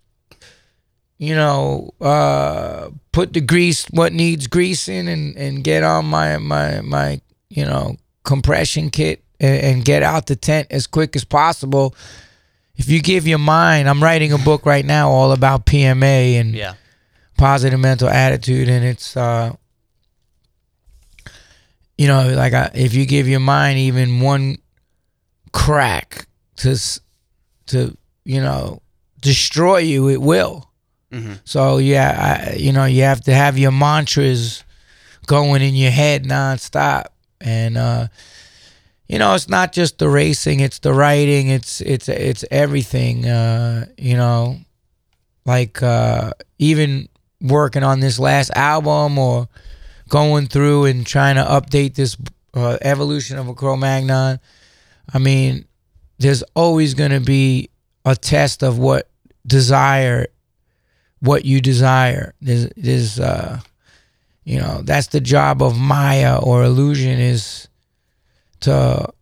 you 1.16 1.34
know, 1.34 1.94
uh, 1.98 2.90
put 3.12 3.32
the 3.32 3.40
grease, 3.40 3.86
what 3.86 4.12
needs 4.12 4.48
greasing, 4.48 5.08
and, 5.08 5.34
and 5.36 5.64
get 5.64 5.82
on 5.82 6.04
my, 6.04 6.36
my, 6.36 6.82
my, 6.82 7.22
you 7.48 7.64
know, 7.64 7.96
compression 8.22 8.90
kit 8.90 9.24
and, 9.40 9.64
and 9.64 9.84
get 9.86 10.02
out 10.02 10.26
the 10.26 10.36
tent 10.36 10.66
as 10.70 10.86
quick 10.86 11.16
as 11.16 11.24
possible 11.24 11.94
if 12.78 12.88
you 12.88 13.02
give 13.02 13.26
your 13.26 13.38
mind, 13.38 13.88
I'm 13.88 14.02
writing 14.02 14.32
a 14.32 14.38
book 14.38 14.64
right 14.64 14.84
now 14.84 15.10
all 15.10 15.32
about 15.32 15.66
PMA 15.66 16.38
and 16.40 16.54
Yeah. 16.54 16.74
positive 17.36 17.78
mental 17.80 18.08
attitude, 18.08 18.68
and 18.68 18.84
it's 18.84 19.16
uh, 19.16 19.52
you 21.96 22.06
know, 22.06 22.32
like 22.34 22.52
I, 22.54 22.70
if 22.74 22.94
you 22.94 23.06
give 23.06 23.28
your 23.28 23.40
mind 23.40 23.78
even 23.78 24.20
one 24.20 24.58
crack 25.52 26.26
to 26.56 26.70
s- 26.70 27.00
to 27.66 27.96
you 28.24 28.40
know 28.40 28.80
destroy 29.20 29.78
you, 29.78 30.08
it 30.08 30.20
will. 30.20 30.70
Mhm. 31.12 31.40
So 31.44 31.78
yeah, 31.78 32.46
I, 32.50 32.56
you 32.56 32.72
know, 32.72 32.84
you 32.84 33.02
have 33.02 33.22
to 33.22 33.34
have 33.34 33.58
your 33.58 33.72
mantras 33.72 34.62
going 35.26 35.62
in 35.62 35.74
your 35.74 35.90
head 35.90 36.24
nonstop, 36.24 37.06
and 37.40 37.76
uh, 37.76 38.08
you 39.08 39.18
know, 39.18 39.34
it's 39.34 39.48
not 39.48 39.72
just 39.72 39.98
the 39.98 40.08
racing; 40.08 40.60
it's 40.60 40.80
the 40.80 40.92
writing, 40.92 41.48
it's 41.48 41.80
it's 41.80 42.08
it's 42.08 42.44
everything. 42.50 43.24
Uh, 43.26 43.86
you 43.96 44.16
know, 44.16 44.58
like 45.46 45.82
uh, 45.82 46.32
even 46.58 47.08
working 47.40 47.82
on 47.82 48.00
this 48.00 48.18
last 48.18 48.50
album 48.54 49.18
or 49.18 49.48
going 50.08 50.46
through 50.46 50.84
and 50.84 51.06
trying 51.06 51.36
to 51.36 51.42
update 51.42 51.94
this 51.94 52.16
uh, 52.54 52.76
evolution 52.82 53.38
of 53.38 53.48
a 53.48 53.54
Cro-Magnon. 53.54 54.40
I 55.12 55.18
mean, 55.18 55.64
there's 56.18 56.42
always 56.54 56.94
going 56.94 57.12
to 57.12 57.20
be 57.20 57.70
a 58.04 58.16
test 58.16 58.62
of 58.62 58.78
what 58.78 59.08
desire, 59.46 60.26
what 61.20 61.44
you 61.44 61.60
desire. 61.60 62.34
There's, 62.40 62.68
there's, 62.76 63.20
uh, 63.20 63.60
you 64.44 64.58
know, 64.58 64.82
that's 64.82 65.08
the 65.08 65.20
job 65.20 65.62
of 65.62 65.78
Maya 65.78 66.38
or 66.42 66.62
illusion 66.64 67.18
is 67.20 67.68
to 68.60 69.12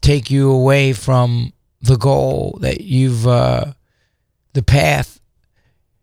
take 0.00 0.30
you 0.30 0.50
away 0.50 0.92
from 0.92 1.52
the 1.82 1.96
goal 1.96 2.58
that 2.60 2.80
you've, 2.80 3.26
uh, 3.26 3.72
the 4.52 4.62
path 4.62 5.20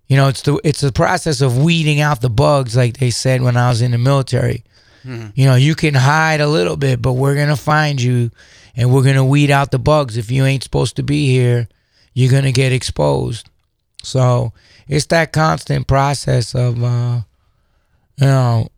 you 0.08 0.16
know, 0.16 0.30
it's 0.30 0.42
the 0.42 0.60
it's 0.64 0.82
the 0.82 0.92
process 0.92 1.42
of 1.42 1.62
weeding 1.62 2.00
out 2.00 2.22
the 2.22 2.30
bugs, 2.30 2.78
like 2.78 2.98
they 2.98 3.10
said 3.10 3.42
when 3.42 3.58
I 3.58 3.70
was 3.70 3.82
in 3.82 3.92
the 3.92 3.98
military. 3.98 4.64
You 5.36 5.46
know, 5.46 5.56
you 5.56 5.76
can 5.76 5.94
hide 5.94 6.42
a 6.42 6.48
little 6.48 6.78
bit, 6.78 7.02
but 7.02 7.14
we're 7.14 7.36
gonna 7.36 7.58
find 7.58 8.02
you, 8.02 8.32
and 8.76 8.94
we're 8.94 9.04
gonna 9.04 9.26
weed 9.26 9.52
out 9.52 9.72
the 9.72 9.80
bugs. 9.80 10.18
If 10.18 10.32
you 10.32 10.46
ain't 10.46 10.64
supposed 10.64 10.96
to 10.96 11.04
be 11.04 11.30
here, 11.30 11.68
you're 12.14 12.32
gonna 12.32 12.52
get 12.54 12.72
exposed. 12.72 13.50
So 14.02 14.54
it's 14.88 15.06
that 15.08 15.34
constant 15.34 15.88
process 15.88 16.56
of, 16.56 16.82
uh, 16.82 17.22
you 18.18 18.28
know, 18.28 18.70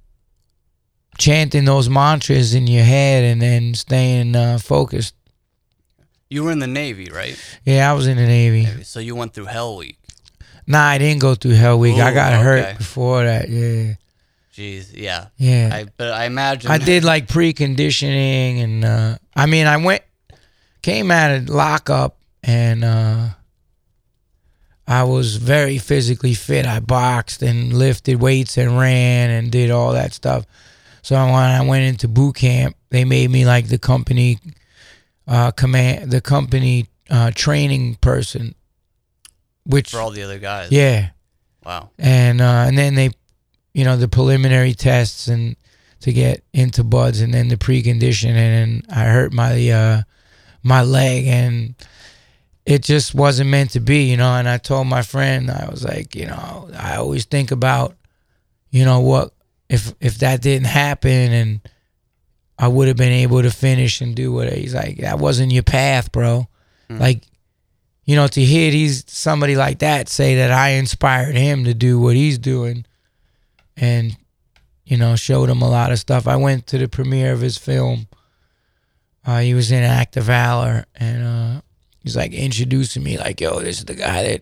chanting 1.20 1.65
those 1.65 1.89
mantras 1.89 2.55
in 2.55 2.65
your 2.65 2.84
head 2.84 3.24
and 3.24 3.41
then 3.41 3.76
staying 3.76 4.36
uh, 4.36 4.57
focused. 4.57 5.13
You 6.30 6.43
were 6.43 6.51
in 6.51 6.59
the 6.59 6.67
Navy, 6.67 7.09
right? 7.11 7.39
Yeah, 7.65 7.89
I 7.89 7.93
was 7.93 8.07
in 8.07 8.17
the 8.17 8.26
Navy. 8.26 8.63
Navy. 8.63 8.84
So 8.84 8.99
you 8.99 9.15
went 9.15 9.34
through 9.34 9.45
Hell 9.45 9.76
Week. 9.78 9.97
Nah, 10.65 10.84
I 10.84 10.97
didn't 10.99 11.22
go 11.22 11.36
through 11.36 11.55
Hell 11.55 11.80
Week. 11.80 11.95
I 11.95 12.13
got 12.13 12.34
okay. 12.34 12.43
hurt 12.43 12.78
before 12.78 13.24
that. 13.24 13.49
Yeah, 13.49 13.95
Jeez, 14.53 14.91
yeah. 14.93 15.28
yeah. 15.38 15.70
I 15.72 15.86
but 15.95 16.11
I 16.11 16.26
imagine 16.26 16.70
I 16.70 16.78
did 16.78 17.03
like 17.03 17.28
preconditioning 17.28 18.61
and 18.61 18.86
uh 18.86 19.17
I 19.36 19.45
mean 19.45 19.67
I 19.67 19.78
went 19.78 20.03
came 20.82 21.11
out 21.11 21.32
of 21.32 21.49
lockup 21.49 22.17
and 22.43 22.84
uh 22.84 23.30
I 24.86 25.03
was 25.03 25.38
very 25.38 25.78
physically 25.78 26.34
fit. 26.34 26.65
I 26.65 26.80
boxed 26.80 27.41
and 27.41 27.72
lifted 27.72 28.20
weights 28.20 28.57
and 28.57 28.78
ran 28.78 29.30
and 29.30 29.51
did 29.51 29.72
all 29.72 29.93
that 29.93 30.13
stuff. 30.13 30.45
So 31.10 31.16
when 31.16 31.34
I 31.34 31.64
went 31.64 31.86
into 31.86 32.07
boot 32.07 32.36
camp, 32.36 32.76
they 32.91 33.03
made 33.03 33.32
me 33.32 33.43
like 33.43 33.68
the 33.68 33.80
company 33.80 34.38
uh 35.28 35.49
command 35.49 36.12
the 36.12 36.22
company 36.22 36.86
uh 37.10 37.32
training 37.34 37.95
person 37.95 38.53
which 39.66 39.89
for 39.89 40.01
all 40.01 40.12
the 40.12 40.22
other 40.22 40.38
guys. 40.38 40.72
yeah 40.72 41.10
Wow. 41.66 41.89
and 41.97 42.41
uh, 42.41 42.66
and 42.68 42.78
then 42.78 42.93
they, 42.93 43.10
you 43.74 43.86
know, 43.86 43.97
the 43.97 44.07
preliminary 44.07 44.76
tests 44.76 45.28
and 45.28 45.55
to 46.01 46.14
get 46.14 46.43
into 46.53 46.84
BUD/S, 46.84 47.22
and 47.22 47.34
then 47.34 47.47
the 47.47 47.57
preconditioning, 47.57 48.36
and 48.36 48.86
I 48.88 49.05
hurt 49.05 49.34
my 49.34 49.68
uh, 49.68 50.03
my 50.62 50.84
leg, 50.84 51.26
and 51.26 51.74
it 52.68 52.84
just 52.84 53.16
wasn't 53.16 53.49
meant 53.49 53.72
to 53.72 53.80
be, 53.80 54.12
you 54.12 54.18
know. 54.18 54.36
And 54.36 54.47
I 54.47 54.60
told 54.60 54.86
my 54.86 55.01
friend, 55.01 55.49
I 55.49 55.68
was 55.72 55.84
like, 55.84 56.16
you 56.16 56.28
know, 56.28 56.70
I 56.78 56.97
always 56.97 57.26
think 57.26 57.49
about, 57.49 57.95
you 58.70 58.86
know, 58.86 58.99
what 58.99 59.34
if 59.70 59.93
if 59.99 60.17
that 60.20 60.41
didn't 60.41 60.67
happen, 60.67 61.32
and 61.32 61.61
I 62.57 62.67
would 62.67 62.88
have 62.88 62.97
been 62.97 63.11
able 63.11 63.41
to 63.41 63.51
finish 63.51 64.01
and 64.01 64.15
do 64.15 64.32
what 64.32 64.51
he's 64.51 64.74
like. 64.74 64.97
That 64.97 65.20
wasn't 65.20 65.51
your 65.51 65.63
path, 65.63 66.11
bro. 66.11 66.47
Like 66.89 67.24
you 68.05 68.15
know, 68.15 68.28
to 68.28 68.41
hear 68.43 68.72
these 68.72 69.03
somebody 69.07 69.55
like 69.55 69.80
that 69.80 70.09
say 70.09 70.38
that 70.38 70.49
I 70.49 70.70
inspired 70.70 71.36
him 71.36 71.65
to 71.65 71.76
do 71.76 71.99
what 71.99 72.15
he's 72.15 72.39
doing, 72.39 72.86
and 73.78 74.17
you 74.86 74.97
know, 74.97 75.15
showed 75.15 75.49
him 75.49 75.61
a 75.61 75.70
lot 75.70 75.91
of 75.91 75.99
stuff. 75.99 76.28
I 76.28 76.36
went 76.36 76.65
to 76.67 76.80
the 76.80 76.88
premiere 76.88 77.32
of 77.32 77.41
his 77.41 77.59
film. 77.59 78.07
Uh, 79.24 79.39
he 79.41 79.53
was 79.53 79.72
in 79.72 79.84
Act 79.84 80.17
of 80.17 80.24
Valor, 80.24 80.86
and 80.95 81.24
uh, 81.24 81.61
he's 82.01 82.17
like 82.17 82.34
introducing 82.34 83.03
me, 83.03 83.20
like, 83.20 83.39
"Yo, 83.39 83.59
this 83.59 83.78
is 83.78 83.86
the 83.86 83.93
guy 83.93 84.24
that 84.24 84.41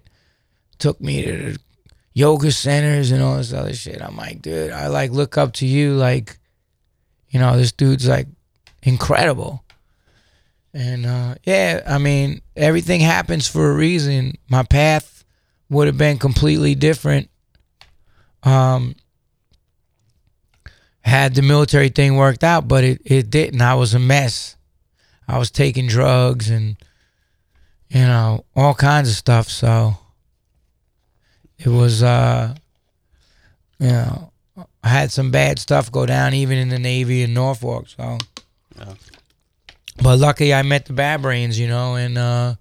took 0.79 1.01
me 1.01 1.23
to 1.23 1.51
the 1.51 1.59
yoga 2.17 2.51
centers 2.51 3.11
and 3.11 3.21
all 3.21 3.37
this 3.37 3.53
other 3.53 3.73
shit." 3.73 4.01
I'm 4.01 4.17
like, 4.17 4.41
dude, 4.41 4.71
I 4.71 4.87
like 4.87 5.11
look 5.11 5.37
up 5.37 5.53
to 5.53 5.65
you, 5.65 5.93
like, 5.93 6.37
you 7.29 7.39
know, 7.39 7.55
this 7.57 7.71
dude's 7.71 8.07
like 8.07 8.27
incredible. 8.83 9.63
And 10.73 11.05
uh, 11.05 11.35
yeah, 11.43 11.81
I 11.87 11.97
mean, 11.97 12.41
everything 12.55 13.01
happens 13.01 13.47
for 13.47 13.71
a 13.71 13.75
reason. 13.75 14.37
My 14.49 14.63
path 14.63 15.23
would 15.69 15.87
have 15.87 15.97
been 15.97 16.17
completely 16.17 16.75
different. 16.75 17.29
Um, 18.43 18.95
had 21.01 21.35
the 21.35 21.41
military 21.41 21.89
thing 21.89 22.15
worked 22.15 22.43
out, 22.43 22.67
but 22.67 22.83
it, 22.83 23.01
it 23.05 23.29
didn't. 23.29 23.61
I 23.61 23.75
was 23.75 23.93
a 23.93 23.99
mess. 23.99 24.57
I 25.27 25.37
was 25.37 25.51
taking 25.51 25.87
drugs 25.87 26.49
and 26.49 26.77
you 27.89 28.01
know 28.01 28.45
all 28.55 28.73
kinds 28.73 29.09
of 29.09 29.15
stuff. 29.15 29.47
So 29.49 29.97
it 31.59 31.69
was, 31.69 32.03
uh, 32.03 32.55
you 33.79 33.87
know, 33.87 34.31
I 34.83 34.89
had 34.89 35.11
some 35.11 35.31
bad 35.31 35.59
stuff 35.59 35.91
go 35.91 36.05
down 36.05 36.33
even 36.33 36.57
in 36.57 36.69
the 36.69 36.79
Navy 36.79 37.23
in 37.23 37.33
Norfolk. 37.33 37.87
So 37.89 38.17
Yeah. 38.77 38.93
but 40.01 40.17
luckily 40.19 40.53
I 40.53 40.61
met 40.63 40.85
the 40.85 40.93
Bad 40.93 41.21
Brains, 41.21 41.59
you 41.59 41.67
know, 41.67 41.95
and 41.95 42.17
uh, 42.17 42.55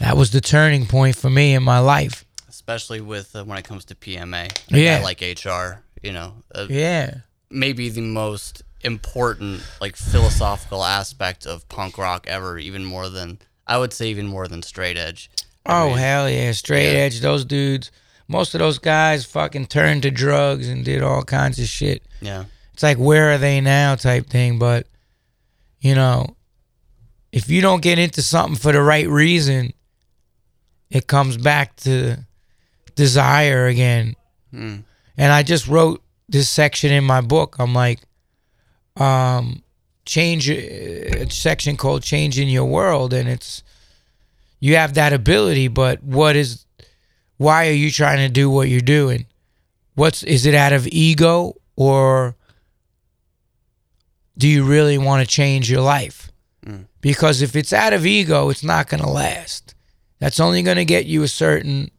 that 0.00 0.16
was 0.16 0.30
the 0.30 0.40
turning 0.40 0.86
point 0.86 1.16
for 1.16 1.30
me 1.30 1.54
in 1.54 1.62
my 1.62 1.78
life. 1.78 2.24
especially 2.48 3.00
with 3.00 3.34
uh, 3.34 3.44
when 3.44 3.58
it 3.58 3.64
comes 3.64 3.84
to 3.86 3.94
PMA. 3.94 4.50
Yeah. 4.68 5.00
Like 5.02 5.20
HR. 5.22 5.82
You 6.02 6.12
know, 6.12 6.34
uh, 6.54 6.66
Yeah. 6.68 7.14
maybe 7.50 7.88
the 7.90 8.00
most 8.00 8.62
important 8.82 9.62
like 9.80 9.94
philosophical 9.96 10.82
aspect 10.84 11.46
of 11.46 11.68
punk 11.68 11.98
rock 11.98 12.26
ever, 12.26 12.58
even 12.58 12.84
more 12.84 13.08
than 13.08 13.38
I 13.66 13.76
would 13.78 13.92
say 13.92 14.08
even 14.08 14.26
more 14.26 14.48
than 14.48 14.62
straight 14.62 14.96
edge. 14.96 15.30
I 15.66 15.82
Oh 15.82 15.88
mean, 15.88 15.98
hell 15.98 16.30
yeah, 16.30 16.52
straight 16.52 16.92
yeah. 16.92 16.98
edge. 17.00 17.20
Those 17.20 17.44
dudes, 17.44 17.90
most 18.28 18.54
of 18.54 18.58
those 18.60 18.78
guys 18.78 19.24
fucking 19.24 19.66
turned 19.66 20.02
to 20.02 20.10
drugs 20.10 20.68
and 20.68 20.84
did 20.84 21.02
all 21.02 21.22
kinds 21.22 21.58
of 21.58 21.66
shit. 21.66 22.02
yeah, 22.20 22.44
It's 22.72 22.82
like 22.82 22.98
where 22.98 23.32
are 23.32 23.38
they 23.38 23.60
now 23.60 23.94
type 23.94 24.26
thing. 24.28 24.58
But 24.58 24.86
you 25.80 25.94
know, 25.94 26.36
if 27.32 27.48
you 27.50 27.60
don't 27.60 27.82
get 27.82 27.98
into 27.98 28.22
something 28.22 28.56
for 28.56 28.72
the 28.72 28.82
right 28.82 29.08
reason, 29.08 29.72
it 30.90 31.06
comes 31.06 31.36
back 31.36 31.76
to 31.76 32.18
desire 32.96 33.66
again. 33.66 34.14
Mm. 34.52 34.82
And 35.16 35.32
I 35.32 35.42
just 35.42 35.68
wrote 35.68 36.02
this 36.28 36.48
section 36.48 36.92
in 36.92 37.04
my 37.04 37.20
book. 37.20 37.56
I'm 37.58 37.74
like, 37.74 38.00
um, 38.96 39.62
change 40.04 40.48
a 40.50 41.28
section 41.30 41.76
called 41.76 42.02
"Changing 42.02 42.48
Your 42.48 42.64
World," 42.64 43.12
and 43.12 43.28
it's 43.28 43.62
you 44.60 44.76
have 44.76 44.94
that 44.94 45.12
ability, 45.12 45.68
but 45.68 46.02
what 46.02 46.36
is? 46.36 46.66
Why 47.38 47.68
are 47.68 47.72
you 47.72 47.90
trying 47.90 48.18
to 48.18 48.28
do 48.28 48.50
what 48.50 48.68
you're 48.68 48.80
doing? 48.80 49.26
What's 49.94 50.22
is 50.22 50.46
it 50.46 50.54
out 50.54 50.72
of 50.72 50.86
ego 50.86 51.56
or 51.76 52.36
do 54.36 54.46
you 54.46 54.64
really 54.64 54.98
want 54.98 55.26
to 55.26 55.26
change 55.26 55.70
your 55.70 55.80
life? 55.80 56.30
Mm. 56.64 56.84
Because 57.00 57.42
if 57.42 57.56
it's 57.56 57.72
out 57.72 57.92
of 57.92 58.06
ego, 58.06 58.50
it's 58.50 58.64
not 58.64 58.88
going 58.88 59.02
to 59.02 59.08
last. 59.08 59.74
That's 60.18 60.40
only 60.40 60.62
going 60.62 60.76
to 60.76 60.84
get 60.84 61.06
you 61.06 61.22
a 61.22 61.28
certain 61.28 61.90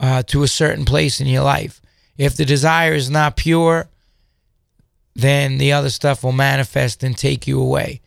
uh, 0.00 0.22
to 0.24 0.42
a 0.42 0.48
certain 0.48 0.84
place 0.84 1.20
in 1.20 1.26
your 1.26 1.42
life. 1.42 1.80
If 2.16 2.36
the 2.36 2.44
desire 2.44 2.94
is 2.94 3.10
not 3.10 3.36
pure, 3.36 3.88
then 5.14 5.58
the 5.58 5.72
other 5.72 5.90
stuff 5.90 6.22
will 6.22 6.32
manifest 6.32 7.02
and 7.02 7.16
take 7.16 7.46
you 7.46 7.60
away. 7.60 8.00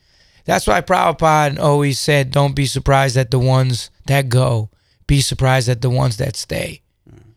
That's 0.52 0.68
why 0.68 0.82
Prabhupada 0.82 1.58
always 1.60 1.98
said, 1.98 2.32
"Don't 2.32 2.54
be 2.56 2.66
surprised 2.66 3.16
at 3.16 3.32
the 3.32 3.40
ones 3.40 3.90
that 4.08 4.28
go. 4.28 4.70
Be 5.08 5.22
surprised 5.22 5.70
at 5.70 5.82
the 5.82 5.90
ones 5.90 6.18
that 6.18 6.36
stay," 6.36 6.82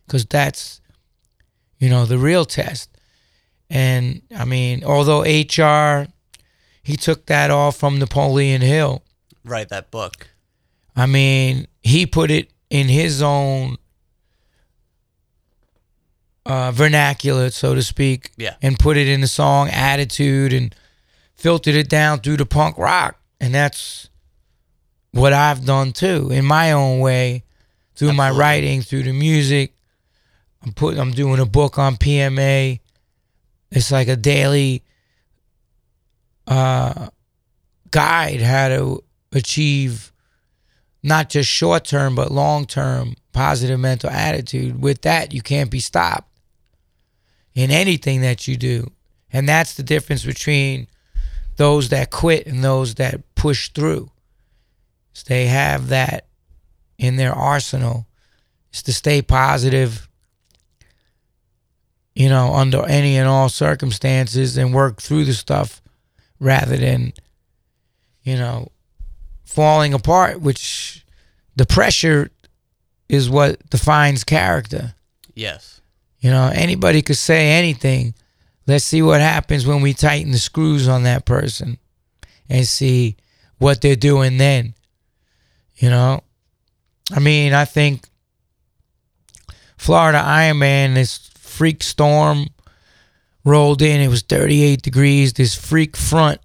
because 0.05 0.25
that's, 0.25 0.81
you 1.79 1.87
know, 1.87 2.05
the 2.05 2.17
real 2.17 2.43
test. 2.43 2.89
And 3.69 4.21
I 4.35 4.43
mean, 4.43 4.83
although 4.83 5.21
HR, 5.23 6.07
he 6.83 6.97
took 6.97 7.27
that 7.27 7.49
all 7.51 7.71
from 7.71 7.99
Napoleon 7.99 8.61
Hill. 8.61 9.01
write 9.45 9.69
that 9.69 9.91
book. 9.91 10.27
I 10.93 11.05
mean, 11.05 11.67
he 11.83 12.05
put 12.05 12.29
it 12.31 12.51
in 12.69 12.89
his 12.89 13.21
own 13.21 13.77
uh, 16.45 16.71
vernacular, 16.71 17.49
so 17.49 17.73
to 17.75 17.81
speak, 17.81 18.31
Yeah. 18.37 18.55
and 18.61 18.77
put 18.77 18.97
it 18.97 19.07
in 19.07 19.21
the 19.21 19.27
song 19.27 19.69
attitude 19.69 20.51
and 20.53 20.75
filtered 21.35 21.75
it 21.75 21.89
down 21.89 22.19
through 22.19 22.37
the 22.37 22.45
punk 22.45 22.77
rock. 22.77 23.19
And 23.39 23.53
that's 23.53 24.09
what 25.11 25.33
I've 25.33 25.65
done 25.65 25.91
too, 25.91 26.29
in 26.31 26.45
my 26.45 26.71
own 26.71 26.99
way, 26.99 27.43
through 27.95 28.13
my 28.13 28.31
writing, 28.31 28.81
through 28.81 29.03
the 29.03 29.13
music. 29.13 29.73
I'm 30.63 30.73
putting, 30.73 30.99
I'm 30.99 31.11
doing 31.11 31.39
a 31.39 31.45
book 31.45 31.77
on 31.77 31.95
PMA. 31.95 32.79
It's 33.71 33.91
like 33.91 34.07
a 34.07 34.15
daily 34.15 34.83
uh, 36.47 37.09
guide 37.91 38.41
how 38.41 38.69
to 38.69 39.03
achieve 39.31 40.11
not 41.03 41.29
just 41.29 41.49
short 41.49 41.85
term 41.85 42.15
but 42.15 42.31
long 42.31 42.65
term 42.65 43.15
positive 43.31 43.79
mental 43.79 44.09
attitude. 44.09 44.81
With 44.81 45.01
that, 45.03 45.33
you 45.33 45.41
can't 45.41 45.69
be 45.69 45.79
stopped 45.79 46.29
in 47.53 47.69
anything 47.69 48.21
that 48.21 48.47
you 48.47 48.57
do. 48.57 48.91
And 49.31 49.47
that's 49.47 49.75
the 49.75 49.83
difference 49.83 50.25
between 50.25 50.87
those 51.57 51.89
that 51.89 52.11
quit 52.11 52.47
and 52.47 52.63
those 52.63 52.95
that 52.95 53.21
push 53.35 53.69
through. 53.69 54.11
Is 55.15 55.23
they 55.23 55.45
have 55.45 55.89
that 55.89 56.25
in 56.97 57.15
their 57.15 57.33
arsenal. 57.33 58.07
Is 58.73 58.83
to 58.83 58.93
stay 58.93 59.21
positive, 59.21 60.07
you 62.13 62.29
know, 62.29 62.53
under 62.53 62.85
any 62.85 63.17
and 63.17 63.27
all 63.27 63.49
circumstances 63.49 64.57
and 64.57 64.73
work 64.73 65.01
through 65.01 65.25
the 65.25 65.33
stuff 65.33 65.81
rather 66.39 66.75
than, 66.77 67.13
you 68.23 68.35
know, 68.35 68.69
falling 69.45 69.93
apart, 69.93 70.41
which 70.41 71.05
the 71.55 71.65
pressure 71.65 72.29
is 73.07 73.29
what 73.29 73.69
defines 73.69 74.23
character. 74.23 74.93
Yes. 75.33 75.79
You 76.19 76.31
know, 76.31 76.51
anybody 76.53 77.01
could 77.01 77.17
say 77.17 77.51
anything. 77.51 78.13
Let's 78.67 78.85
see 78.85 79.01
what 79.01 79.21
happens 79.21 79.67
when 79.67 79.81
we 79.81 79.93
tighten 79.93 80.31
the 80.31 80.39
screws 80.39 80.87
on 80.87 81.03
that 81.03 81.25
person 81.25 81.77
and 82.49 82.67
see 82.67 83.17
what 83.57 83.81
they're 83.81 83.95
doing 83.95 84.37
then. 84.37 84.73
You 85.75 85.89
know, 85.89 86.21
I 87.13 87.19
mean, 87.19 87.53
I 87.53 87.65
think 87.65 88.07
Florida 89.77 90.19
Ironman, 90.19 90.95
this 90.95 91.29
freak 91.37 91.83
storm 91.83 92.47
rolled 93.43 93.81
in. 93.81 94.01
It 94.01 94.07
was 94.07 94.23
38 94.23 94.81
degrees. 94.81 95.33
This 95.33 95.55
freak 95.55 95.95
front. 95.95 96.41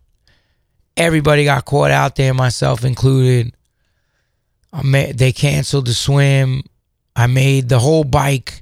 Everybody 0.96 1.44
got 1.44 1.64
caught 1.64 1.90
out 1.90 2.16
there, 2.16 2.34
myself 2.34 2.84
included. 2.84 3.54
I 4.72 4.82
ma- 4.82 5.12
they 5.14 5.32
canceled 5.32 5.86
the 5.86 5.94
swim. 5.94 6.62
I 7.16 7.26
made 7.26 7.68
the 7.68 7.78
whole 7.78 8.04
bike 8.04 8.60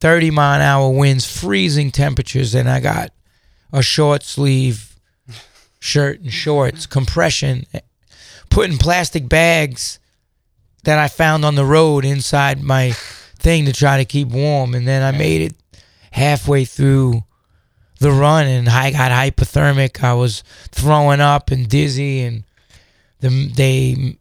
30 0.00 0.30
mile 0.30 0.56
an 0.56 0.62
hour 0.62 0.90
winds, 0.90 1.30
freezing 1.30 1.90
temperatures, 1.90 2.54
and 2.54 2.68
I 2.68 2.80
got 2.80 3.12
a 3.72 3.82
short 3.82 4.22
sleeve 4.22 4.96
shirt 5.80 6.20
and 6.20 6.32
shorts, 6.32 6.86
compression, 6.86 7.64
putting 8.50 8.78
plastic 8.78 9.28
bags 9.28 9.98
that 10.84 10.98
I 10.98 11.08
found 11.08 11.44
on 11.44 11.54
the 11.54 11.64
road 11.64 12.04
inside 12.04 12.62
my 12.62 12.92
thing 12.92 13.64
to 13.66 13.72
try 13.72 13.98
to 13.98 14.04
keep 14.04 14.28
warm. 14.28 14.74
And 14.74 14.86
then 14.86 15.02
I 15.02 15.16
made 15.16 15.42
it 15.42 15.54
halfway 16.12 16.64
through 16.64 17.24
the 18.00 18.12
run 18.12 18.46
and 18.46 18.68
I 18.68 18.92
got 18.92 19.10
hypothermic. 19.10 20.02
I 20.02 20.14
was 20.14 20.42
throwing 20.70 21.20
up 21.20 21.50
and 21.50 21.68
dizzy, 21.68 22.20
and 22.20 22.44
the 23.20 23.48
they 23.54 24.18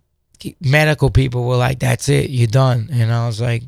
medical 0.59 1.09
people 1.09 1.45
were 1.45 1.57
like, 1.57 1.79
"That's 1.79 2.09
it, 2.09 2.29
you're 2.29 2.47
done." 2.47 2.89
And 2.91 3.13
I 3.13 3.27
was 3.27 3.39
like, 3.39 3.63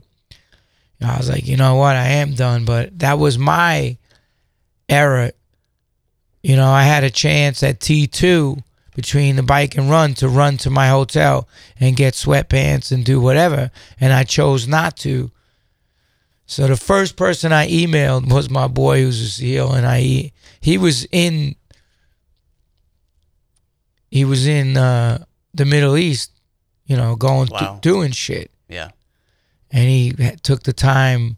I 1.02 1.18
was 1.18 1.30
like, 1.30 1.48
you 1.48 1.56
know 1.58 1.76
what, 1.76 1.96
I 1.96 2.08
am 2.08 2.34
done. 2.34 2.66
But 2.66 3.00
that 3.00 3.18
was 3.20 3.38
my 3.38 3.98
error. 4.88 5.32
You 6.44 6.56
know, 6.56 6.70
I 6.70 6.84
had 6.84 7.04
a 7.04 7.10
chance 7.10 7.64
at 7.64 7.80
T 7.80 8.08
two 8.08 8.58
between 8.96 9.36
the 9.38 9.44
bike 9.44 9.78
and 9.78 9.90
run 9.90 10.14
to 10.16 10.28
run 10.28 10.58
to 10.58 10.70
my 10.70 10.88
hotel 10.90 11.48
and 11.80 11.96
get 11.96 12.14
sweatpants 12.16 12.92
and 12.92 13.06
do 13.06 13.22
whatever, 13.22 13.72
and 14.00 14.12
I 14.12 14.24
chose 14.24 14.68
not 14.68 14.98
to. 14.98 15.32
So 16.46 16.68
the 16.68 16.76
first 16.76 17.16
person 17.16 17.54
I 17.54 17.68
emailed 17.70 18.32
was 18.34 18.50
my 18.50 18.68
boy 18.68 19.02
who's 19.02 19.22
a 19.22 19.30
SEAL, 19.30 19.72
and 19.74 19.86
I 19.86 20.32
he 20.60 20.78
was 20.78 21.06
in 21.12 21.56
he 24.10 24.26
was 24.26 24.48
in 24.48 24.76
uh, 24.76 25.24
the 25.54 25.66
Middle 25.66 25.96
East, 25.96 26.32
you 26.86 26.98
know, 26.98 27.16
going 27.16 27.48
th- 27.48 27.82
doing 27.82 28.12
shit, 28.12 28.52
Yeah. 28.68 28.90
And 29.72 29.88
he 29.88 30.14
took 30.42 30.64
the 30.64 30.74
time 30.74 31.38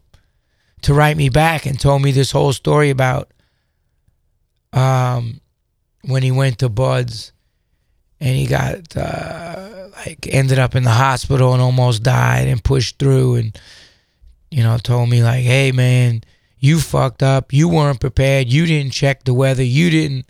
to 0.82 0.94
write 0.94 1.16
me 1.16 1.28
back 1.28 1.66
and 1.66 1.78
told 1.78 2.02
me 2.02 2.12
this 2.12 2.32
whole 2.32 2.52
story 2.52 2.90
about 2.90 3.30
um 4.72 5.40
when 6.02 6.22
he 6.22 6.30
went 6.30 6.58
to 6.58 6.68
BUD/S 6.68 7.32
and 8.20 8.36
he 8.36 8.46
got 8.46 8.96
uh, 8.96 9.88
like 9.96 10.26
ended 10.30 10.58
up 10.58 10.74
in 10.74 10.82
the 10.82 10.90
hospital 10.90 11.52
and 11.52 11.62
almost 11.62 12.02
died 12.02 12.48
and 12.48 12.64
pushed 12.64 12.98
through 12.98 13.36
and 13.36 13.58
you 14.50 14.62
know 14.62 14.78
told 14.78 15.10
me 15.10 15.22
like 15.22 15.42
hey 15.42 15.72
man 15.72 16.22
you 16.62 16.78
fucked 16.78 17.24
up. 17.24 17.52
You 17.52 17.68
weren't 17.68 17.98
prepared. 17.98 18.46
You 18.46 18.66
didn't 18.66 18.92
check 18.92 19.24
the 19.24 19.34
weather. 19.34 19.64
You 19.64 19.90
didn't 19.90 20.26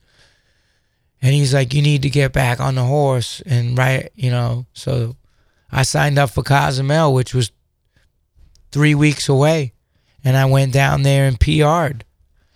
and 1.21 1.35
he's 1.35 1.53
like 1.55 1.75
you 1.75 1.83
need 1.83 2.03
to 2.03 2.11
get 2.11 2.33
back 2.33 2.59
on 2.59 2.75
the 2.75 2.85
horse 2.85 3.43
and 3.45 3.77
right 3.77 4.11
you 4.15 4.31
know. 4.31 4.65
So 4.73 5.17
I 5.71 5.83
signed 5.83 6.19
up 6.19 6.31
for 6.31 6.43
Cozumel 6.43 7.13
which 7.13 7.35
was 7.35 7.53
3 8.73 8.95
weeks 8.95 9.29
away 9.29 9.73
and 10.25 10.37
I 10.37 10.45
went 10.47 10.73
down 10.73 11.03
there 11.03 11.27
and 11.27 11.39
PR'd 11.39 12.05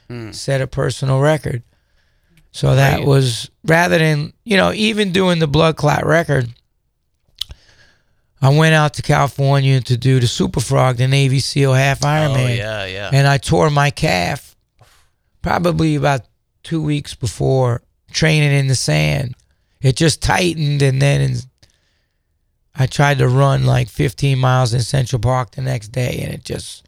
Hmm. 0.09 0.31
set 0.33 0.61
a 0.61 0.67
personal 0.67 1.19
record 1.21 1.62
so 2.53 2.75
that 2.77 2.99
Right. 2.99 3.07
was 3.07 3.51
rather 3.64 3.99
than 3.99 4.33
you 4.45 4.57
know 4.57 4.73
even 4.73 5.12
doing 5.12 5.39
the 5.41 5.49
blood 5.49 5.77
clot 5.77 6.07
record 6.07 6.49
I 8.41 8.51
went 8.51 8.75
out 8.75 8.95
to 8.95 9.03
California 9.03 9.81
to 9.81 9.97
do 9.97 10.21
the 10.21 10.27
Super 10.27 10.61
Frog, 10.61 10.99
the 10.99 11.09
Navy 11.09 11.41
SEAL 11.41 11.73
half 11.73 12.05
Oh 12.05 12.07
Ironman, 12.09 12.57
yeah, 12.57 12.85
yeah. 12.85 13.11
and 13.12 13.27
I 13.27 13.39
tore 13.39 13.71
my 13.71 13.91
calf 13.91 14.55
probably 15.43 15.95
about 15.97 16.21
two 16.62 16.83
weeks 16.83 17.14
before 17.14 17.83
training 18.12 18.53
in 18.53 18.67
the 18.69 18.75
sand. 18.75 19.35
It 19.81 19.97
just 19.97 20.21
tightened, 20.21 20.83
and 20.83 21.01
then 21.01 21.21
in, 21.23 21.37
I 22.79 22.87
tried 22.87 23.18
to 23.18 23.29
run 23.29 23.64
like 23.64 23.89
15 23.89 24.39
miles 24.39 24.74
in 24.74 24.81
Central 24.81 25.20
Park 25.20 25.53
the 25.53 25.62
next 25.62 25.89
day, 25.89 26.20
and 26.22 26.33
it 26.35 26.45
just. 26.45 26.83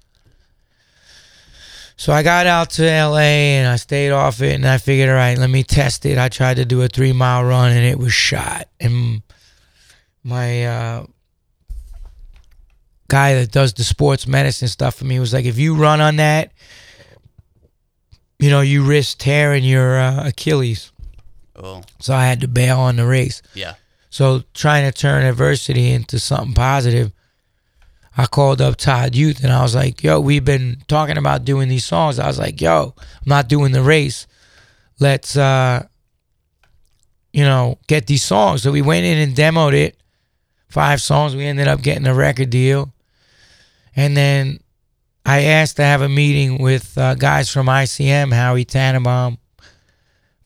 So 1.97 2.13
I 2.13 2.23
got 2.23 2.47
out 2.47 2.71
to 2.73 2.83
LA 2.85 3.19
and 3.59 3.67
I 3.67 3.75
stayed 3.77 4.11
off 4.11 4.41
it, 4.41 4.55
and 4.55 4.67
I 4.67 4.79
figured, 4.79 5.09
all 5.09 5.17
right, 5.17 5.37
let 5.37 5.51
me 5.51 5.65
test 5.65 6.07
it. 6.07 6.17
I 6.19 6.29
tried 6.29 6.59
to 6.59 6.65
do 6.65 6.83
a 6.83 6.89
three 6.89 7.13
mile 7.13 7.43
run, 7.45 7.73
and 7.73 7.85
it 7.85 7.99
was 7.99 8.13
shot. 8.13 8.69
And 8.79 9.23
my 10.23 10.65
uh, 10.67 11.07
guy 13.09 13.35
that 13.35 13.51
does 13.51 13.73
the 13.73 13.83
sports 13.85 14.27
medicine 14.29 14.69
stuff 14.69 14.97
for 14.97 15.07
me 15.07 15.19
was 15.19 15.33
like, 15.33 15.45
if 15.47 15.59
you 15.59 15.75
run 15.75 16.01
on 16.01 16.17
that, 16.17 16.53
you 18.39 18.51
know, 18.51 18.61
you 18.61 18.85
risk 18.85 19.19
tearing 19.19 19.65
your 19.65 19.99
uh, 19.99 20.29
Achilles. 20.29 20.93
Oh, 21.57 21.83
So 21.99 22.15
I 22.15 22.27
had 22.27 22.43
to 22.43 22.49
bail 22.49 22.79
on 22.79 22.95
the 22.97 23.07
race. 23.07 23.43
yeah. 23.55 23.75
So 24.19 24.43
trying 24.53 24.85
to 24.85 24.91
turn 24.91 25.25
adversity 25.25 25.93
into 25.93 26.19
something 26.19 26.53
positive, 26.53 27.13
I 28.17 28.27
called 28.27 28.61
up 28.61 28.75
Todd 28.75 29.15
Youth 29.15 29.45
and 29.45 29.53
I 29.53 29.63
was 29.63 29.77
like, 29.77 30.03
yo, 30.03 30.19
we've 30.19 30.45
been 30.45 30.83
talking 30.89 31.17
about 31.17 31.45
doing 31.45 31.69
these 31.69 31.85
songs. 31.85 32.19
I 32.19 32.27
was 32.27 32.37
like, 32.37 32.61
yo, 32.61 32.95
I'm 32.97 33.23
not 33.27 33.49
doing 33.49 33.71
the 33.71 33.81
race. 33.81 34.27
Let's 34.99 35.37
uh 35.37 35.87
you 37.33 37.45
know, 37.45 37.79
get 37.87 38.09
these 38.09 38.25
songs. 38.25 38.65
So 38.65 38.73
we 38.73 38.83
went 38.83 39.07
in 39.07 39.19
and 39.19 39.37
demoed 39.37 39.75
it. 39.75 39.97
Five 40.69 41.01
songs. 41.01 41.37
We 41.37 41.45
ended 41.45 41.69
up 41.69 41.81
getting 41.81 42.09
a 42.09 42.13
record 42.13 42.51
deal. 42.51 42.93
And 43.95 44.17
then 44.17 44.59
I 45.25 45.45
asked 45.45 45.77
to 45.77 45.85
have 45.85 46.03
a 46.03 46.09
meeting 46.09 46.59
with 46.61 46.99
uh, 46.99 47.15
guys 47.15 47.51
from 47.51 47.67
ICM, 47.67 48.33
Howie 48.33 48.65
Tannenbaum, 48.65 49.39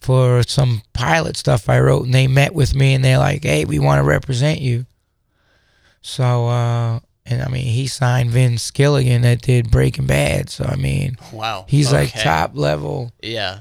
for 0.03 0.43
some 0.43 0.83
pilot 0.93 1.37
stuff 1.37 1.69
I 1.69 1.79
wrote, 1.81 2.05
and 2.05 2.13
they 2.15 2.27
met 2.27 2.55
with 2.55 2.75
me 2.75 2.95
and 2.95 3.05
they're 3.05 3.19
like, 3.19 3.45
"Hey, 3.45 3.65
we 3.65 3.79
want 3.79 3.99
to 4.01 4.03
represent 4.05 4.61
you." 4.61 4.87
So, 6.01 6.49
uh, 6.49 7.01
and 7.25 7.43
I 7.43 7.49
mean, 7.49 7.65
he 7.67 7.87
signed 7.87 8.31
Vince 8.31 8.71
Gilligan 8.73 9.23
that 9.23 9.43
did 9.43 9.71
Breaking 9.71 10.07
Bad. 10.07 10.51
So 10.51 10.65
I 10.65 10.77
mean, 10.77 11.17
Wow. 11.33 11.67
he's 11.69 11.93
like 11.93 12.13
top 12.13 12.53
level, 12.55 13.13
Yeah. 13.23 13.61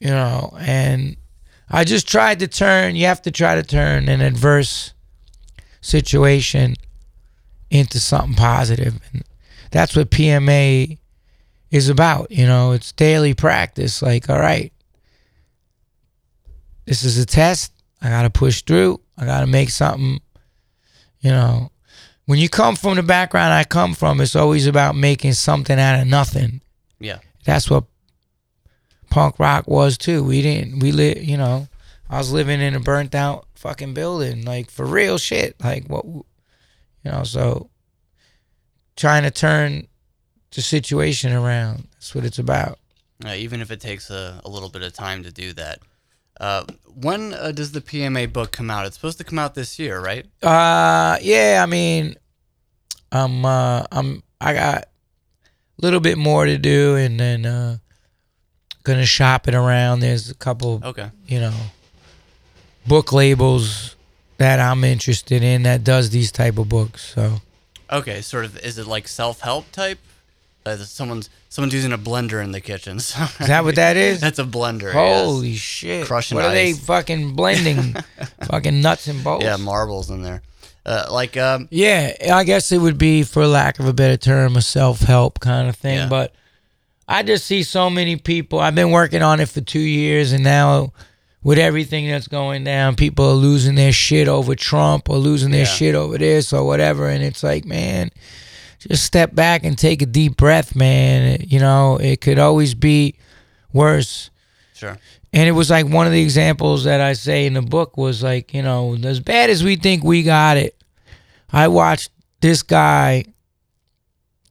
you 0.00 0.08
know. 0.10 0.56
And 0.60 1.16
I 1.68 1.84
just 1.84 2.06
tried 2.08 2.38
to 2.40 2.46
turn. 2.48 2.94
You 2.96 3.06
have 3.06 3.22
to 3.22 3.30
try 3.30 3.56
to 3.56 3.62
turn 3.62 4.08
an 4.08 4.20
adverse 4.20 4.92
situation 5.80 6.76
into 7.70 7.98
something 7.98 8.34
positive, 8.34 9.00
and 9.12 9.24
that's 9.70 9.96
what 9.96 10.10
PMA 10.10 10.98
is 11.70 11.88
about. 11.88 12.30
You 12.30 12.46
know, 12.46 12.72
it's 12.72 12.92
daily 12.92 13.34
practice. 13.34 14.02
Like, 14.02 14.28
all 14.30 14.38
right, 14.38 14.71
this 16.84 17.04
is 17.04 17.18
a 17.18 17.26
test. 17.26 17.72
I 18.00 18.08
got 18.08 18.22
to 18.22 18.30
push 18.30 18.62
through. 18.62 19.00
I 19.16 19.24
got 19.24 19.40
to 19.40 19.46
make 19.46 19.70
something, 19.70 20.20
you 21.20 21.30
know. 21.30 21.70
When 22.26 22.38
you 22.38 22.48
come 22.48 22.76
from 22.76 22.96
the 22.96 23.02
background 23.02 23.52
I 23.52 23.64
come 23.64 23.94
from, 23.94 24.20
it's 24.20 24.36
always 24.36 24.66
about 24.66 24.94
making 24.94 25.32
something 25.34 25.78
out 25.78 26.00
of 26.00 26.06
nothing. 26.06 26.62
Yeah. 27.00 27.18
That's 27.44 27.68
what 27.68 27.84
punk 29.10 29.38
rock 29.38 29.66
was 29.66 29.98
too. 29.98 30.22
We 30.22 30.40
didn't, 30.40 30.78
we 30.78 30.92
lit, 30.92 31.18
you 31.18 31.36
know, 31.36 31.68
I 32.08 32.18
was 32.18 32.32
living 32.32 32.60
in 32.60 32.74
a 32.74 32.80
burnt 32.80 33.14
out 33.14 33.46
fucking 33.54 33.94
building, 33.94 34.44
like 34.44 34.70
for 34.70 34.86
real 34.86 35.18
shit. 35.18 35.56
Like 35.62 35.88
what, 35.88 36.04
you 36.04 36.24
know, 37.04 37.24
so 37.24 37.70
trying 38.96 39.24
to 39.24 39.30
turn 39.30 39.88
the 40.52 40.62
situation 40.62 41.32
around. 41.32 41.88
That's 41.94 42.14
what 42.14 42.24
it's 42.24 42.38
about. 42.38 42.78
Uh, 43.24 43.34
even 43.34 43.60
if 43.60 43.70
it 43.70 43.80
takes 43.80 44.10
a, 44.10 44.40
a 44.44 44.48
little 44.48 44.68
bit 44.68 44.82
of 44.82 44.92
time 44.92 45.22
to 45.24 45.32
do 45.32 45.52
that. 45.54 45.80
Uh, 46.42 46.64
when 46.94 47.32
uh, 47.34 47.52
does 47.52 47.70
the 47.70 47.80
PMA 47.80 48.30
book 48.32 48.50
come 48.50 48.68
out? 48.68 48.84
It's 48.84 48.96
supposed 48.96 49.18
to 49.18 49.24
come 49.24 49.38
out 49.38 49.54
this 49.54 49.78
year, 49.78 50.00
right? 50.00 50.26
Uh, 50.42 51.16
yeah. 51.22 51.60
I 51.62 51.66
mean, 51.66 52.16
I'm, 53.12 53.44
uh, 53.44 53.84
I'm, 53.92 54.22
I 54.40 54.52
got 54.54 54.82
a 54.82 54.86
little 55.78 56.00
bit 56.00 56.18
more 56.18 56.44
to 56.44 56.58
do, 56.58 56.96
and 56.96 57.18
then 57.20 57.46
uh, 57.46 57.78
gonna 58.82 59.06
shop 59.06 59.46
it 59.46 59.54
around. 59.54 60.00
There's 60.00 60.30
a 60.30 60.34
couple, 60.34 60.80
Okay. 60.84 61.10
you 61.28 61.38
know, 61.38 61.54
book 62.88 63.12
labels 63.12 63.94
that 64.38 64.58
I'm 64.58 64.82
interested 64.82 65.44
in 65.44 65.62
that 65.62 65.84
does 65.84 66.10
these 66.10 66.32
type 66.32 66.58
of 66.58 66.68
books. 66.68 67.14
So 67.14 67.40
Okay, 67.90 68.20
sort 68.20 68.46
of. 68.46 68.58
Is 68.58 68.78
it 68.78 68.86
like 68.88 69.06
self-help 69.06 69.70
type? 69.70 70.00
Uh, 70.64 70.76
someone's 70.76 71.28
someone's 71.48 71.74
using 71.74 71.92
a 71.92 71.98
blender 71.98 72.42
in 72.42 72.52
the 72.52 72.60
kitchen. 72.60 73.00
So 73.00 73.22
is 73.40 73.48
that 73.48 73.64
what 73.64 73.74
that 73.76 73.96
is? 73.96 74.20
That's 74.20 74.38
a 74.38 74.44
blender. 74.44 74.92
yes. 74.94 75.24
Holy 75.24 75.54
shit! 75.54 76.06
Crushing 76.06 76.36
what 76.36 76.44
are 76.44 76.52
they 76.52 76.72
fucking 76.72 77.34
blending? 77.34 77.94
fucking 78.44 78.80
nuts 78.80 79.06
and 79.08 79.22
bolts. 79.24 79.44
Yeah, 79.44 79.56
marbles 79.56 80.10
in 80.10 80.22
there. 80.22 80.42
Uh, 80.84 81.06
like 81.10 81.36
um, 81.36 81.68
Yeah, 81.70 82.12
I 82.32 82.42
guess 82.44 82.72
it 82.72 82.78
would 82.78 82.98
be, 82.98 83.22
for 83.22 83.46
lack 83.46 83.78
of 83.78 83.86
a 83.86 83.92
better 83.92 84.16
term, 84.16 84.56
a 84.56 84.62
self 84.62 85.00
help 85.00 85.38
kind 85.40 85.68
of 85.68 85.76
thing. 85.76 85.96
Yeah. 85.98 86.08
But 86.08 86.34
I 87.06 87.22
just 87.22 87.44
see 87.46 87.62
so 87.62 87.88
many 87.90 88.16
people. 88.16 88.58
I've 88.58 88.74
been 88.74 88.90
working 88.90 89.22
on 89.22 89.38
it 89.40 89.48
for 89.48 89.60
two 89.60 89.78
years, 89.80 90.32
and 90.32 90.42
now 90.42 90.92
with 91.42 91.58
everything 91.58 92.08
that's 92.08 92.28
going 92.28 92.64
down, 92.64 92.96
people 92.96 93.26
are 93.26 93.34
losing 93.34 93.74
their 93.74 93.92
shit 93.92 94.28
over 94.28 94.54
Trump 94.54 95.08
or 95.08 95.18
losing 95.18 95.50
their 95.50 95.60
Yeah. 95.60 95.66
shit 95.66 95.94
over 95.94 96.18
this 96.18 96.52
or 96.52 96.64
whatever. 96.64 97.08
And 97.08 97.22
it's 97.22 97.42
like, 97.42 97.64
man, 97.64 98.10
just 98.88 99.04
step 99.04 99.34
back 99.34 99.64
and 99.64 99.76
take 99.78 100.02
a 100.02 100.06
deep 100.06 100.36
breath, 100.36 100.74
man. 100.74 101.38
You 101.46 101.60
know, 101.60 101.96
it 101.98 102.20
could 102.20 102.38
always 102.38 102.74
be 102.74 103.14
worse. 103.72 104.30
sure. 104.74 104.98
And 105.34 105.48
it 105.48 105.52
was 105.52 105.70
like 105.70 105.86
one 105.86 106.06
of 106.06 106.12
the 106.12 106.20
examples 106.22 106.84
that 106.84 107.00
I 107.00 107.14
say 107.14 107.46
in 107.46 107.54
the 107.54 107.62
book 107.62 107.96
was 107.96 108.22
like, 108.22 108.52
you 108.52 108.62
know, 108.62 108.94
as 109.02 109.18
bad 109.20 109.48
as 109.48 109.64
we 109.64 109.76
think 109.76 110.04
we 110.04 110.22
got 110.22 110.56
it, 110.58 110.76
I 111.50 111.68
watched 111.68 112.10
this 112.40 112.62
guy 112.62 113.24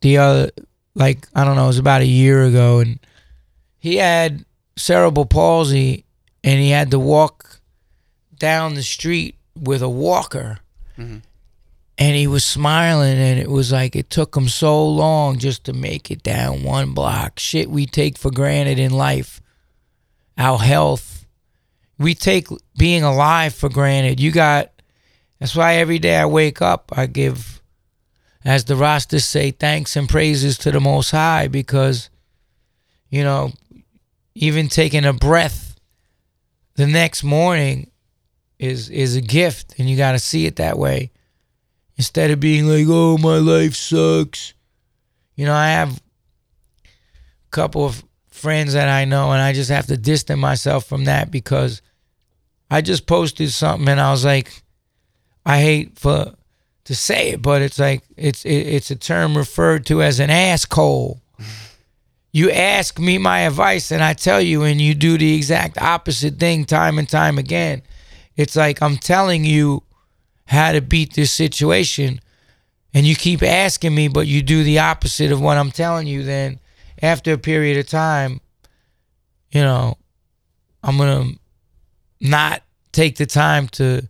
the 0.01 0.17
other, 0.17 0.49
like, 0.95 1.27
I 1.35 1.43
don't 1.45 1.55
know, 1.55 1.65
it 1.65 1.67
was 1.67 1.77
about 1.77 2.01
a 2.01 2.05
year 2.07 2.43
ago, 2.45 2.79
and 2.79 2.97
he 3.77 3.97
had 3.97 4.43
cerebral 4.75 5.25
palsy 5.27 6.05
and 6.43 6.59
he 6.59 6.71
had 6.71 6.89
to 6.91 6.97
walk 6.99 7.59
down 8.39 8.73
the 8.73 8.81
street 8.83 9.35
with 9.55 9.83
a 9.83 9.89
walker. 9.89 10.59
Mhm. 10.97 11.21
And 12.01 12.15
he 12.15 12.25
was 12.25 12.43
smiling, 12.43 13.19
and 13.19 13.39
it 13.39 13.47
was 13.47 13.71
like 13.71 13.95
it 13.95 14.09
took 14.09 14.35
him 14.35 14.47
so 14.47 14.87
long 14.87 15.37
just 15.37 15.65
to 15.65 15.73
make 15.73 16.09
it 16.09 16.23
down 16.23 16.63
one 16.63 16.95
block. 16.95 17.37
Shit 17.37 17.69
we 17.69 17.85
take 17.85 18.17
for 18.17 18.31
granted 18.31 18.79
in 18.79 18.91
life 18.91 19.39
our 20.35 20.57
health. 20.57 21.27
We 21.99 22.15
take 22.15 22.47
being 22.75 23.03
alive 23.03 23.53
for 23.53 23.69
granted. 23.69 24.19
You 24.19 24.31
got 24.31 24.71
that's 25.37 25.55
why 25.55 25.75
every 25.75 25.99
day 25.99 26.17
I 26.17 26.25
wake 26.25 26.59
up, 26.59 26.91
I 26.91 27.05
give, 27.05 27.61
as 28.43 28.65
the 28.65 28.73
Rastas 28.73 29.21
say, 29.21 29.51
thanks 29.51 29.95
and 29.95 30.09
praises 30.09 30.57
to 30.57 30.71
the 30.71 30.79
Most 30.79 31.11
High 31.11 31.49
because, 31.49 32.09
you 33.11 33.23
know, 33.23 33.51
even 34.33 34.69
taking 34.69 35.05
a 35.05 35.13
breath 35.13 35.75
the 36.77 36.87
next 36.87 37.23
morning 37.23 37.91
is 38.57 38.89
is 38.89 39.15
a 39.15 39.21
gift, 39.21 39.75
and 39.77 39.87
you 39.87 39.97
got 39.97 40.13
to 40.13 40.19
see 40.19 40.47
it 40.47 40.55
that 40.55 40.79
way 40.79 41.11
instead 42.01 42.31
of 42.31 42.39
being 42.39 42.67
like, 42.67 42.87
"Oh, 42.89 43.19
my 43.19 43.37
life 43.37 43.75
sucks." 43.75 44.55
You 45.35 45.45
know, 45.45 45.53
I 45.53 45.67
have 45.67 46.01
a 46.81 47.51
couple 47.51 47.85
of 47.85 48.03
friends 48.27 48.73
that 48.73 48.89
I 48.89 49.05
know, 49.05 49.31
and 49.31 49.39
I 49.39 49.53
just 49.53 49.69
have 49.69 49.85
to 49.85 49.97
distance 49.97 50.39
myself 50.39 50.87
from 50.87 51.03
that 51.03 51.29
because 51.29 51.83
I 52.71 52.81
just 52.81 53.05
posted 53.05 53.51
something, 53.51 53.87
and 53.87 54.01
I 54.01 54.09
was 54.09 54.25
like, 54.25 54.63
I 55.45 55.59
hate 55.61 55.99
for 55.99 56.33
to 56.85 56.95
say 56.95 57.33
it, 57.33 57.43
but 57.43 57.61
it's 57.61 57.77
like 57.77 58.01
it's 58.17 58.45
it, 58.45 58.61
it's 58.77 58.89
a 58.89 58.95
term 58.95 59.37
referred 59.37 59.85
to 59.85 60.01
as 60.01 60.19
an 60.19 60.31
asshole. 60.31 61.21
You 62.31 62.49
ask 62.49 62.97
me 62.97 63.19
my 63.19 63.41
advice, 63.41 63.91
and 63.91 64.03
I 64.03 64.13
tell 64.13 64.41
you, 64.41 64.63
and 64.63 64.81
you 64.81 64.95
do 64.95 65.19
the 65.19 65.35
exact 65.35 65.79
opposite 65.79 66.39
thing 66.39 66.65
time 66.65 66.97
and 66.97 67.07
time 67.07 67.37
again. 67.37 67.83
It's 68.35 68.55
like 68.55 68.81
I'm 68.81 68.97
telling 68.97 69.45
you 69.45 69.83
how 70.51 70.73
to 70.73 70.81
beat 70.81 71.13
this 71.13 71.31
situation, 71.31 72.19
and 72.93 73.05
you 73.05 73.15
keep 73.15 73.41
asking 73.41 73.95
me, 73.95 74.09
but 74.09 74.27
you 74.27 74.41
do 74.41 74.65
the 74.65 74.79
opposite 74.79 75.31
of 75.31 75.39
what 75.39 75.57
I'm 75.57 75.71
telling 75.71 76.07
you. 76.07 76.23
Then 76.23 76.59
after 77.01 77.31
a 77.31 77.37
period 77.37 77.77
of 77.77 77.87
time, 77.87 78.41
you 79.49 79.61
know, 79.61 79.97
I'm 80.83 80.97
gonna 80.97 81.29
not 82.19 82.63
take 82.91 83.15
the 83.15 83.25
time 83.25 83.69
to 83.69 84.09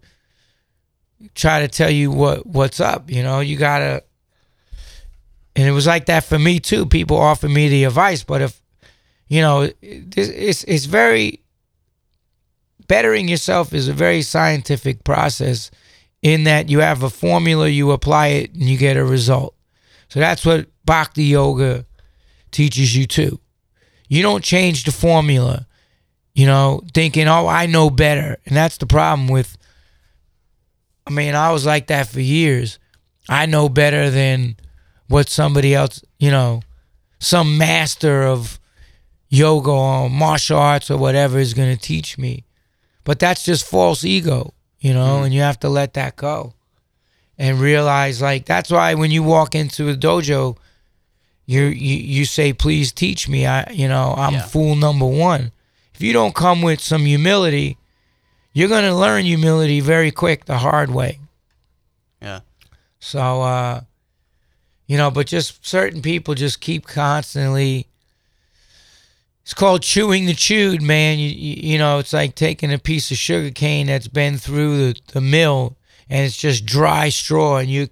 try 1.35 1.59
to 1.59 1.67
tell 1.67 1.91
you 1.91 2.09
what 2.09 2.47
what's 2.47 2.79
up. 2.79 3.11
You 3.11 3.21
know, 3.21 3.41
you 3.41 3.55
gotta. 3.55 4.03
And 5.55 5.67
it 5.67 5.73
was 5.73 5.85
like 5.85 6.07
that 6.07 6.23
for 6.23 6.39
me 6.39 6.59
too. 6.59 6.87
People 6.87 7.17
offer 7.17 7.47
me 7.47 7.69
the 7.69 7.83
advice, 7.83 8.23
but 8.23 8.41
if 8.41 8.59
you 9.27 9.41
know, 9.41 9.69
it's, 9.83 10.63
it's 10.63 10.85
very 10.85 11.41
bettering 12.87 13.27
yourself 13.27 13.73
is 13.73 13.87
a 13.87 13.93
very 13.93 14.23
scientific 14.23 15.03
process 15.03 15.69
in 16.21 16.43
that 16.43 16.69
you 16.69 16.79
have 16.79 17.03
a 17.03 17.09
formula, 17.09 17.67
you 17.67 17.91
apply 17.91 18.27
it, 18.27 18.53
and 18.53 18.63
you 18.63 18.77
get 18.77 18.97
a 18.97 19.03
result. 19.03 19.55
So 20.09 20.19
that's 20.19 20.45
what 20.45 20.67
Bhakti 20.85 21.23
Yoga 21.23 21.85
teaches 22.51 22.95
you 22.95 23.05
too. 23.07 23.39
You 24.07 24.21
don't 24.21 24.43
change 24.43 24.83
the 24.83 24.91
formula. 24.91 25.67
you 26.33 26.45
know, 26.45 26.81
thinking, 26.93 27.27
oh, 27.27 27.47
I 27.47 27.65
know 27.65 27.89
better. 27.89 28.37
And 28.45 28.55
that's 28.55 28.77
the 28.77 28.85
problem 28.85 29.27
with, 29.27 29.57
I 31.05 31.11
mean, 31.11 31.35
I 31.35 31.51
was 31.51 31.65
like 31.65 31.87
that 31.87 32.07
for 32.07 32.21
years. 32.21 32.79
I 33.27 33.45
know 33.45 33.69
better 33.69 34.09
than 34.09 34.55
what 35.07 35.29
somebody 35.29 35.75
else, 35.75 36.03
you 36.19 36.31
know, 36.31 36.61
some 37.19 37.57
master 37.57 38.23
of 38.23 38.59
yoga 39.29 39.71
or 39.71 40.09
martial 40.09 40.57
arts 40.57 40.89
or 40.89 40.97
whatever 40.97 41.37
is 41.37 41.53
going 41.53 41.75
to 41.75 41.81
teach 41.81 42.17
me. 42.17 42.45
But 43.03 43.19
that's 43.19 43.43
just 43.43 43.65
false 43.67 44.05
ego, 44.05 44.53
you 44.81 44.93
know, 44.93 45.23
and 45.23 45.33
you 45.33 45.41
have 45.41 45.59
to 45.61 45.69
let 45.69 45.93
that 45.93 46.15
go 46.17 46.53
and 47.37 47.59
realize 47.59 48.21
like 48.21 48.45
that's 48.45 48.69
why 48.69 48.93
when 48.95 49.11
you 49.11 49.23
walk 49.23 49.55
into 49.55 49.89
a 49.89 49.95
dojo, 49.95 50.57
you 51.45 51.61
you 51.63 51.95
you 51.97 52.25
say, 52.25 52.51
"Please 52.51 52.91
teach 52.91 53.29
me." 53.29 53.45
I 53.45 53.69
you 53.71 53.87
know 53.87 54.13
I'm 54.17 54.33
Yeah. 54.33 54.41
fool 54.47 54.75
number 54.75 55.05
one. 55.05 55.51
If 55.93 56.01
you 56.01 56.13
don't 56.13 56.33
come 56.35 56.61
with 56.61 56.81
some 56.81 57.05
humility, 57.05 57.77
you're 58.53 58.69
gonna 58.69 58.95
learn 58.97 59.25
humility 59.25 59.79
very 59.79 60.11
quick 60.11 60.45
the 60.45 60.57
hard 60.57 60.89
way. 60.89 61.19
Yeah. 62.21 62.41
So, 62.99 63.41
uh, 63.41 63.81
you 64.87 64.97
know, 64.97 65.09
but 65.11 65.27
just 65.27 65.65
certain 65.65 66.01
people 66.01 66.33
just 66.35 66.59
keep 66.59 66.85
constantly. 66.87 67.87
It's 69.51 69.59
called 69.59 69.81
chewing 69.81 70.27
the 70.27 70.33
chewed, 70.33 70.81
man. 70.81 71.19
You, 71.19 71.27
you, 71.27 71.71
you 71.73 71.77
know, 71.77 71.99
it's 71.99 72.13
like 72.13 72.35
taking 72.35 72.71
a 72.71 72.79
piece 72.79 73.11
of 73.11 73.17
sugar 73.17 73.51
cane 73.51 73.87
that's 73.87 74.07
been 74.07 74.37
through 74.37 74.77
the, 74.77 74.99
the 75.11 75.19
mill 75.19 75.75
and 76.09 76.25
it's 76.25 76.37
just 76.37 76.65
dry 76.65 77.09
straw, 77.09 77.57
and 77.57 77.69
you 77.69 77.89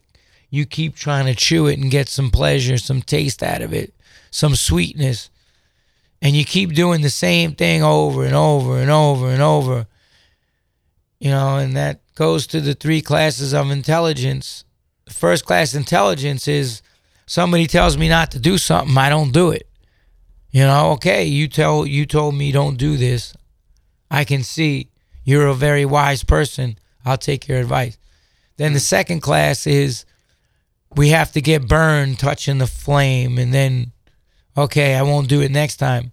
you 0.50 0.66
keep 0.66 0.96
trying 0.96 1.26
to 1.26 1.36
chew 1.36 1.68
it 1.68 1.78
and 1.78 1.92
get 1.92 2.08
some 2.08 2.32
pleasure, 2.32 2.78
some 2.78 3.02
taste 3.02 3.44
out 3.44 3.62
of 3.62 3.74
it, 3.74 3.94
some 4.32 4.56
sweetness, 4.56 5.30
and 6.22 6.34
you 6.34 6.46
keep 6.46 6.72
doing 6.72 7.02
the 7.02 7.10
same 7.10 7.56
thing 7.56 7.84
over 7.84 8.24
and 8.24 8.36
over 8.36 8.78
and 8.78 8.90
over 8.90 9.28
and 9.28 9.42
over. 9.42 9.86
You 11.20 11.32
know, 11.32 11.58
and 11.58 11.76
that 11.76 12.00
goes 12.16 12.48
to 12.48 12.62
the 12.62 12.74
three 12.74 13.02
classes 13.02 13.54
of 13.54 13.70
intelligence. 13.70 14.64
The 15.04 15.14
first 15.14 15.46
class 15.46 15.76
intelligence 15.76 16.48
is 16.48 16.82
somebody 17.26 17.68
tells 17.68 17.98
me 17.98 18.08
not 18.08 18.32
to 18.32 18.40
do 18.40 18.58
something, 18.58 18.98
I 18.98 19.10
don't 19.10 19.34
do 19.34 19.52
it. 19.52 19.69
You 20.52 20.64
know, 20.64 20.92
okay, 20.94 21.26
you 21.26 21.48
tell 21.48 21.86
you 21.86 22.06
told 22.06 22.36
me 22.36 22.52
don't 22.52 22.78
do 22.78 22.98
this. 22.98 23.34
I 24.10 24.24
can 24.24 24.44
see 24.44 24.90
you're 25.24 25.48
a 25.48 25.54
very 25.54 25.86
wise 25.86 26.24
person. 26.24 26.78
I'll 27.06 27.18
take 27.18 27.48
your 27.48 27.60
advice. 27.60 27.98
Then 28.58 28.74
the 28.74 28.80
second 28.80 29.22
class 29.22 29.68
is 29.68 30.06
we 30.96 31.10
have 31.10 31.32
to 31.34 31.42
get 31.42 31.68
burned 31.68 32.20
touching 32.20 32.58
the 32.58 32.68
flame 32.68 33.38
and 33.38 33.54
then 33.54 33.92
okay, 34.58 34.96
I 34.96 35.04
won't 35.04 35.30
do 35.30 35.42
it 35.42 35.52
next 35.52 35.78
time. 35.78 36.12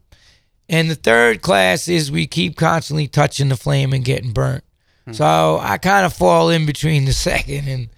And 0.68 0.90
the 0.90 0.94
third 0.96 1.42
class 1.42 1.88
is 1.88 2.10
we 2.10 2.26
keep 2.26 2.56
constantly 2.56 3.08
touching 3.08 3.48
the 3.48 3.56
flame 3.56 3.92
and 3.92 4.04
getting 4.04 4.32
burnt. 4.32 4.64
So 5.12 5.60
I 5.62 5.78
kind 5.78 6.04
of 6.04 6.12
fall 6.12 6.50
in 6.50 6.66
between 6.66 7.04
the 7.04 7.12
second 7.30 7.68
and 7.68 7.88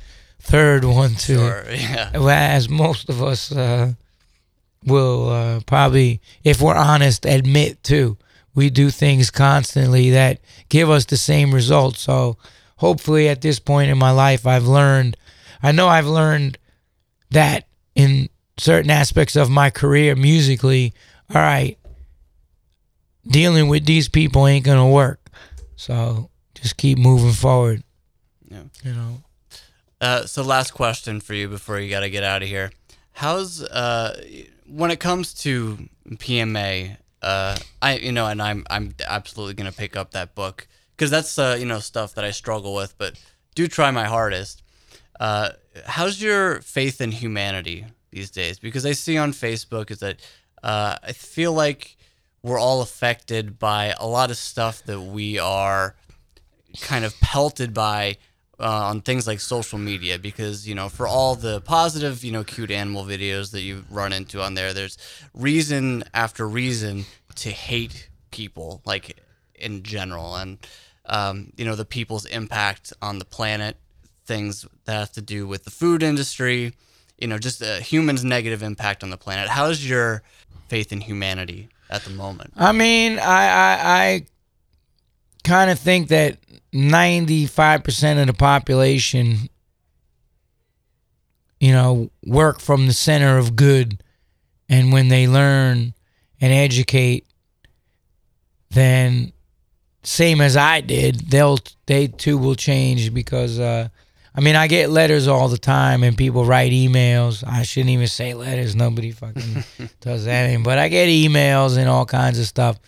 third 0.41 0.85
one 0.85 1.15
too. 1.15 1.39
Sure. 1.39 1.65
Yeah. 1.71 2.19
Whereas 2.19 2.69
most 2.69 3.09
of 3.09 3.23
us 3.23 3.51
uh, 3.51 3.95
will 4.85 5.29
uh, 5.29 5.61
probably, 5.67 6.21
if 6.45 6.61
we're 6.61 6.75
honest, 6.75 7.27
admit 7.27 7.83
too. 7.83 8.17
We 8.55 8.71
do 8.71 8.91
things 8.91 9.31
constantly 9.31 10.11
that 10.11 10.41
give 10.69 10.91
us 10.91 11.05
the 11.05 11.17
same 11.17 11.55
results. 11.55 12.01
So 12.01 12.37
hopefully, 12.77 13.29
at 13.29 13.41
this 13.41 13.59
point 13.61 13.91
in 13.91 13.99
my 13.99 14.11
life, 14.11 14.47
I've 14.47 14.67
learned. 14.67 15.17
I 15.63 15.73
know 15.73 15.89
I've 15.89 16.07
learned 16.07 16.59
that 17.31 17.69
in 17.95 18.29
certain 18.59 18.91
aspects 18.91 19.37
of 19.37 19.51
my 19.51 19.71
career 19.71 20.17
musically. 20.17 20.93
All 21.33 21.41
right, 21.41 21.79
dealing 23.27 23.69
with 23.69 23.85
these 23.85 24.09
people 24.09 24.47
ain't 24.47 24.65
gonna 24.65 24.89
work. 24.89 25.21
So 25.77 26.31
just 26.55 26.77
keep 26.77 26.99
moving 26.99 27.33
forward. 27.33 27.85
Yeah. 28.51 28.63
You 28.83 28.95
know. 28.95 29.23
Uh, 30.01 30.27
so 30.27 30.43
last 30.43 30.73
question 30.73 31.21
for 31.21 31.35
you 31.35 31.49
before 31.49 31.79
you 31.79 31.91
got 31.91 32.01
to 32.01 32.11
get 32.11 32.23
out 32.23 32.43
of 32.43 32.49
here. 32.49 32.71
How's 33.19 33.65
uh, 33.65 34.23
when 34.69 34.93
it 34.93 35.01
comes 35.01 35.35
to 35.43 35.89
PMA? 36.09 36.99
Uh, 37.21 37.59
I 37.83 37.97
you 37.97 38.13
know, 38.13 38.27
and 38.27 38.41
I'm 38.41 38.65
I'm 38.71 38.95
absolutely 39.05 39.55
gonna 39.55 39.73
pick 39.73 39.97
up 39.97 40.13
that 40.13 40.37
book 40.37 40.69
because 40.95 41.11
that's 41.11 41.37
uh, 41.37 41.57
you 41.59 41.67
know 41.67 41.81
stuff 41.81 42.15
that 42.15 42.25
I 42.25 42.31
struggle 42.31 42.77
with, 42.77 42.97
but 42.97 43.21
do 43.57 43.67
try 43.67 43.91
my 43.91 44.05
hardest. 44.05 44.63
Uh, 45.19 45.51
how's 45.85 46.23
your 46.23 46.61
faith 46.61 47.01
in 47.01 47.11
humanity 47.11 47.87
these 48.13 48.31
days? 48.31 48.61
Because 48.61 48.87
I 48.87 48.93
see 48.93 49.19
on 49.19 49.33
Facebook 49.33 49.91
is 49.91 49.99
that 49.99 50.21
uh, 50.63 50.95
I 51.03 51.11
feel 51.11 51.53
like 51.53 51.97
we're 52.45 52.61
all 52.61 52.83
affected 52.83 53.59
by 53.59 53.97
a 53.99 54.07
lot 54.07 54.31
of 54.31 54.37
stuff 54.37 54.85
that 54.85 55.01
we 55.01 55.41
are 55.41 55.97
kind 56.83 57.05
of 57.05 57.19
pelted 57.19 57.75
by 57.75 58.19
uh, 58.61 58.89
on 58.91 59.01
things 59.01 59.27
like 59.27 59.41
social 59.41 59.79
media 59.79 60.19
because 60.19 60.67
you 60.69 60.75
know 60.75 60.89
for 60.89 61.07
all 61.07 61.35
the 61.35 61.61
positive 61.61 62.25
you 62.25 62.33
know 62.33 62.45
cute 62.45 62.71
animal 62.71 63.05
videos 63.05 63.53
that 63.53 63.61
you 63.61 63.85
run 63.91 64.13
into 64.13 64.43
on 64.43 64.55
there 64.55 64.73
there's 64.73 64.99
reason 65.33 66.03
after 66.13 66.49
reason 66.49 67.05
to 67.37 67.51
hate 67.51 68.09
people 68.31 68.83
like 68.85 69.17
in 69.55 69.83
general. 69.83 70.37
And 70.37 70.59
um, 71.07 71.53
you 71.57 71.65
know 71.65 71.75
the 71.75 71.85
people's 71.85 72.27
impact 72.27 72.93
on 73.01 73.19
the 73.19 73.25
planet 73.25 73.77
things 74.27 74.67
that 74.85 74.93
have 74.93 75.13
to 75.13 75.23
do 75.23 75.47
with 75.47 75.65
the 75.65 75.71
food 75.71 76.03
industry 76.03 76.75
you 77.19 77.27
know 77.27 77.39
just 77.39 77.63
uh, 77.63 77.77
humans 77.77 78.23
negative 78.25 78.63
impact 78.63 79.03
on 79.03 79.11
the 79.11 79.17
planet. 79.17 79.49
How's 79.49 79.89
your 79.89 80.23
faith 80.69 80.93
in 80.93 81.01
humanity 81.01 81.69
at 81.91 82.03
the 82.03 82.11
moment? 82.11 82.53
I 82.57 82.73
mean, 82.73 83.19
I 83.19 83.49
I, 83.49 83.79
I 83.83 84.27
kind 85.45 85.71
of 85.71 85.79
think 85.79 86.09
that 86.09 86.39
ninety 86.73 87.47
five 87.47 87.85
percent 87.85 88.19
of 88.21 88.27
the 88.27 88.33
population, 88.33 89.49
you 91.61 91.73
know, 91.73 92.11
work 92.25 92.61
from 92.61 92.87
the 92.87 92.93
center 92.93 93.39
of 93.39 93.57
good, 93.57 94.03
and 94.69 94.93
when 94.93 95.09
they 95.09 95.27
learn 95.27 95.95
and 96.41 96.53
educate, 96.53 97.27
then 98.71 99.33
same 100.03 100.41
as 100.41 100.57
I 100.57 100.81
did, 100.81 101.31
they'll 101.31 101.59
they 101.87 102.07
too 102.09 102.39
will 102.39 102.55
change 102.55 103.13
because. 103.15 103.59
uh 103.59 103.89
I 104.35 104.41
mean, 104.41 104.55
I 104.55 104.69
get 104.69 104.91
letters 104.91 105.27
all 105.27 105.49
the 105.49 105.59
time, 105.59 106.05
and 106.05 106.17
people 106.17 106.45
write 106.45 106.71
emails. 106.71 107.43
I 107.45 107.65
shouldn't 107.65 107.91
even 107.91 108.07
say 108.07 108.35
letters. 108.35 108.77
Nobody 108.77 109.11
fucking 109.11 109.65
does 110.01 110.27
that. 110.27 110.45
anymore. 110.47 110.65
But 110.65 110.79
I 110.79 110.87
get 110.87 111.09
emails 111.09 111.77
and 111.77 111.89
all 111.89 112.07
kinds 112.07 112.39
of 112.39 112.47
stuff. 112.47 112.79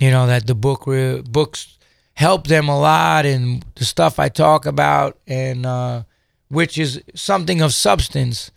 You 0.00 0.10
know 0.10 0.26
that 0.26 0.46
the 0.46 0.54
book 0.54 0.86
re- 0.86 1.22
books 1.22 1.78
help 2.14 2.46
them 2.46 2.68
a 2.68 2.78
lot, 2.78 3.26
and 3.26 3.64
the 3.76 3.84
stuff 3.84 4.18
I 4.18 4.28
talk 4.28 4.66
about, 4.66 5.18
and 5.26 5.66
uh, 5.66 6.02
which 6.48 6.78
is 6.78 7.02
something 7.14 7.60
of 7.60 7.74
substance, 7.74 8.50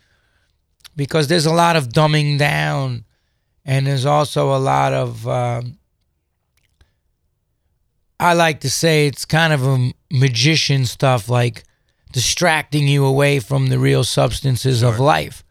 because 0.96 1.28
there's 1.28 1.46
a 1.46 1.54
lot 1.54 1.76
of 1.76 1.90
dumbing 1.90 2.38
down, 2.38 3.06
and 3.66 3.88
there's 3.88 4.06
also 4.06 4.56
a 4.56 4.58
lot 4.60 4.94
of. 4.94 5.28
Um, 5.28 5.78
I 8.20 8.34
like 8.34 8.62
to 8.62 8.70
say 8.70 9.06
it's 9.06 9.26
kind 9.26 9.54
of 9.54 9.64
a 9.66 9.94
magician 10.12 10.86
stuff, 10.86 11.30
like 11.30 11.64
distracting 12.12 12.88
you 12.88 13.06
away 13.06 13.40
from 13.40 13.68
the 13.68 13.78
real 13.78 14.04
substances 14.04 14.82
of 14.82 15.00
life 15.00 15.44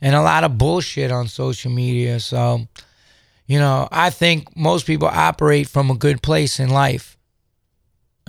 and 0.00 0.14
a 0.14 0.22
lot 0.22 0.44
of 0.44 0.58
bullshit 0.58 1.10
on 1.10 1.28
social 1.28 1.70
media. 1.70 2.20
So, 2.20 2.66
you 3.48 3.58
know, 3.58 3.88
I 3.90 4.10
think 4.10 4.54
most 4.54 4.86
people 4.86 5.08
operate 5.08 5.66
from 5.68 5.90
a 5.90 5.96
good 5.96 6.22
place 6.22 6.60
in 6.60 6.68
life. 6.68 7.16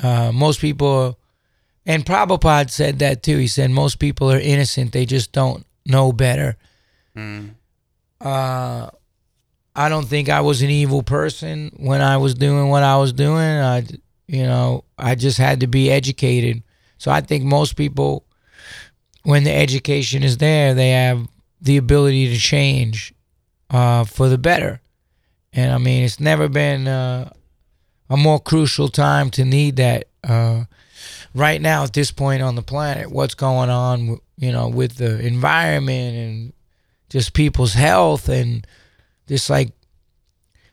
Uh, 0.01 0.31
most 0.31 0.61
people, 0.61 1.19
and 1.85 2.05
Prabhupada 2.05 2.69
said 2.71 2.99
that 2.99 3.21
too. 3.21 3.37
He 3.37 3.47
said 3.47 3.69
most 3.69 3.99
people 3.99 4.31
are 4.31 4.39
innocent, 4.39 4.93
they 4.93 5.05
just 5.05 5.33
don't 5.33 5.65
know 5.85 6.13
better. 6.13 6.55
Uh, 8.21 8.89
I 9.75 9.89
don't 9.89 10.05
think 10.05 10.29
I 10.29 10.39
was 10.41 10.61
an 10.61 10.69
evil 10.69 11.03
person 11.03 11.71
when 11.77 12.01
I 12.01 12.17
was 12.17 12.33
doing 12.33 12.69
what 12.69 12.83
I 12.83 12.97
was 12.97 13.11
doing. 13.11 13.37
I, 13.39 13.83
you 14.27 14.43
know, 14.43 14.85
I 14.97 15.15
just 15.15 15.37
had 15.37 15.59
to 15.59 15.67
be 15.67 15.91
educated. 15.91 16.63
So 16.97 17.11
I 17.11 17.19
think 17.21 17.43
most 17.43 17.75
people, 17.75 18.25
when 19.23 19.43
the 19.43 19.53
education 19.53 20.23
is 20.23 20.37
there, 20.37 20.73
they 20.73 20.91
have 20.91 21.27
the 21.61 21.75
ability 21.75 22.29
to 22.33 22.39
change 22.39 23.13
uh, 23.69 24.05
for 24.05 24.29
the 24.29 24.37
better. 24.37 24.81
And 25.53 25.71
I 25.71 25.77
mean, 25.77 26.03
it's 26.03 26.19
never 26.19 26.47
been 26.47 26.87
uh, 26.87 27.31
a 28.09 28.17
more 28.17 28.39
crucial 28.39 28.89
time 28.89 29.29
to 29.31 29.45
need 29.45 29.77
that. 29.77 30.05
Uh, 30.23 30.65
right 31.33 31.61
now, 31.61 31.83
at 31.83 31.93
this 31.93 32.11
point 32.11 32.41
on 32.41 32.55
the 32.55 32.61
planet, 32.61 33.11
what's 33.11 33.35
going 33.35 33.69
on, 33.69 34.19
you 34.37 34.51
know, 34.51 34.67
with 34.67 34.97
the 34.97 35.19
environment 35.25 36.15
and 36.15 36.53
just 37.09 37.33
people's 37.33 37.73
health 37.73 38.29
and 38.29 38.65
just 39.27 39.49
like 39.49 39.71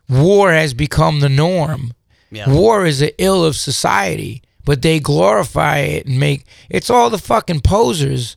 war 0.08 0.52
has 0.52 0.74
become 0.74 1.20
the 1.20 1.28
norm. 1.28 1.92
yeah 2.30 2.50
War 2.50 2.86
is 2.86 3.00
the 3.00 3.14
ill 3.22 3.44
of 3.44 3.56
society, 3.56 4.42
but 4.64 4.82
they 4.82 5.00
glorify 5.00 5.78
it 5.78 6.06
and 6.06 6.18
make 6.20 6.44
it's 6.68 6.90
all 6.90 7.10
the 7.10 7.18
fucking 7.18 7.60
posers. 7.60 8.36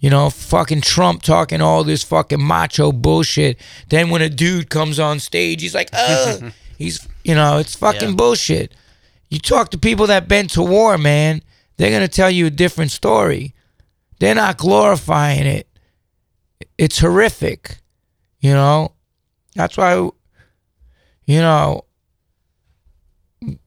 You 0.00 0.10
know, 0.10 0.30
fucking 0.30 0.82
Trump 0.82 1.22
talking 1.22 1.60
all 1.60 1.82
this 1.82 2.04
fucking 2.04 2.44
macho 2.44 2.92
bullshit. 2.92 3.58
Then 3.88 4.10
when 4.10 4.22
a 4.22 4.28
dude 4.28 4.70
comes 4.70 4.98
on 5.00 5.18
stage, 5.20 5.60
he's 5.62 5.74
like, 5.74 5.90
"Uh," 5.92 6.50
He's, 6.78 7.06
you 7.24 7.34
know, 7.34 7.58
it's 7.58 7.74
fucking 7.74 8.10
Yeah. 8.10 8.14
bullshit. 8.14 8.72
You 9.28 9.40
talk 9.40 9.70
to 9.72 9.78
people 9.78 10.06
that 10.06 10.28
been 10.28 10.46
to 10.48 10.62
war, 10.62 10.96
man, 10.96 11.42
they're 11.76 11.90
gonna 11.90 12.06
tell 12.06 12.30
you 12.30 12.46
a 12.46 12.50
different 12.50 12.92
story. 12.92 13.54
They're 14.20 14.34
not 14.36 14.56
glorifying 14.58 15.44
it. 15.46 15.66
It's 16.78 17.00
horrific, 17.00 17.78
you 18.40 18.52
know. 18.52 18.92
That's 19.56 19.76
why, 19.76 19.94
you 19.96 21.40
know, 21.40 21.84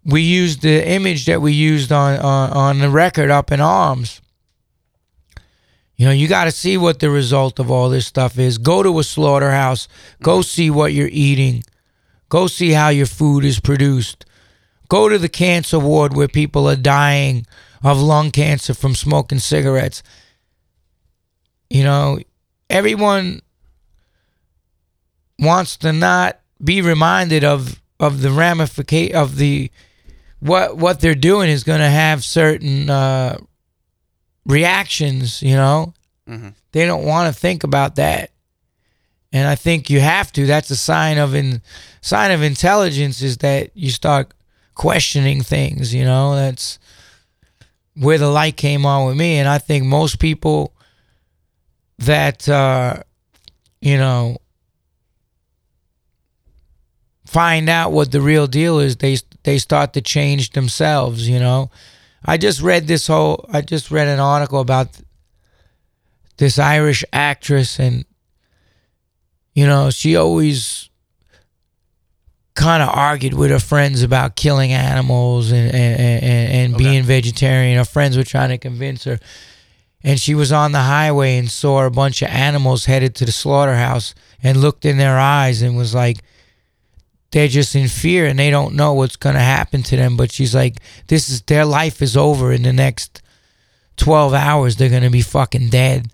we 0.05 0.21
used 0.21 0.61
the 0.61 0.87
image 0.89 1.25
that 1.25 1.41
we 1.41 1.51
used 1.53 1.91
on 1.91 2.17
on, 2.19 2.49
on 2.51 2.79
the 2.79 2.89
record 2.89 3.29
up 3.29 3.51
in 3.51 3.59
arms. 3.59 4.21
You 6.01 6.07
know, 6.07 6.13
you 6.13 6.27
got 6.27 6.45
to 6.45 6.51
see 6.51 6.77
what 6.77 6.99
the 6.99 7.11
result 7.11 7.59
of 7.59 7.69
all 7.69 7.87
this 7.87 8.07
stuff 8.07 8.39
is. 8.39 8.57
Go 8.57 8.81
to 8.81 8.97
a 8.97 9.03
slaughterhouse. 9.03 9.87
Go 10.23 10.41
see 10.41 10.71
what 10.71 10.93
you're 10.93 11.07
eating. 11.11 11.63
Go 12.27 12.47
see 12.47 12.71
how 12.71 12.89
your 12.89 13.05
food 13.05 13.45
is 13.45 13.59
produced. 13.59 14.25
Go 14.89 15.09
to 15.09 15.19
the 15.19 15.29
cancer 15.29 15.77
ward 15.77 16.15
where 16.15 16.27
people 16.27 16.67
are 16.67 16.75
dying 16.75 17.45
of 17.83 18.01
lung 18.01 18.31
cancer 18.31 18.73
from 18.73 18.95
smoking 18.95 19.37
cigarettes. 19.37 20.01
You 21.69 21.83
know, 21.83 22.17
everyone 22.67 23.43
wants 25.37 25.77
to 25.77 25.93
not 25.93 26.39
be 26.63 26.81
reminded 26.81 27.43
of 27.43 27.79
of 27.99 28.23
the 28.23 28.31
ramification 28.31 29.15
of 29.15 29.35
the 29.35 29.69
what 30.39 30.77
what 30.77 30.99
they're 30.99 31.13
doing 31.13 31.51
is 31.51 31.63
going 31.63 31.79
to 31.79 31.91
have 31.91 32.23
certain 32.23 32.89
uh, 32.89 33.37
reactions. 34.45 35.41
You 35.41 35.55
know, 35.55 35.93
Mhm. 36.27 36.53
they 36.71 36.85
don't 36.85 37.05
want 37.05 37.33
to 37.33 37.39
think 37.39 37.63
about 37.63 37.95
that, 37.95 38.31
and 39.33 39.47
I 39.47 39.55
think 39.55 39.89
you 39.89 39.99
have 40.01 40.31
to. 40.33 40.45
That's 40.45 40.69
a 40.71 40.75
sign 40.77 41.17
of 41.17 41.33
in 41.35 41.61
sign 42.01 42.31
of 42.31 42.41
intelligence 42.41 43.21
is 43.21 43.37
that 43.37 43.71
you 43.75 43.91
start 43.91 44.33
questioning 44.75 45.43
things. 45.43 45.93
You 45.93 46.05
know, 46.05 46.35
that's 46.35 46.79
where 47.95 48.17
the 48.17 48.29
light 48.29 48.55
came 48.57 48.85
on 48.85 49.05
with 49.07 49.17
me, 49.17 49.37
and 49.37 49.47
I 49.49 49.57
think 49.57 49.85
most 49.85 50.17
people 50.19 50.73
that 51.99 52.47
uh, 52.49 53.03
you 53.81 53.97
know 53.97 54.37
find 57.25 57.69
out 57.69 57.91
what 57.91 58.11
the 58.11 58.21
real 58.21 58.47
deal 58.47 58.79
is, 58.79 58.97
they 58.97 59.17
they 59.43 59.57
start 59.57 59.93
to 59.93 60.01
change 60.01 60.51
themselves. 60.51 61.27
You 61.27 61.39
know, 61.39 61.69
I 62.25 62.37
just 62.37 62.61
read 62.61 62.87
this 62.87 63.07
whole. 63.07 63.45
I 63.51 63.61
just 63.61 63.89
read 63.91 64.07
an 64.07 64.19
article 64.19 64.59
about 64.59 64.89
this 66.37 66.59
Irish 66.59 67.03
actress, 67.11 67.79
and 67.79 68.05
you 69.53 69.65
know, 69.65 69.89
she 69.89 70.15
always 70.15 70.89
kind 72.53 72.83
of 72.83 72.89
argued 72.89 73.33
with 73.33 73.49
her 73.49 73.59
friends 73.59 74.03
about 74.03 74.35
killing 74.35 74.71
animals 74.71 75.51
and 75.51 75.73
and, 75.73 75.99
and, 75.99 76.53
and 76.53 76.75
Okay. 76.75 76.83
being 76.83 77.03
vegetarian. 77.03 77.77
Her 77.77 77.85
friends 77.85 78.17
were 78.17 78.23
trying 78.23 78.49
to 78.49 78.57
convince 78.57 79.03
her. 79.05 79.19
And 80.03 80.19
she 80.19 80.33
was 80.33 80.51
on 80.51 80.71
the 80.71 80.79
highway 80.81 81.37
and 81.37 81.49
saw 81.49 81.85
a 81.85 81.91
bunch 81.91 82.23
of 82.23 82.29
animals 82.29 82.85
headed 82.85 83.13
to 83.15 83.25
the 83.25 83.31
slaughterhouse 83.31 84.15
and 84.41 84.57
looked 84.59 84.83
in 84.83 84.97
their 84.97 85.19
eyes 85.19 85.61
and 85.61 85.77
was 85.77 85.93
like, 85.93 86.17
they're 87.31 87.47
just 87.47 87.75
in 87.75 87.87
fear 87.87 88.25
and 88.25 88.37
they 88.37 88.49
don't 88.49 88.75
know 88.75 88.93
what's 88.93 89.15
going 89.15 89.35
to 89.35 89.41
happen 89.41 89.83
to 89.83 89.95
them. 89.95 90.17
But 90.17 90.31
she's 90.31 90.53
like, 90.53 90.77
this 91.07 91.29
is 91.29 91.41
their 91.43 91.65
life 91.65 92.01
is 92.01 92.17
over 92.17 92.51
in 92.51 92.63
the 92.63 92.73
next 92.73 93.21
12 93.97 94.33
hours. 94.33 94.75
They're 94.75 94.89
going 94.89 95.03
to 95.03 95.09
be 95.09 95.21
fucking 95.21 95.69
dead. 95.69 96.11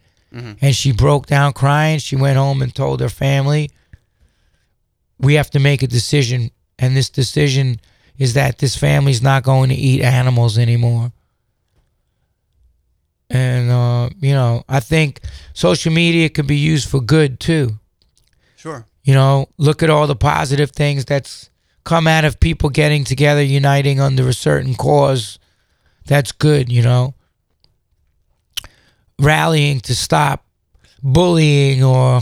And 0.61 0.75
she 0.75 0.91
broke 0.91 1.25
down 1.25 1.53
crying. 1.53 1.99
She 1.99 2.15
went 2.15 2.37
home 2.37 2.61
and 2.61 2.73
told 2.73 2.99
her 3.01 3.09
family, 3.09 3.71
we 5.19 5.33
have 5.35 5.49
to 5.51 5.59
make 5.59 5.81
a 5.81 5.87
decision. 5.87 6.51
And 6.77 6.95
this 6.95 7.09
decision 7.09 7.79
is 8.19 8.33
that 8.35 8.59
this 8.59 8.75
family's 8.75 9.21
not 9.21 9.43
going 9.43 9.69
to 9.69 9.75
eat 9.75 10.01
animals 10.01 10.57
anymore. 10.57 11.11
And, 13.29 13.71
uh, 13.71 14.09
you 14.21 14.33
know, 14.33 14.63
I 14.69 14.79
think 14.79 15.21
social 15.53 15.91
media 15.91 16.29
can 16.29 16.45
be 16.45 16.57
used 16.57 16.89
for 16.89 17.01
good 17.01 17.39
too. 17.39 17.79
You 19.07 19.13
know, 19.13 19.47
look 19.57 19.83
at 19.83 19.89
all 19.89 20.05
the 20.05 20.17
positive 20.17 20.71
things 20.71 21.05
that's 21.05 21.49
come 21.85 22.07
out 22.07 22.25
of 22.25 22.41
people 22.41 22.69
getting 22.69 23.05
together, 23.05 23.41
uniting 23.41 24.01
under 24.01 24.27
a 24.27 24.33
certain 24.33 24.75
cause. 24.75 25.39
That's 26.07 26.33
good, 26.33 26.69
you 26.69 26.81
know. 26.81 27.13
Rallying 29.17 29.79
to 29.79 29.95
stop 29.95 30.45
bullying 31.01 31.85
or. 31.85 32.19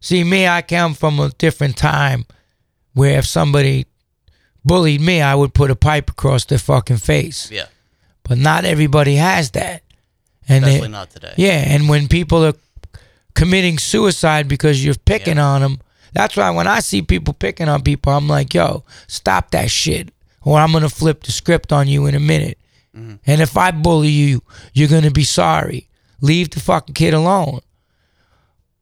See, 0.00 0.24
me, 0.24 0.48
I 0.48 0.60
come 0.60 0.92
from 0.92 1.20
a 1.20 1.28
different 1.30 1.76
time 1.76 2.26
where 2.94 3.16
if 3.20 3.24
somebody 3.24 3.86
bullied 4.64 5.02
me, 5.02 5.22
I 5.22 5.36
would 5.36 5.54
put 5.54 5.70
a 5.70 5.76
pipe 5.76 6.10
across 6.10 6.46
their 6.46 6.58
fucking 6.58 6.96
face. 6.96 7.48
Yeah. 7.48 7.66
But 8.24 8.38
not 8.38 8.64
everybody 8.64 9.14
has 9.14 9.52
that. 9.52 9.84
And 10.48 10.64
Especially 10.64 10.88
not 10.88 11.10
today. 11.10 11.34
yeah, 11.36 11.62
and 11.64 11.88
when 11.88 12.08
people 12.08 12.44
are 12.44 12.54
committing 13.34 13.78
suicide 13.78 14.48
because 14.48 14.84
you're 14.84 14.94
picking 14.94 15.38
on 15.38 15.60
them, 15.60 15.80
that's 16.12 16.36
why 16.36 16.50
when 16.50 16.66
I 16.66 16.80
see 16.80 17.02
people 17.02 17.34
picking 17.34 17.68
on 17.68 17.82
people, 17.82 18.12
I'm 18.12 18.28
like, 18.28 18.54
yo, 18.54 18.84
stop 19.08 19.50
that 19.50 19.70
shit, 19.70 20.10
or 20.42 20.58
I'm 20.58 20.72
gonna 20.72 20.88
flip 20.88 21.24
the 21.24 21.32
script 21.32 21.72
on 21.72 21.88
you 21.88 22.06
in 22.06 22.14
a 22.14 22.20
minute. 22.20 22.58
And 23.26 23.40
if 23.40 23.56
I 23.56 23.72
bully 23.72 24.08
you, 24.10 24.42
you're 24.72 24.88
gonna 24.88 25.10
be 25.10 25.24
sorry. 25.24 25.88
Leave 26.20 26.50
the 26.50 26.60
fucking 26.60 26.94
kid 26.94 27.12
alone. 27.12 27.60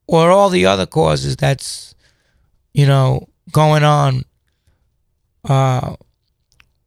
Or 0.06 0.30
all 0.30 0.50
the 0.50 0.66
other 0.66 0.84
causes 0.84 1.36
that's, 1.36 1.94
you 2.74 2.86
know, 2.86 3.28
going 3.50 3.82
on 3.84 4.24
uh, 5.48 5.96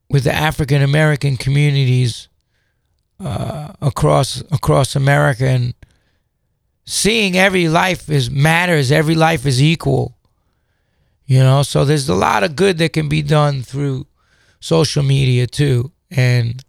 with 0.09 0.23
the 0.25 0.33
African 0.33 0.83
American 0.83 1.35
communities 1.35 2.29
uh, 3.19 3.73
across 3.81 4.41
across 4.51 4.95
America 4.95 5.47
and 5.47 5.73
seeing 6.85 7.35
every 7.37 7.67
life 7.67 8.09
is 8.09 8.29
matters, 8.29 8.91
every 8.91 9.15
life 9.15 9.45
is 9.45 9.61
equal. 9.61 10.15
You 11.27 11.39
know, 11.39 11.63
so 11.63 11.85
there's 11.85 12.07
a 12.07 12.13
lot 12.15 12.43
of 12.43 12.55
good 12.55 12.77
that 12.77 12.93
can 12.93 13.09
be 13.09 13.21
done 13.23 13.63
through 13.63 14.05
social 14.59 15.01
media 15.03 15.47
too. 15.47 15.91
And 16.11 16.63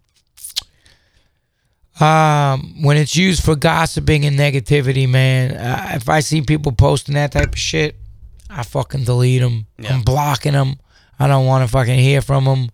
um, 1.99 2.81
when 2.83 2.97
it's 2.97 3.15
used 3.15 3.43
for 3.43 3.55
gossiping 3.55 4.25
and 4.25 4.37
negativity, 4.37 5.09
man, 5.09 5.51
uh, 5.55 5.91
if 5.95 6.09
I 6.09 6.19
see 6.19 6.41
people 6.41 6.71
posting 6.71 7.15
that 7.15 7.31
type 7.31 7.53
of 7.53 7.59
shit, 7.59 7.95
I 8.49 8.63
fucking 8.63 9.03
delete 9.03 9.41
them. 9.41 9.67
Yeah. 9.77 9.93
I'm 9.93 10.01
blocking 10.01 10.53
them. 10.53 10.75
I 11.19 11.27
don't 11.27 11.45
want 11.45 11.63
to 11.63 11.71
fucking 11.71 11.99
hear 11.99 12.21
from 12.21 12.45
them. 12.45 12.69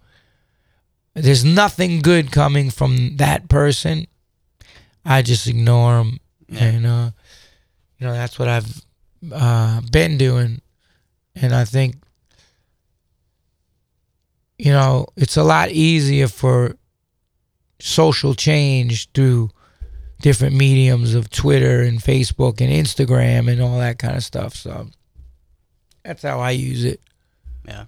There's 1.16 1.46
nothing 1.46 2.02
good 2.02 2.32
coming 2.32 2.70
from 2.70 3.18
that 3.18 3.48
person. 3.48 4.08
I 5.06 5.22
just 5.22 5.48
ignore 5.48 5.98
them, 5.98 6.20
Yeah. 6.50 6.64
and 6.64 6.86
uh, 6.86 7.12
you 8.04 8.10
know 8.10 8.16
that's 8.16 8.38
what 8.38 8.49
I've 8.49 8.86
uh, 9.32 9.80
been 9.89 10.18
doing, 10.18 10.62
and 11.36 11.56
I 11.56 11.64
think 11.64 11.95
you 14.60 14.74
know 14.74 15.08
it's 15.16 15.38
a 15.38 15.43
lot 15.43 15.70
easier 15.70 16.28
for 16.28 16.76
social 17.80 18.36
change 18.36 19.10
through 19.14 19.51
different 20.20 20.54
mediums 20.54 21.16
of 21.16 21.30
Twitter 21.30 21.82
and 21.82 21.99
Facebook 21.99 22.60
and 22.60 22.70
Instagram 22.70 23.49
and 23.49 23.62
all 23.62 23.80
that 23.80 23.99
kind 23.99 24.18
of 24.18 24.24
stuff. 24.26 24.54
So 24.54 24.88
that's 26.04 26.24
how 26.24 26.41
I 26.41 26.51
use 26.51 26.84
it. 26.84 26.99
Yeah. 27.66 27.86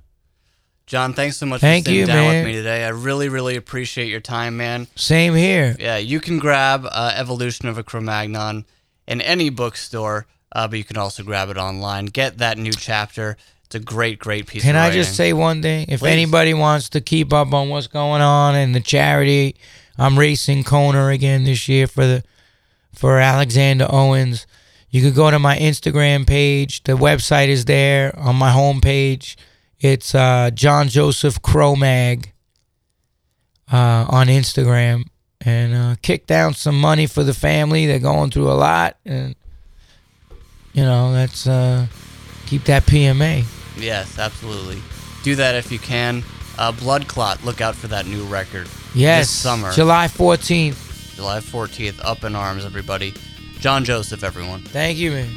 John, 0.86 1.14
thanks 1.14 1.36
so 1.36 1.46
much 1.46 1.60
Thank 1.60 1.86
for 1.86 1.90
sitting 1.90 2.02
you, 2.02 2.06
down 2.06 2.16
man. 2.16 2.46
with 2.46 2.54
me 2.54 2.54
today. 2.54 2.86
I 2.86 2.90
really, 2.90 3.28
really 3.28 3.58
appreciate 3.58 4.08
your 4.08 4.22
time, 4.22 4.56
man. 4.56 4.88
Same 4.96 5.34
here. 5.34 5.76
Yeah, 5.78 5.98
you 5.98 6.22
can 6.22 6.38
grab 6.38 6.86
uh, 6.90 7.12
Evolution 7.16 7.68
of 7.68 7.78
a 7.78 7.84
Cro-Magnon 7.84 8.66
in 9.08 9.22
any 9.22 9.50
bookstore, 9.50 10.28
uh, 10.52 10.68
but 10.68 10.78
you 10.78 10.84
can 10.84 10.98
also 10.98 11.24
grab 11.24 11.50
it 11.50 11.58
online. 11.58 12.06
Get 12.06 12.38
that 12.40 12.58
new 12.58 12.72
chapter. 12.74 13.38
It's 13.66 13.76
a 13.76 13.80
great, 13.80 14.20
great 14.20 14.46
piece 14.48 14.64
Can 14.64 14.76
I 14.76 14.88
writing. 14.88 15.02
just 15.02 15.16
say 15.16 15.34
one 15.34 15.62
thing? 15.62 15.88
If 15.90 16.02
Please. 16.02 16.10
anybody 16.12 16.54
wants 16.54 16.90
to 16.90 17.02
keep 17.02 17.34
up 17.34 17.54
on 17.54 17.70
what's 17.70 17.88
going 17.88 18.22
on 18.22 18.56
in 18.56 18.74
the 18.74 18.80
charity, 18.80 19.56
I'm 19.98 20.20
racing 20.20 20.64
Kona 20.64 21.08
again 21.08 21.46
this 21.46 21.68
year 21.68 21.88
for 21.88 22.06
the 22.06 22.24
for 22.94 23.20
Alexander 23.20 23.88
Owens. 23.90 24.46
You 24.90 25.02
could 25.02 25.16
go 25.16 25.30
to 25.30 25.40
my 25.40 25.58
Instagram 25.58 26.26
page. 26.26 26.84
The 26.84 26.94
website 26.94 27.48
is 27.50 27.66
there 27.66 28.18
on 28.18 28.36
my 28.38 28.52
homepage. 28.52 29.36
It's 29.80 30.16
uh, 30.16 30.52
John 30.54 30.88
Joseph 30.88 31.42
Cromag 31.42 32.32
uh, 33.72 34.06
on 34.08 34.28
Instagram, 34.28 35.06
and 35.46 35.74
uh, 35.76 35.96
kick 36.02 36.26
down 36.28 36.54
some 36.54 36.80
money 36.80 37.06
for 37.08 37.24
the 37.24 37.34
family. 37.34 37.86
They're 37.86 38.00
going 38.00 38.32
through 38.32 38.50
a 38.52 38.54
lot, 38.54 38.98
and 39.06 39.36
you 40.74 40.84
know 40.84 41.14
that's 41.14 41.48
uh, 41.48 41.88
keep 42.48 42.64
that 42.66 42.84
PMA. 42.84 43.46
Yes, 43.78 44.18
absolutely. 44.20 44.82
Do 45.24 45.36
that 45.36 45.56
if 45.56 45.72
you 45.72 45.80
can. 45.80 46.24
Uh, 46.58 46.72
Blood 46.72 47.08
Clot, 47.08 47.44
look 47.44 47.60
out 47.62 47.76
for 47.76 47.88
that 47.88 48.06
new 48.06 48.24
record. 48.26 48.68
Yes, 48.94 49.28
This 49.28 49.30
summer. 49.32 49.72
July 49.74 50.08
14th. 50.08 51.16
July 51.16 51.40
14th, 51.40 52.00
up 52.04 52.24
in 52.24 52.36
arms, 52.36 52.64
everybody. 52.66 53.14
John 53.60 53.84
Joseph, 53.84 54.24
everyone. 54.24 54.62
Thank 54.62 54.98
you, 54.98 55.12
man. 55.12 55.30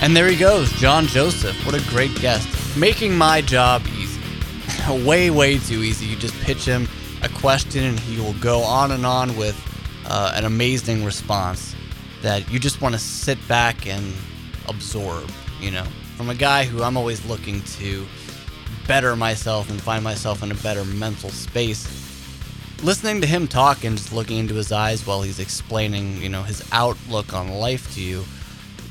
And 0.00 0.16
there 0.16 0.28
he 0.28 0.36
goes, 0.36 0.70
John 0.72 1.06
Joseph. 1.06 1.66
What 1.66 1.74
a 1.74 1.90
great 1.90 2.14
guest. 2.16 2.48
Making 2.76 3.16
my 3.16 3.40
job 3.40 3.82
easy. 3.98 4.20
way, 5.06 5.30
way 5.30 5.58
too 5.58 5.82
easy. 5.82 6.06
You 6.06 6.16
just 6.16 6.38
pitch 6.40 6.64
him 6.64 6.88
a 7.22 7.28
question 7.28 7.84
and 7.84 7.98
he 7.98 8.20
will 8.20 8.34
go 8.34 8.60
on 8.60 8.92
and 8.92 9.04
on 9.04 9.36
with 9.36 9.56
uh, 10.06 10.32
an 10.34 10.44
amazing 10.44 11.04
response 11.04 11.74
that 12.22 12.50
you 12.50 12.58
just 12.58 12.80
want 12.80 12.94
to 12.94 12.98
sit 12.98 13.38
back 13.48 13.86
and 13.86 14.12
absorb, 14.68 15.30
you 15.60 15.70
know, 15.70 15.84
from 16.16 16.30
a 16.30 16.34
guy 16.34 16.64
who 16.64 16.82
I'm 16.82 16.96
always 16.96 17.24
looking 17.26 17.60
to 17.62 18.06
better 18.86 19.16
myself 19.16 19.70
and 19.70 19.80
find 19.80 20.02
myself 20.02 20.42
in 20.42 20.50
a 20.50 20.56
better 20.56 20.84
mental 20.84 21.30
space. 21.30 21.86
Listening 22.82 23.20
to 23.20 23.26
him 23.26 23.48
talk 23.48 23.84
and 23.84 23.96
just 23.96 24.12
looking 24.12 24.38
into 24.38 24.54
his 24.54 24.70
eyes 24.70 25.06
while 25.06 25.22
he's 25.22 25.40
explaining, 25.40 26.16
you 26.22 26.28
know, 26.28 26.42
his 26.42 26.66
outlook 26.72 27.34
on 27.34 27.48
life 27.48 27.92
to 27.94 28.00
you, 28.00 28.24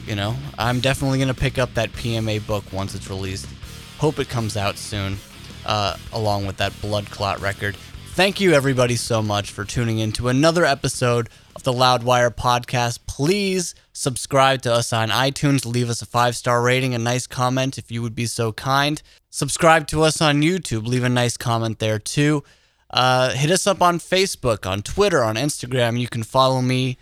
you 0.07 0.15
know, 0.15 0.35
I'm 0.57 0.79
definitely 0.79 1.17
going 1.17 1.27
to 1.27 1.33
pick 1.33 1.57
up 1.57 1.73
that 1.73 1.91
PMA 1.91 2.45
book 2.47 2.63
once 2.71 2.95
it's 2.95 3.09
released. 3.09 3.47
Hope 3.97 4.19
it 4.19 4.29
comes 4.29 4.55
out 4.55 4.77
soon, 4.77 5.17
uh, 5.65 5.97
along 6.13 6.47
with 6.47 6.57
that 6.57 6.79
Blood 6.81 7.09
Clot 7.09 7.41
record. 7.41 7.75
Thank 7.75 8.39
you, 8.39 8.53
everybody, 8.53 8.95
so 8.95 9.21
much 9.21 9.51
for 9.51 9.65
tuning 9.65 9.99
in 9.99 10.11
to 10.13 10.29
another 10.29 10.65
episode 10.65 11.29
of 11.55 11.63
the 11.63 11.73
Loudwire 11.73 12.33
podcast. 12.33 12.99
Please 13.05 13.75
subscribe 13.91 14.61
to 14.63 14.73
us 14.73 14.93
on 14.93 15.09
iTunes. 15.09 15.65
Leave 15.65 15.89
us 15.89 16.01
a 16.01 16.05
five 16.05 16.35
star 16.35 16.61
rating, 16.61 16.95
a 16.95 16.99
nice 16.99 17.27
comment 17.27 17.77
if 17.77 17.91
you 17.91 18.01
would 18.01 18.15
be 18.15 18.25
so 18.25 18.51
kind. 18.53 19.01
Subscribe 19.29 19.87
to 19.87 20.03
us 20.03 20.21
on 20.21 20.41
YouTube. 20.41 20.87
Leave 20.87 21.03
a 21.03 21.09
nice 21.09 21.37
comment 21.37 21.79
there 21.79 21.99
too. 21.99 22.43
Uh, 22.89 23.31
hit 23.31 23.51
us 23.51 23.67
up 23.67 23.81
on 23.81 23.99
Facebook, 23.99 24.65
on 24.65 24.81
Twitter, 24.81 25.21
on 25.23 25.35
Instagram. 25.35 25.99
You 25.99 26.07
can 26.07 26.23
follow 26.23 26.61
me, 26.61 26.97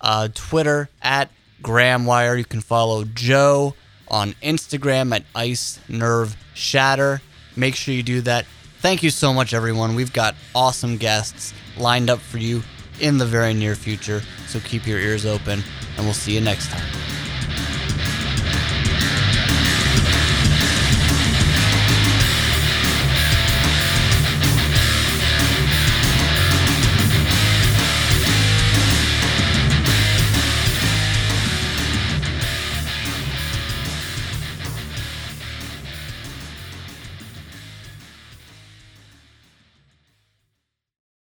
uh, 0.00 0.28
Twitter 0.34 0.88
at 1.02 1.30
Gramwire. 1.62 2.38
You 2.38 2.44
can 2.44 2.60
follow 2.60 3.04
Joe 3.04 3.74
on 4.08 4.32
Instagram 4.42 5.14
at 5.14 5.24
Ice 5.34 5.80
Nerve 5.88 6.36
Shatter. 6.54 7.20
Make 7.56 7.74
sure 7.74 7.94
you 7.94 8.02
do 8.02 8.20
that. 8.22 8.46
Thank 8.80 9.02
you 9.02 9.10
so 9.10 9.32
much, 9.32 9.54
everyone. 9.54 9.94
We've 9.94 10.12
got 10.12 10.34
awesome 10.54 10.96
guests 10.96 11.54
lined 11.76 12.10
up 12.10 12.20
for 12.20 12.38
you 12.38 12.62
in 13.00 13.18
the 13.18 13.26
very 13.26 13.54
near 13.54 13.74
future. 13.74 14.22
So 14.46 14.60
keep 14.60 14.86
your 14.86 14.98
ears 14.98 15.26
open, 15.26 15.62
and 15.96 16.04
we'll 16.06 16.14
see 16.14 16.34
you 16.34 16.40
next 16.40 16.70
time. 16.70 17.25